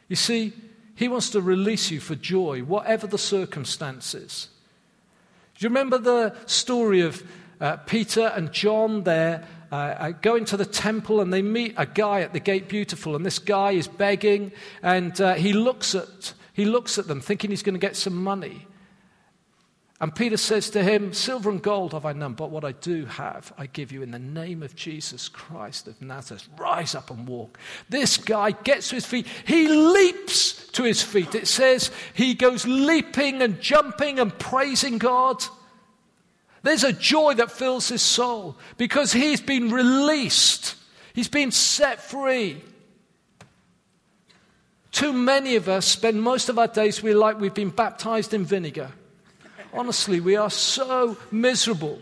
You 0.07 0.15
see, 0.15 0.53
He 0.95 1.07
wants 1.07 1.29
to 1.31 1.41
release 1.41 1.91
you 1.91 1.99
for 1.99 2.15
joy, 2.15 2.61
whatever 2.61 3.07
the 3.07 3.17
circumstances. 3.17 4.49
Do 5.57 5.65
you 5.65 5.69
remember 5.69 5.97
the 5.97 6.35
story 6.47 7.01
of 7.01 7.23
uh, 7.59 7.77
Peter 7.77 8.31
and 8.35 8.51
John 8.51 9.03
there 9.03 9.47
uh, 9.71 9.75
uh, 9.75 10.09
go 10.09 10.35
into 10.35 10.57
the 10.57 10.65
temple 10.65 11.21
and 11.21 11.31
they 11.31 11.41
meet 11.41 11.75
a 11.77 11.85
guy 11.85 12.21
at 12.21 12.33
the 12.33 12.39
gate 12.39 12.67
beautiful 12.67 13.15
and 13.15 13.25
this 13.25 13.39
guy 13.39 13.71
is 13.71 13.87
begging 13.87 14.51
and 14.83 15.21
uh, 15.21 15.35
he 15.35 15.53
looks 15.53 15.95
at 15.95 16.33
he 16.53 16.65
looks 16.65 16.97
at 16.97 17.07
them 17.07 17.21
thinking 17.21 17.51
he's 17.51 17.63
going 17.63 17.75
to 17.75 17.79
get 17.79 17.95
some 17.95 18.15
money 18.21 18.67
and 20.01 20.13
peter 20.13 20.35
says 20.35 20.69
to 20.69 20.83
him 20.83 21.13
silver 21.13 21.49
and 21.49 21.61
gold 21.61 21.93
have 21.93 22.05
i 22.05 22.11
none 22.11 22.33
but 22.33 22.51
what 22.51 22.65
i 22.65 22.73
do 22.73 23.05
have 23.05 23.53
i 23.57 23.65
give 23.67 23.93
you 23.93 24.01
in 24.01 24.11
the 24.11 24.19
name 24.19 24.61
of 24.61 24.75
jesus 24.75 25.29
christ 25.29 25.87
of 25.87 26.01
nazareth. 26.01 26.47
Rise 26.57 26.95
up 26.95 27.09
and 27.11 27.27
walk. 27.27 27.57
This 27.89 28.17
guy 28.17 28.51
gets 28.51 28.89
to 28.89 28.95
his 28.95 29.05
feet. 29.05 29.27
He 29.45 29.67
leaps 29.67 30.67
to 30.71 30.83
his 30.83 31.01
feet. 31.01 31.35
It 31.35 31.47
says 31.47 31.91
he 32.13 32.33
goes 32.33 32.65
leaping 32.65 33.41
and 33.41 33.61
jumping 33.61 34.19
and 34.19 34.37
praising 34.37 34.97
god. 34.97 35.43
There's 36.63 36.83
a 36.83 36.93
joy 36.93 37.35
that 37.35 37.51
fills 37.51 37.89
his 37.89 38.01
soul 38.01 38.57
because 38.77 39.13
he's 39.13 39.41
been 39.41 39.71
released, 39.71 40.75
he's 41.13 41.29
been 41.29 41.51
set 41.51 42.01
free. 42.01 42.61
Too 44.91 45.13
many 45.13 45.55
of 45.55 45.69
us 45.69 45.85
spend 45.85 46.21
most 46.21 46.49
of 46.49 46.59
our 46.59 46.67
days 46.67 47.01
we 47.01 47.13
like 47.13 47.39
we've 47.39 47.53
been 47.53 47.69
baptized 47.69 48.33
in 48.33 48.43
vinegar. 48.43 48.91
Honestly, 49.73 50.19
we 50.19 50.35
are 50.35 50.49
so 50.49 51.17
miserable. 51.31 51.99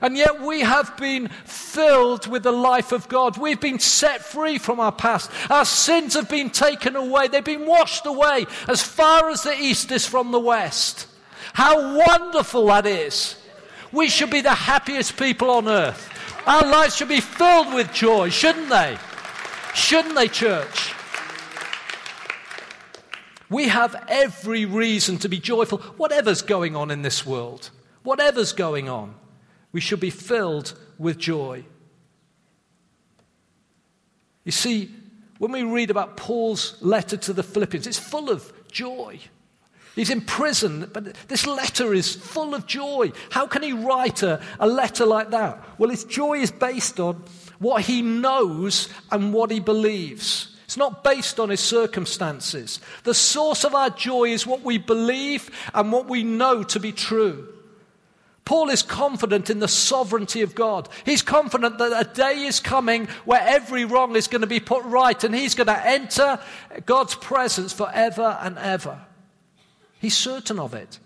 And 0.00 0.16
yet 0.16 0.42
we 0.42 0.60
have 0.60 0.96
been 0.96 1.28
filled 1.44 2.26
with 2.26 2.42
the 2.42 2.52
life 2.52 2.92
of 2.92 3.08
God. 3.08 3.38
We've 3.38 3.60
been 3.60 3.78
set 3.78 4.22
free 4.22 4.58
from 4.58 4.80
our 4.80 4.92
past. 4.92 5.30
Our 5.50 5.64
sins 5.64 6.14
have 6.14 6.28
been 6.28 6.50
taken 6.50 6.96
away. 6.96 7.28
They've 7.28 7.44
been 7.44 7.66
washed 7.66 8.04
away 8.04 8.46
as 8.68 8.82
far 8.82 9.30
as 9.30 9.44
the 9.44 9.54
east 9.58 9.92
is 9.92 10.06
from 10.06 10.32
the 10.32 10.40
west. 10.40 11.06
How 11.52 11.96
wonderful 11.96 12.66
that 12.66 12.86
is. 12.86 13.36
We 13.92 14.08
should 14.08 14.30
be 14.30 14.40
the 14.40 14.50
happiest 14.50 15.16
people 15.16 15.50
on 15.50 15.68
earth. 15.68 16.10
Our 16.46 16.66
lives 16.66 16.96
should 16.96 17.08
be 17.08 17.20
filled 17.20 17.72
with 17.72 17.92
joy, 17.92 18.28
shouldn't 18.30 18.68
they? 18.68 18.98
Shouldn't 19.74 20.16
they, 20.16 20.28
church? 20.28 20.93
We 23.54 23.68
have 23.68 23.94
every 24.08 24.64
reason 24.64 25.18
to 25.18 25.28
be 25.28 25.38
joyful, 25.38 25.78
whatever's 25.96 26.42
going 26.42 26.74
on 26.74 26.90
in 26.90 27.02
this 27.02 27.24
world. 27.24 27.70
Whatever's 28.02 28.52
going 28.52 28.88
on, 28.88 29.14
we 29.70 29.80
should 29.80 30.00
be 30.00 30.10
filled 30.10 30.76
with 30.98 31.18
joy. 31.18 31.64
You 34.42 34.50
see, 34.50 34.90
when 35.38 35.52
we 35.52 35.62
read 35.62 35.92
about 35.92 36.16
Paul's 36.16 36.76
letter 36.82 37.16
to 37.16 37.32
the 37.32 37.44
Philippians, 37.44 37.86
it's 37.86 37.96
full 37.96 38.28
of 38.28 38.52
joy. 38.72 39.20
He's 39.94 40.10
in 40.10 40.22
prison, 40.22 40.90
but 40.92 41.14
this 41.28 41.46
letter 41.46 41.94
is 41.94 42.12
full 42.12 42.56
of 42.56 42.66
joy. 42.66 43.12
How 43.30 43.46
can 43.46 43.62
he 43.62 43.72
write 43.72 44.24
a, 44.24 44.42
a 44.58 44.66
letter 44.66 45.06
like 45.06 45.30
that? 45.30 45.78
Well, 45.78 45.90
his 45.90 46.02
joy 46.02 46.38
is 46.38 46.50
based 46.50 46.98
on 46.98 47.22
what 47.60 47.82
he 47.82 48.02
knows 48.02 48.88
and 49.12 49.32
what 49.32 49.52
he 49.52 49.60
believes. 49.60 50.53
It's 50.74 50.78
not 50.80 51.04
based 51.04 51.38
on 51.38 51.50
his 51.50 51.60
circumstances. 51.60 52.80
The 53.04 53.14
source 53.14 53.62
of 53.62 53.76
our 53.76 53.90
joy 53.90 54.24
is 54.30 54.44
what 54.44 54.62
we 54.62 54.76
believe 54.76 55.48
and 55.72 55.92
what 55.92 56.08
we 56.08 56.24
know 56.24 56.64
to 56.64 56.80
be 56.80 56.90
true. 56.90 57.46
Paul 58.44 58.70
is 58.70 58.82
confident 58.82 59.50
in 59.50 59.60
the 59.60 59.68
sovereignty 59.68 60.42
of 60.42 60.56
God. 60.56 60.88
He's 61.06 61.22
confident 61.22 61.78
that 61.78 61.92
a 61.96 62.12
day 62.12 62.46
is 62.46 62.58
coming 62.58 63.06
where 63.24 63.40
every 63.40 63.84
wrong 63.84 64.16
is 64.16 64.26
going 64.26 64.40
to 64.40 64.48
be 64.48 64.58
put 64.58 64.82
right 64.82 65.22
and 65.22 65.32
he's 65.32 65.54
going 65.54 65.68
to 65.68 65.86
enter 65.86 66.40
God's 66.86 67.14
presence 67.14 67.72
forever 67.72 68.36
and 68.42 68.58
ever. 68.58 68.98
He's 70.00 70.16
certain 70.16 70.58
of 70.58 70.74
it. 70.74 70.98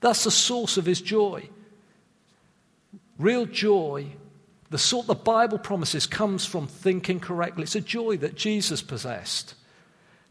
That's 0.00 0.24
the 0.24 0.30
source 0.30 0.78
of 0.78 0.86
his 0.86 1.02
joy. 1.02 1.46
Real 3.18 3.44
joy, 3.44 4.06
the 4.70 4.78
sort 4.78 5.06
the 5.06 5.14
Bible 5.14 5.58
promises, 5.58 6.06
comes 6.06 6.46
from 6.46 6.68
thinking 6.68 7.20
correctly. 7.20 7.64
It's 7.64 7.74
a 7.74 7.80
joy 7.80 8.16
that 8.18 8.36
Jesus 8.36 8.82
possessed. 8.82 9.54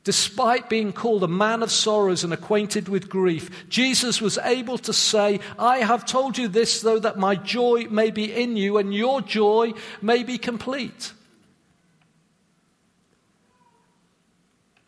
Despite 0.06 0.70
being 0.70 0.94
called 0.94 1.24
a 1.24 1.28
man 1.28 1.62
of 1.62 1.72
sorrows 1.72 2.24
and 2.24 2.32
acquainted 2.32 2.88
with 2.88 3.10
grief, 3.10 3.68
Jesus 3.68 4.22
was 4.22 4.38
able 4.40 4.78
to 4.80 4.94
say, 4.94 5.42
I 5.60 5.80
have 5.80 6.06
told 6.06 6.38
you 6.38 6.48
this, 6.48 6.82
though, 6.82 7.00
that 7.00 7.20
my 7.20 7.36
joy 7.36 7.88
may 7.90 8.10
be 8.10 8.34
in 8.34 8.56
you 8.56 8.78
and 8.78 8.94
your 8.94 9.22
joy 9.22 9.74
may 10.02 10.24
be 10.24 10.38
complete. 10.38 11.12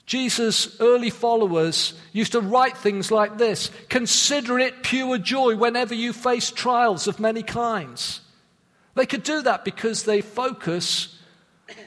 Jesus' 0.05 0.79
early 0.79 1.09
followers 1.09 1.93
used 2.13 2.31
to 2.31 2.41
write 2.41 2.77
things 2.77 3.11
like 3.11 3.37
this 3.37 3.69
Consider 3.89 4.59
it 4.59 4.81
pure 4.81 5.17
joy 5.17 5.57
whenever 5.57 5.93
you 5.93 6.13
face 6.13 6.51
trials 6.51 7.07
of 7.07 7.19
many 7.19 7.43
kinds. 7.43 8.21
They 8.95 9.05
could 9.05 9.23
do 9.23 9.41
that 9.43 9.63
because 9.63 10.03
their 10.03 10.21
focus 10.21 11.17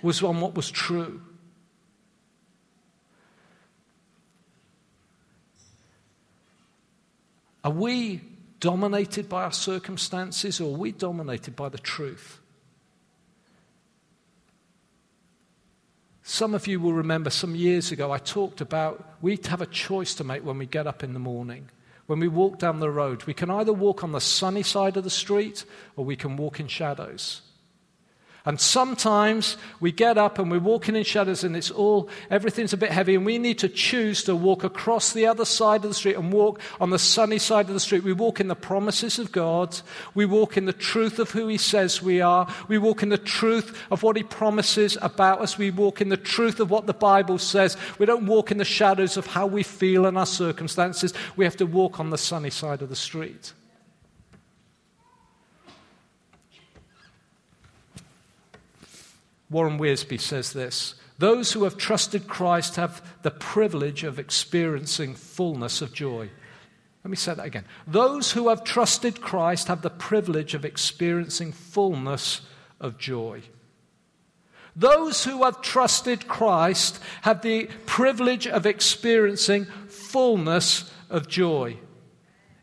was 0.02 0.22
on 0.22 0.40
what 0.40 0.54
was 0.54 0.70
true. 0.70 1.20
Are 7.62 7.70
we 7.70 8.20
dominated 8.60 9.28
by 9.28 9.44
our 9.44 9.52
circumstances 9.52 10.60
or 10.60 10.74
are 10.74 10.78
we 10.78 10.92
dominated 10.92 11.56
by 11.56 11.68
the 11.68 11.78
truth? 11.78 12.40
Some 16.22 16.54
of 16.54 16.66
you 16.66 16.80
will 16.80 16.94
remember 16.94 17.30
some 17.30 17.54
years 17.54 17.92
ago 17.92 18.10
I 18.10 18.18
talked 18.18 18.60
about 18.60 19.16
we 19.20 19.38
have 19.48 19.60
a 19.60 19.66
choice 19.66 20.14
to 20.16 20.24
make 20.24 20.44
when 20.44 20.58
we 20.58 20.66
get 20.66 20.86
up 20.86 21.02
in 21.02 21.12
the 21.12 21.18
morning. 21.18 21.68
When 22.06 22.20
we 22.20 22.28
walk 22.28 22.58
down 22.58 22.80
the 22.80 22.90
road, 22.90 23.24
we 23.24 23.34
can 23.34 23.50
either 23.50 23.72
walk 23.72 24.04
on 24.04 24.12
the 24.12 24.20
sunny 24.20 24.62
side 24.62 24.96
of 24.96 25.04
the 25.04 25.10
street 25.10 25.64
or 25.96 26.04
we 26.04 26.16
can 26.16 26.36
walk 26.36 26.60
in 26.60 26.68
shadows. 26.68 27.40
And 28.46 28.60
sometimes 28.60 29.56
we 29.80 29.90
get 29.90 30.18
up 30.18 30.38
and 30.38 30.50
we're 30.50 30.58
walking 30.58 30.96
in 30.96 31.04
shadows 31.04 31.44
and 31.44 31.56
it's 31.56 31.70
all, 31.70 32.10
everything's 32.28 32.74
a 32.74 32.76
bit 32.76 32.90
heavy 32.90 33.14
and 33.14 33.24
we 33.24 33.38
need 33.38 33.58
to 33.60 33.70
choose 33.70 34.22
to 34.24 34.36
walk 34.36 34.64
across 34.64 35.14
the 35.14 35.26
other 35.26 35.46
side 35.46 35.82
of 35.82 35.90
the 35.90 35.94
street 35.94 36.16
and 36.16 36.30
walk 36.30 36.60
on 36.78 36.90
the 36.90 36.98
sunny 36.98 37.38
side 37.38 37.68
of 37.68 37.72
the 37.72 37.80
street. 37.80 38.04
We 38.04 38.12
walk 38.12 38.40
in 38.40 38.48
the 38.48 38.54
promises 38.54 39.18
of 39.18 39.32
God. 39.32 39.80
We 40.14 40.26
walk 40.26 40.58
in 40.58 40.66
the 40.66 40.74
truth 40.74 41.18
of 41.18 41.30
who 41.30 41.48
He 41.48 41.56
says 41.56 42.02
we 42.02 42.20
are. 42.20 42.46
We 42.68 42.76
walk 42.76 43.02
in 43.02 43.08
the 43.08 43.16
truth 43.16 43.80
of 43.90 44.02
what 44.02 44.14
He 44.14 44.22
promises 44.22 44.98
about 45.00 45.40
us. 45.40 45.56
We 45.56 45.70
walk 45.70 46.02
in 46.02 46.10
the 46.10 46.18
truth 46.18 46.60
of 46.60 46.70
what 46.70 46.86
the 46.86 46.92
Bible 46.92 47.38
says. 47.38 47.78
We 47.98 48.04
don't 48.04 48.26
walk 48.26 48.50
in 48.50 48.58
the 48.58 48.64
shadows 48.66 49.16
of 49.16 49.26
how 49.26 49.46
we 49.46 49.62
feel 49.62 50.04
and 50.04 50.18
our 50.18 50.26
circumstances. 50.26 51.14
We 51.36 51.46
have 51.46 51.56
to 51.56 51.66
walk 51.66 51.98
on 51.98 52.10
the 52.10 52.18
sunny 52.18 52.50
side 52.50 52.82
of 52.82 52.90
the 52.90 52.96
street. 52.96 53.54
Warren 59.54 59.78
Wiersbe 59.78 60.20
says 60.20 60.52
this 60.52 60.96
Those 61.18 61.52
who 61.52 61.62
have 61.62 61.76
trusted 61.76 62.26
Christ 62.26 62.74
have 62.74 63.00
the 63.22 63.30
privilege 63.30 64.02
of 64.02 64.18
experiencing 64.18 65.14
fullness 65.14 65.80
of 65.80 65.92
joy. 65.92 66.28
Let 67.04 67.10
me 67.10 67.16
say 67.16 67.34
that 67.34 67.46
again. 67.46 67.64
Those 67.86 68.32
who 68.32 68.48
have 68.48 68.64
trusted 68.64 69.20
Christ 69.20 69.68
have 69.68 69.82
the 69.82 69.90
privilege 69.90 70.54
of 70.54 70.64
experiencing 70.64 71.52
fullness 71.52 72.40
of 72.80 72.98
joy. 72.98 73.42
Those 74.74 75.24
who 75.24 75.44
have 75.44 75.62
trusted 75.62 76.26
Christ 76.26 76.98
have 77.22 77.42
the 77.42 77.66
privilege 77.86 78.48
of 78.48 78.66
experiencing 78.66 79.66
fullness 79.86 80.92
of 81.08 81.28
joy. 81.28 81.76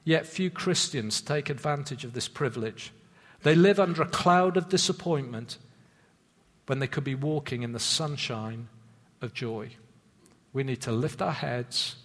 Yet 0.03 0.25
few 0.25 0.49
Christians 0.49 1.21
take 1.21 1.49
advantage 1.49 2.03
of 2.03 2.11
this 2.11 2.27
privilege. 2.27 2.91
They 3.43 3.55
live 3.55 3.79
under 3.79 4.01
a 4.01 4.07
cloud 4.09 4.57
of 4.57 4.67
disappointment 4.67 5.57
when 6.71 6.79
they 6.79 6.87
could 6.87 7.03
be 7.03 7.15
walking 7.15 7.63
in 7.63 7.73
the 7.73 7.79
sunshine 7.81 8.69
of 9.19 9.33
joy. 9.33 9.69
We 10.53 10.63
need 10.63 10.79
to 10.83 10.93
lift 10.93 11.21
our 11.21 11.33
heads 11.33 11.97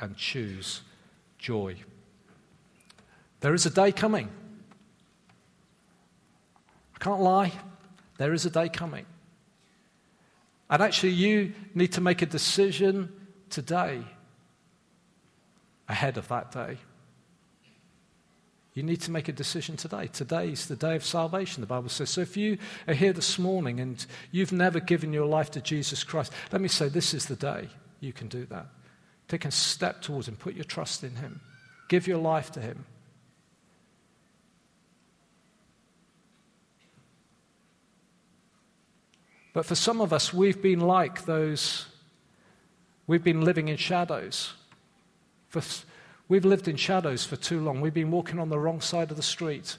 and 0.00 0.16
choose 0.16 0.80
joy. 1.36 1.76
There 3.40 3.52
is 3.52 3.66
a 3.66 3.70
day 3.70 3.92
coming. 3.92 4.30
I 6.94 6.98
can't 7.04 7.20
lie, 7.20 7.52
there 8.16 8.32
is 8.32 8.46
a 8.46 8.50
day 8.50 8.70
coming. 8.70 9.04
And 10.70 10.82
actually, 10.82 11.12
you 11.12 11.52
need 11.74 11.92
to 11.92 12.00
make 12.00 12.22
a 12.22 12.26
decision 12.26 13.12
today 13.50 14.00
ahead 15.86 16.16
of 16.16 16.28
that 16.28 16.50
day. 16.50 16.78
You 18.78 18.84
need 18.84 19.00
to 19.00 19.10
make 19.10 19.26
a 19.26 19.32
decision 19.32 19.76
today. 19.76 20.06
Today 20.06 20.50
is 20.50 20.68
the 20.68 20.76
day 20.76 20.94
of 20.94 21.04
salvation, 21.04 21.62
the 21.62 21.66
Bible 21.66 21.88
says. 21.88 22.10
So 22.10 22.20
if 22.20 22.36
you 22.36 22.58
are 22.86 22.94
here 22.94 23.12
this 23.12 23.36
morning 23.36 23.80
and 23.80 24.06
you've 24.30 24.52
never 24.52 24.78
given 24.78 25.12
your 25.12 25.26
life 25.26 25.50
to 25.50 25.60
Jesus 25.60 26.04
Christ, 26.04 26.32
let 26.52 26.60
me 26.60 26.68
say 26.68 26.88
this 26.88 27.12
is 27.12 27.26
the 27.26 27.34
day 27.34 27.70
you 27.98 28.12
can 28.12 28.28
do 28.28 28.44
that. 28.44 28.66
Take 29.26 29.46
a 29.46 29.50
step 29.50 30.00
towards 30.00 30.28
Him, 30.28 30.36
put 30.36 30.54
your 30.54 30.62
trust 30.62 31.02
in 31.02 31.16
Him, 31.16 31.40
give 31.88 32.06
your 32.06 32.18
life 32.18 32.52
to 32.52 32.60
Him. 32.60 32.84
But 39.54 39.66
for 39.66 39.74
some 39.74 40.00
of 40.00 40.12
us, 40.12 40.32
we've 40.32 40.62
been 40.62 40.78
like 40.78 41.24
those, 41.24 41.86
we've 43.08 43.24
been 43.24 43.40
living 43.40 43.66
in 43.66 43.76
shadows. 43.76 44.52
For, 45.48 45.62
we've 46.28 46.44
lived 46.44 46.68
in 46.68 46.76
shadows 46.76 47.24
for 47.24 47.36
too 47.36 47.60
long. 47.60 47.80
We've 47.80 47.94
been 47.94 48.10
walking 48.10 48.38
on 48.38 48.48
the 48.48 48.58
wrong 48.58 48.80
side 48.80 49.10
of 49.10 49.16
the 49.16 49.22
street. 49.22 49.76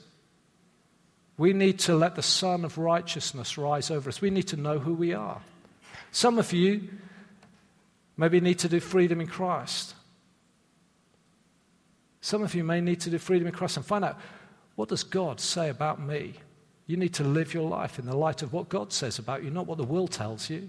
We 1.36 1.52
need 1.52 1.78
to 1.80 1.94
let 1.94 2.16
the 2.16 2.22
sun 2.22 2.64
of 2.64 2.76
righteousness 2.76 3.56
rise 3.56 3.90
over 3.90 4.08
us. 4.08 4.20
We 4.20 4.30
need 4.30 4.48
to 4.48 4.56
know 4.56 4.78
who 4.78 4.92
we 4.92 5.14
are. 5.14 5.40
Some 6.12 6.38
of 6.38 6.52
you 6.52 6.88
maybe 8.16 8.40
need 8.40 8.58
to 8.58 8.68
do 8.68 8.80
freedom 8.80 9.20
in 9.20 9.26
Christ. 9.26 9.94
Some 12.20 12.42
of 12.42 12.54
you 12.54 12.64
may 12.64 12.80
need 12.80 13.00
to 13.00 13.10
do 13.10 13.18
freedom 13.18 13.46
in 13.46 13.54
Christ 13.54 13.78
and 13.78 13.86
find 13.86 14.04
out 14.04 14.18
what 14.76 14.88
does 14.88 15.02
God 15.02 15.40
say 15.40 15.70
about 15.70 16.00
me? 16.00 16.34
You 16.86 16.96
need 16.96 17.14
to 17.14 17.24
live 17.24 17.54
your 17.54 17.68
life 17.68 17.98
in 17.98 18.06
the 18.06 18.16
light 18.16 18.42
of 18.42 18.52
what 18.52 18.68
God 18.68 18.92
says 18.92 19.18
about 19.18 19.44
you, 19.44 19.50
not 19.50 19.66
what 19.66 19.78
the 19.78 19.84
world 19.84 20.10
tells 20.10 20.50
you. 20.50 20.68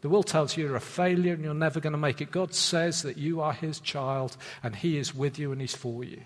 The 0.00 0.08
world 0.08 0.26
tells 0.26 0.56
you 0.56 0.64
you're 0.66 0.76
a 0.76 0.80
failure 0.80 1.34
and 1.34 1.42
you're 1.42 1.54
never 1.54 1.80
going 1.80 1.92
to 1.92 1.98
make 1.98 2.20
it. 2.20 2.30
God 2.30 2.54
says 2.54 3.02
that 3.02 3.18
you 3.18 3.40
are 3.40 3.52
His 3.52 3.80
child 3.80 4.36
and 4.62 4.76
He 4.76 4.96
is 4.96 5.14
with 5.14 5.38
you 5.38 5.50
and 5.52 5.60
He's 5.60 5.74
for 5.74 6.04
you. 6.04 6.22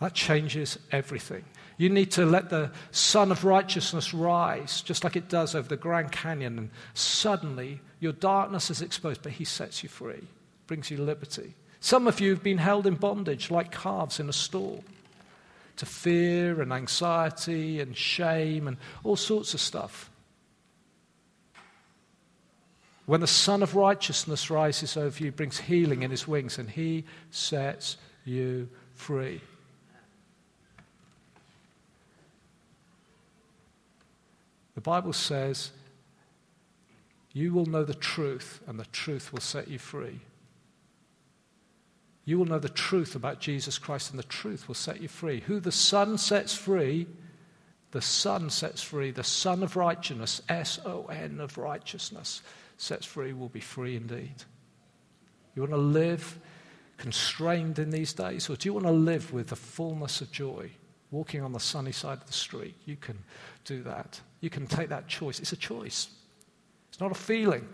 That 0.00 0.14
changes 0.14 0.78
everything. 0.90 1.44
You 1.76 1.88
need 1.88 2.10
to 2.12 2.26
let 2.26 2.50
the 2.50 2.72
sun 2.90 3.30
of 3.30 3.44
righteousness 3.44 4.12
rise, 4.12 4.80
just 4.82 5.04
like 5.04 5.14
it 5.14 5.28
does 5.28 5.54
over 5.54 5.68
the 5.68 5.76
Grand 5.76 6.10
Canyon, 6.10 6.58
and 6.58 6.70
suddenly 6.92 7.80
your 8.00 8.12
darkness 8.12 8.68
is 8.68 8.82
exposed, 8.82 9.22
but 9.22 9.32
He 9.32 9.44
sets 9.44 9.82
you 9.84 9.88
free, 9.88 10.26
brings 10.66 10.90
you 10.90 10.96
liberty. 10.98 11.54
Some 11.78 12.06
of 12.06 12.20
you 12.20 12.30
have 12.30 12.42
been 12.42 12.58
held 12.58 12.86
in 12.86 12.94
bondage 12.94 13.50
like 13.50 13.72
calves 13.72 14.20
in 14.20 14.28
a 14.28 14.32
stall 14.32 14.84
to 15.76 15.86
fear 15.86 16.60
and 16.60 16.72
anxiety 16.72 17.80
and 17.80 17.96
shame 17.96 18.68
and 18.68 18.76
all 19.02 19.16
sorts 19.16 19.54
of 19.54 19.60
stuff. 19.60 20.10
When 23.12 23.20
the 23.20 23.26
Sun 23.26 23.62
of 23.62 23.74
Righteousness 23.74 24.48
rises 24.48 24.96
over 24.96 25.22
you, 25.22 25.32
brings 25.32 25.60
healing 25.60 26.02
in 26.02 26.10
his 26.10 26.26
wings, 26.26 26.56
and 26.56 26.70
he 26.70 27.04
sets 27.30 27.98
you 28.24 28.70
free. 28.94 29.42
The 34.74 34.80
Bible 34.80 35.12
says, 35.12 35.72
You 37.34 37.52
will 37.52 37.66
know 37.66 37.84
the 37.84 37.92
truth, 37.92 38.62
and 38.66 38.80
the 38.80 38.86
truth 38.86 39.30
will 39.30 39.42
set 39.42 39.68
you 39.68 39.78
free. 39.78 40.20
You 42.24 42.38
will 42.38 42.46
know 42.46 42.60
the 42.60 42.70
truth 42.70 43.14
about 43.14 43.40
Jesus 43.40 43.76
Christ, 43.76 44.08
and 44.08 44.18
the 44.18 44.24
truth 44.24 44.68
will 44.68 44.74
set 44.74 45.02
you 45.02 45.08
free. 45.08 45.40
Who 45.40 45.60
the 45.60 45.70
Son 45.70 46.16
sets 46.16 46.54
free, 46.54 47.06
the 47.90 48.00
Son 48.00 48.48
sets 48.48 48.82
free. 48.82 49.10
The 49.10 49.22
Son 49.22 49.62
of 49.62 49.76
righteousness, 49.76 50.40
S 50.48 50.80
O 50.86 51.04
N 51.08 51.40
of 51.40 51.58
righteousness, 51.58 52.40
sets 52.82 53.06
free, 53.06 53.32
will 53.32 53.48
be 53.48 53.60
free 53.60 53.96
indeed. 53.96 54.34
You 55.54 55.62
want 55.62 55.72
to 55.72 55.78
live 55.78 56.38
constrained 56.98 57.78
in 57.78 57.90
these 57.90 58.12
days, 58.12 58.50
or 58.50 58.56
do 58.56 58.68
you 58.68 58.72
want 58.72 58.86
to 58.86 58.92
live 58.92 59.32
with 59.32 59.48
the 59.48 59.56
fullness 59.56 60.20
of 60.20 60.32
joy? 60.32 60.70
Walking 61.12 61.42
on 61.42 61.52
the 61.52 61.60
sunny 61.60 61.92
side 61.92 62.18
of 62.18 62.26
the 62.26 62.32
street, 62.32 62.74
you 62.84 62.96
can 62.96 63.18
do 63.64 63.82
that. 63.82 64.20
You 64.40 64.50
can 64.50 64.66
take 64.66 64.88
that 64.88 65.06
choice. 65.06 65.38
It's 65.38 65.52
a 65.52 65.56
choice, 65.56 66.08
it's 66.88 67.00
not 67.00 67.12
a 67.12 67.14
feeling. 67.14 67.68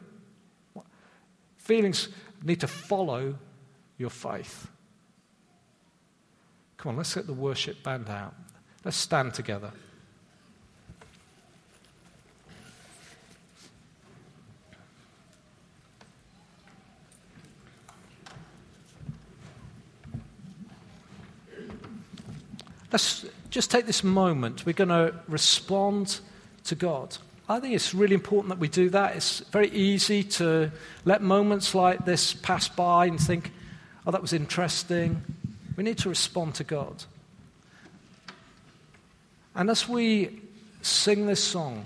Feelings 1.56 2.08
need 2.42 2.60
to 2.60 2.66
follow 2.66 3.34
your 3.96 4.10
faith. 4.10 4.68
Come 6.76 6.90
on, 6.90 6.96
let's 6.96 7.14
get 7.14 7.26
the 7.26 7.32
worship 7.32 7.82
band 7.82 8.08
out. 8.08 8.34
Let's 8.84 8.96
stand 8.96 9.34
together. 9.34 9.72
Let's 22.90 23.26
just 23.50 23.70
take 23.70 23.86
this 23.86 24.02
moment. 24.02 24.64
We're 24.64 24.72
going 24.72 24.88
to 24.88 25.14
respond 25.28 26.20
to 26.64 26.74
God. 26.74 27.16
I 27.48 27.60
think 27.60 27.74
it's 27.74 27.94
really 27.94 28.14
important 28.14 28.50
that 28.50 28.58
we 28.58 28.68
do 28.68 28.90
that. 28.90 29.16
It's 29.16 29.40
very 29.40 29.70
easy 29.70 30.22
to 30.22 30.70
let 31.04 31.22
moments 31.22 31.74
like 31.74 32.04
this 32.04 32.34
pass 32.34 32.68
by 32.68 33.06
and 33.06 33.18
think, 33.20 33.52
oh, 34.06 34.10
that 34.10 34.20
was 34.20 34.32
interesting. 34.32 35.22
We 35.76 35.84
need 35.84 35.98
to 35.98 36.08
respond 36.08 36.54
to 36.56 36.64
God. 36.64 37.04
And 39.54 39.70
as 39.70 39.88
we 39.88 40.40
sing 40.82 41.26
this 41.26 41.42
song, 41.42 41.84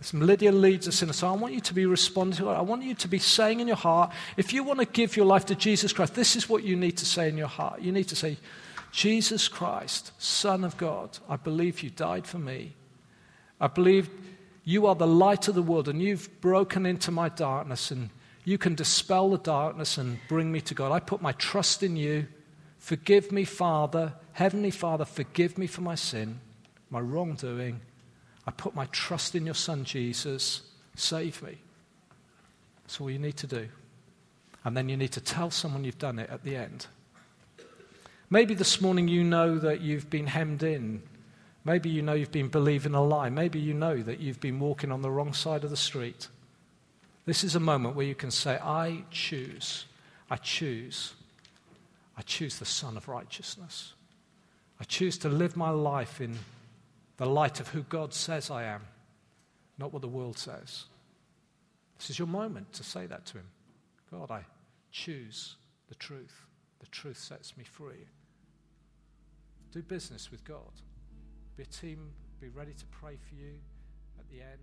as 0.00 0.14
Lydia 0.14 0.50
leads 0.50 0.88
us 0.88 1.02
in 1.02 1.10
a 1.10 1.12
song, 1.12 1.38
I 1.38 1.40
want 1.40 1.54
you 1.54 1.60
to 1.60 1.74
be 1.74 1.84
responding 1.84 2.38
to 2.38 2.50
it. 2.50 2.54
I 2.54 2.62
want 2.62 2.82
you 2.82 2.94
to 2.94 3.08
be 3.08 3.18
saying 3.18 3.60
in 3.60 3.66
your 3.66 3.76
heart, 3.76 4.12
if 4.36 4.52
you 4.52 4.64
want 4.64 4.80
to 4.80 4.86
give 4.86 5.16
your 5.16 5.26
life 5.26 5.46
to 5.46 5.54
Jesus 5.54 5.92
Christ, 5.92 6.14
this 6.14 6.36
is 6.36 6.48
what 6.48 6.64
you 6.64 6.74
need 6.74 6.96
to 6.98 7.04
say 7.04 7.28
in 7.28 7.36
your 7.36 7.48
heart. 7.48 7.82
You 7.82 7.92
need 7.92 8.08
to 8.08 8.16
say, 8.16 8.38
Jesus 8.90 9.48
Christ, 9.48 10.12
Son 10.18 10.64
of 10.64 10.76
God, 10.76 11.18
I 11.28 11.36
believe 11.36 11.82
you 11.82 11.90
died 11.90 12.26
for 12.26 12.38
me. 12.38 12.74
I 13.60 13.68
believe 13.68 14.10
you 14.64 14.86
are 14.86 14.94
the 14.94 15.06
light 15.06 15.48
of 15.48 15.54
the 15.54 15.62
world 15.62 15.88
and 15.88 16.02
you've 16.02 16.40
broken 16.40 16.86
into 16.86 17.10
my 17.10 17.28
darkness 17.28 17.90
and 17.90 18.10
you 18.44 18.58
can 18.58 18.74
dispel 18.74 19.30
the 19.30 19.38
darkness 19.38 19.98
and 19.98 20.18
bring 20.28 20.50
me 20.50 20.60
to 20.62 20.74
God. 20.74 20.92
I 20.92 21.00
put 21.00 21.22
my 21.22 21.32
trust 21.32 21.82
in 21.82 21.96
you. 21.96 22.26
Forgive 22.78 23.30
me, 23.30 23.44
Father. 23.44 24.14
Heavenly 24.32 24.70
Father, 24.70 25.04
forgive 25.04 25.58
me 25.58 25.66
for 25.66 25.82
my 25.82 25.94
sin, 25.94 26.40
my 26.88 27.00
wrongdoing. 27.00 27.80
I 28.46 28.50
put 28.50 28.74
my 28.74 28.86
trust 28.86 29.34
in 29.34 29.44
your 29.44 29.54
Son, 29.54 29.84
Jesus. 29.84 30.62
Save 30.96 31.42
me. 31.42 31.58
That's 32.82 33.00
all 33.00 33.10
you 33.10 33.18
need 33.18 33.36
to 33.36 33.46
do. 33.46 33.68
And 34.64 34.76
then 34.76 34.88
you 34.88 34.96
need 34.96 35.12
to 35.12 35.20
tell 35.20 35.50
someone 35.50 35.84
you've 35.84 35.98
done 35.98 36.18
it 36.18 36.30
at 36.30 36.42
the 36.42 36.56
end. 36.56 36.86
Maybe 38.32 38.54
this 38.54 38.80
morning 38.80 39.08
you 39.08 39.24
know 39.24 39.58
that 39.58 39.80
you've 39.80 40.08
been 40.08 40.28
hemmed 40.28 40.62
in. 40.62 41.02
Maybe 41.64 41.90
you 41.90 42.00
know 42.00 42.12
you've 42.12 42.30
been 42.30 42.48
believing 42.48 42.94
a 42.94 43.02
lie. 43.02 43.28
Maybe 43.28 43.58
you 43.58 43.74
know 43.74 44.00
that 44.02 44.20
you've 44.20 44.38
been 44.38 44.60
walking 44.60 44.92
on 44.92 45.02
the 45.02 45.10
wrong 45.10 45.32
side 45.32 45.64
of 45.64 45.70
the 45.70 45.76
street. 45.76 46.28
This 47.26 47.42
is 47.42 47.56
a 47.56 47.60
moment 47.60 47.96
where 47.96 48.06
you 48.06 48.14
can 48.14 48.30
say, 48.30 48.56
I 48.62 49.02
choose, 49.10 49.86
I 50.30 50.36
choose, 50.36 51.12
I 52.16 52.22
choose 52.22 52.60
the 52.60 52.64
Son 52.64 52.96
of 52.96 53.08
Righteousness. 53.08 53.94
I 54.80 54.84
choose 54.84 55.18
to 55.18 55.28
live 55.28 55.56
my 55.56 55.70
life 55.70 56.20
in 56.20 56.38
the 57.16 57.26
light 57.26 57.58
of 57.58 57.68
who 57.68 57.82
God 57.82 58.14
says 58.14 58.48
I 58.48 58.62
am, 58.62 58.82
not 59.76 59.92
what 59.92 60.02
the 60.02 60.08
world 60.08 60.38
says. 60.38 60.84
This 61.98 62.10
is 62.10 62.18
your 62.18 62.28
moment 62.28 62.72
to 62.74 62.84
say 62.84 63.06
that 63.06 63.26
to 63.26 63.38
Him. 63.38 63.48
God, 64.12 64.30
I 64.30 64.44
choose 64.92 65.56
the 65.88 65.96
truth. 65.96 66.46
The 66.78 66.86
truth 66.86 67.18
sets 67.18 67.56
me 67.58 67.64
free. 67.64 68.06
Do 69.72 69.82
business 69.82 70.30
with 70.30 70.44
God. 70.44 70.72
Be 71.56 71.62
a 71.62 71.66
team, 71.66 72.10
be 72.40 72.48
ready 72.48 72.72
to 72.72 72.86
pray 72.86 73.16
for 73.16 73.34
you. 73.34 73.54
At 74.18 74.28
the 74.28 74.40
end. 74.40 74.58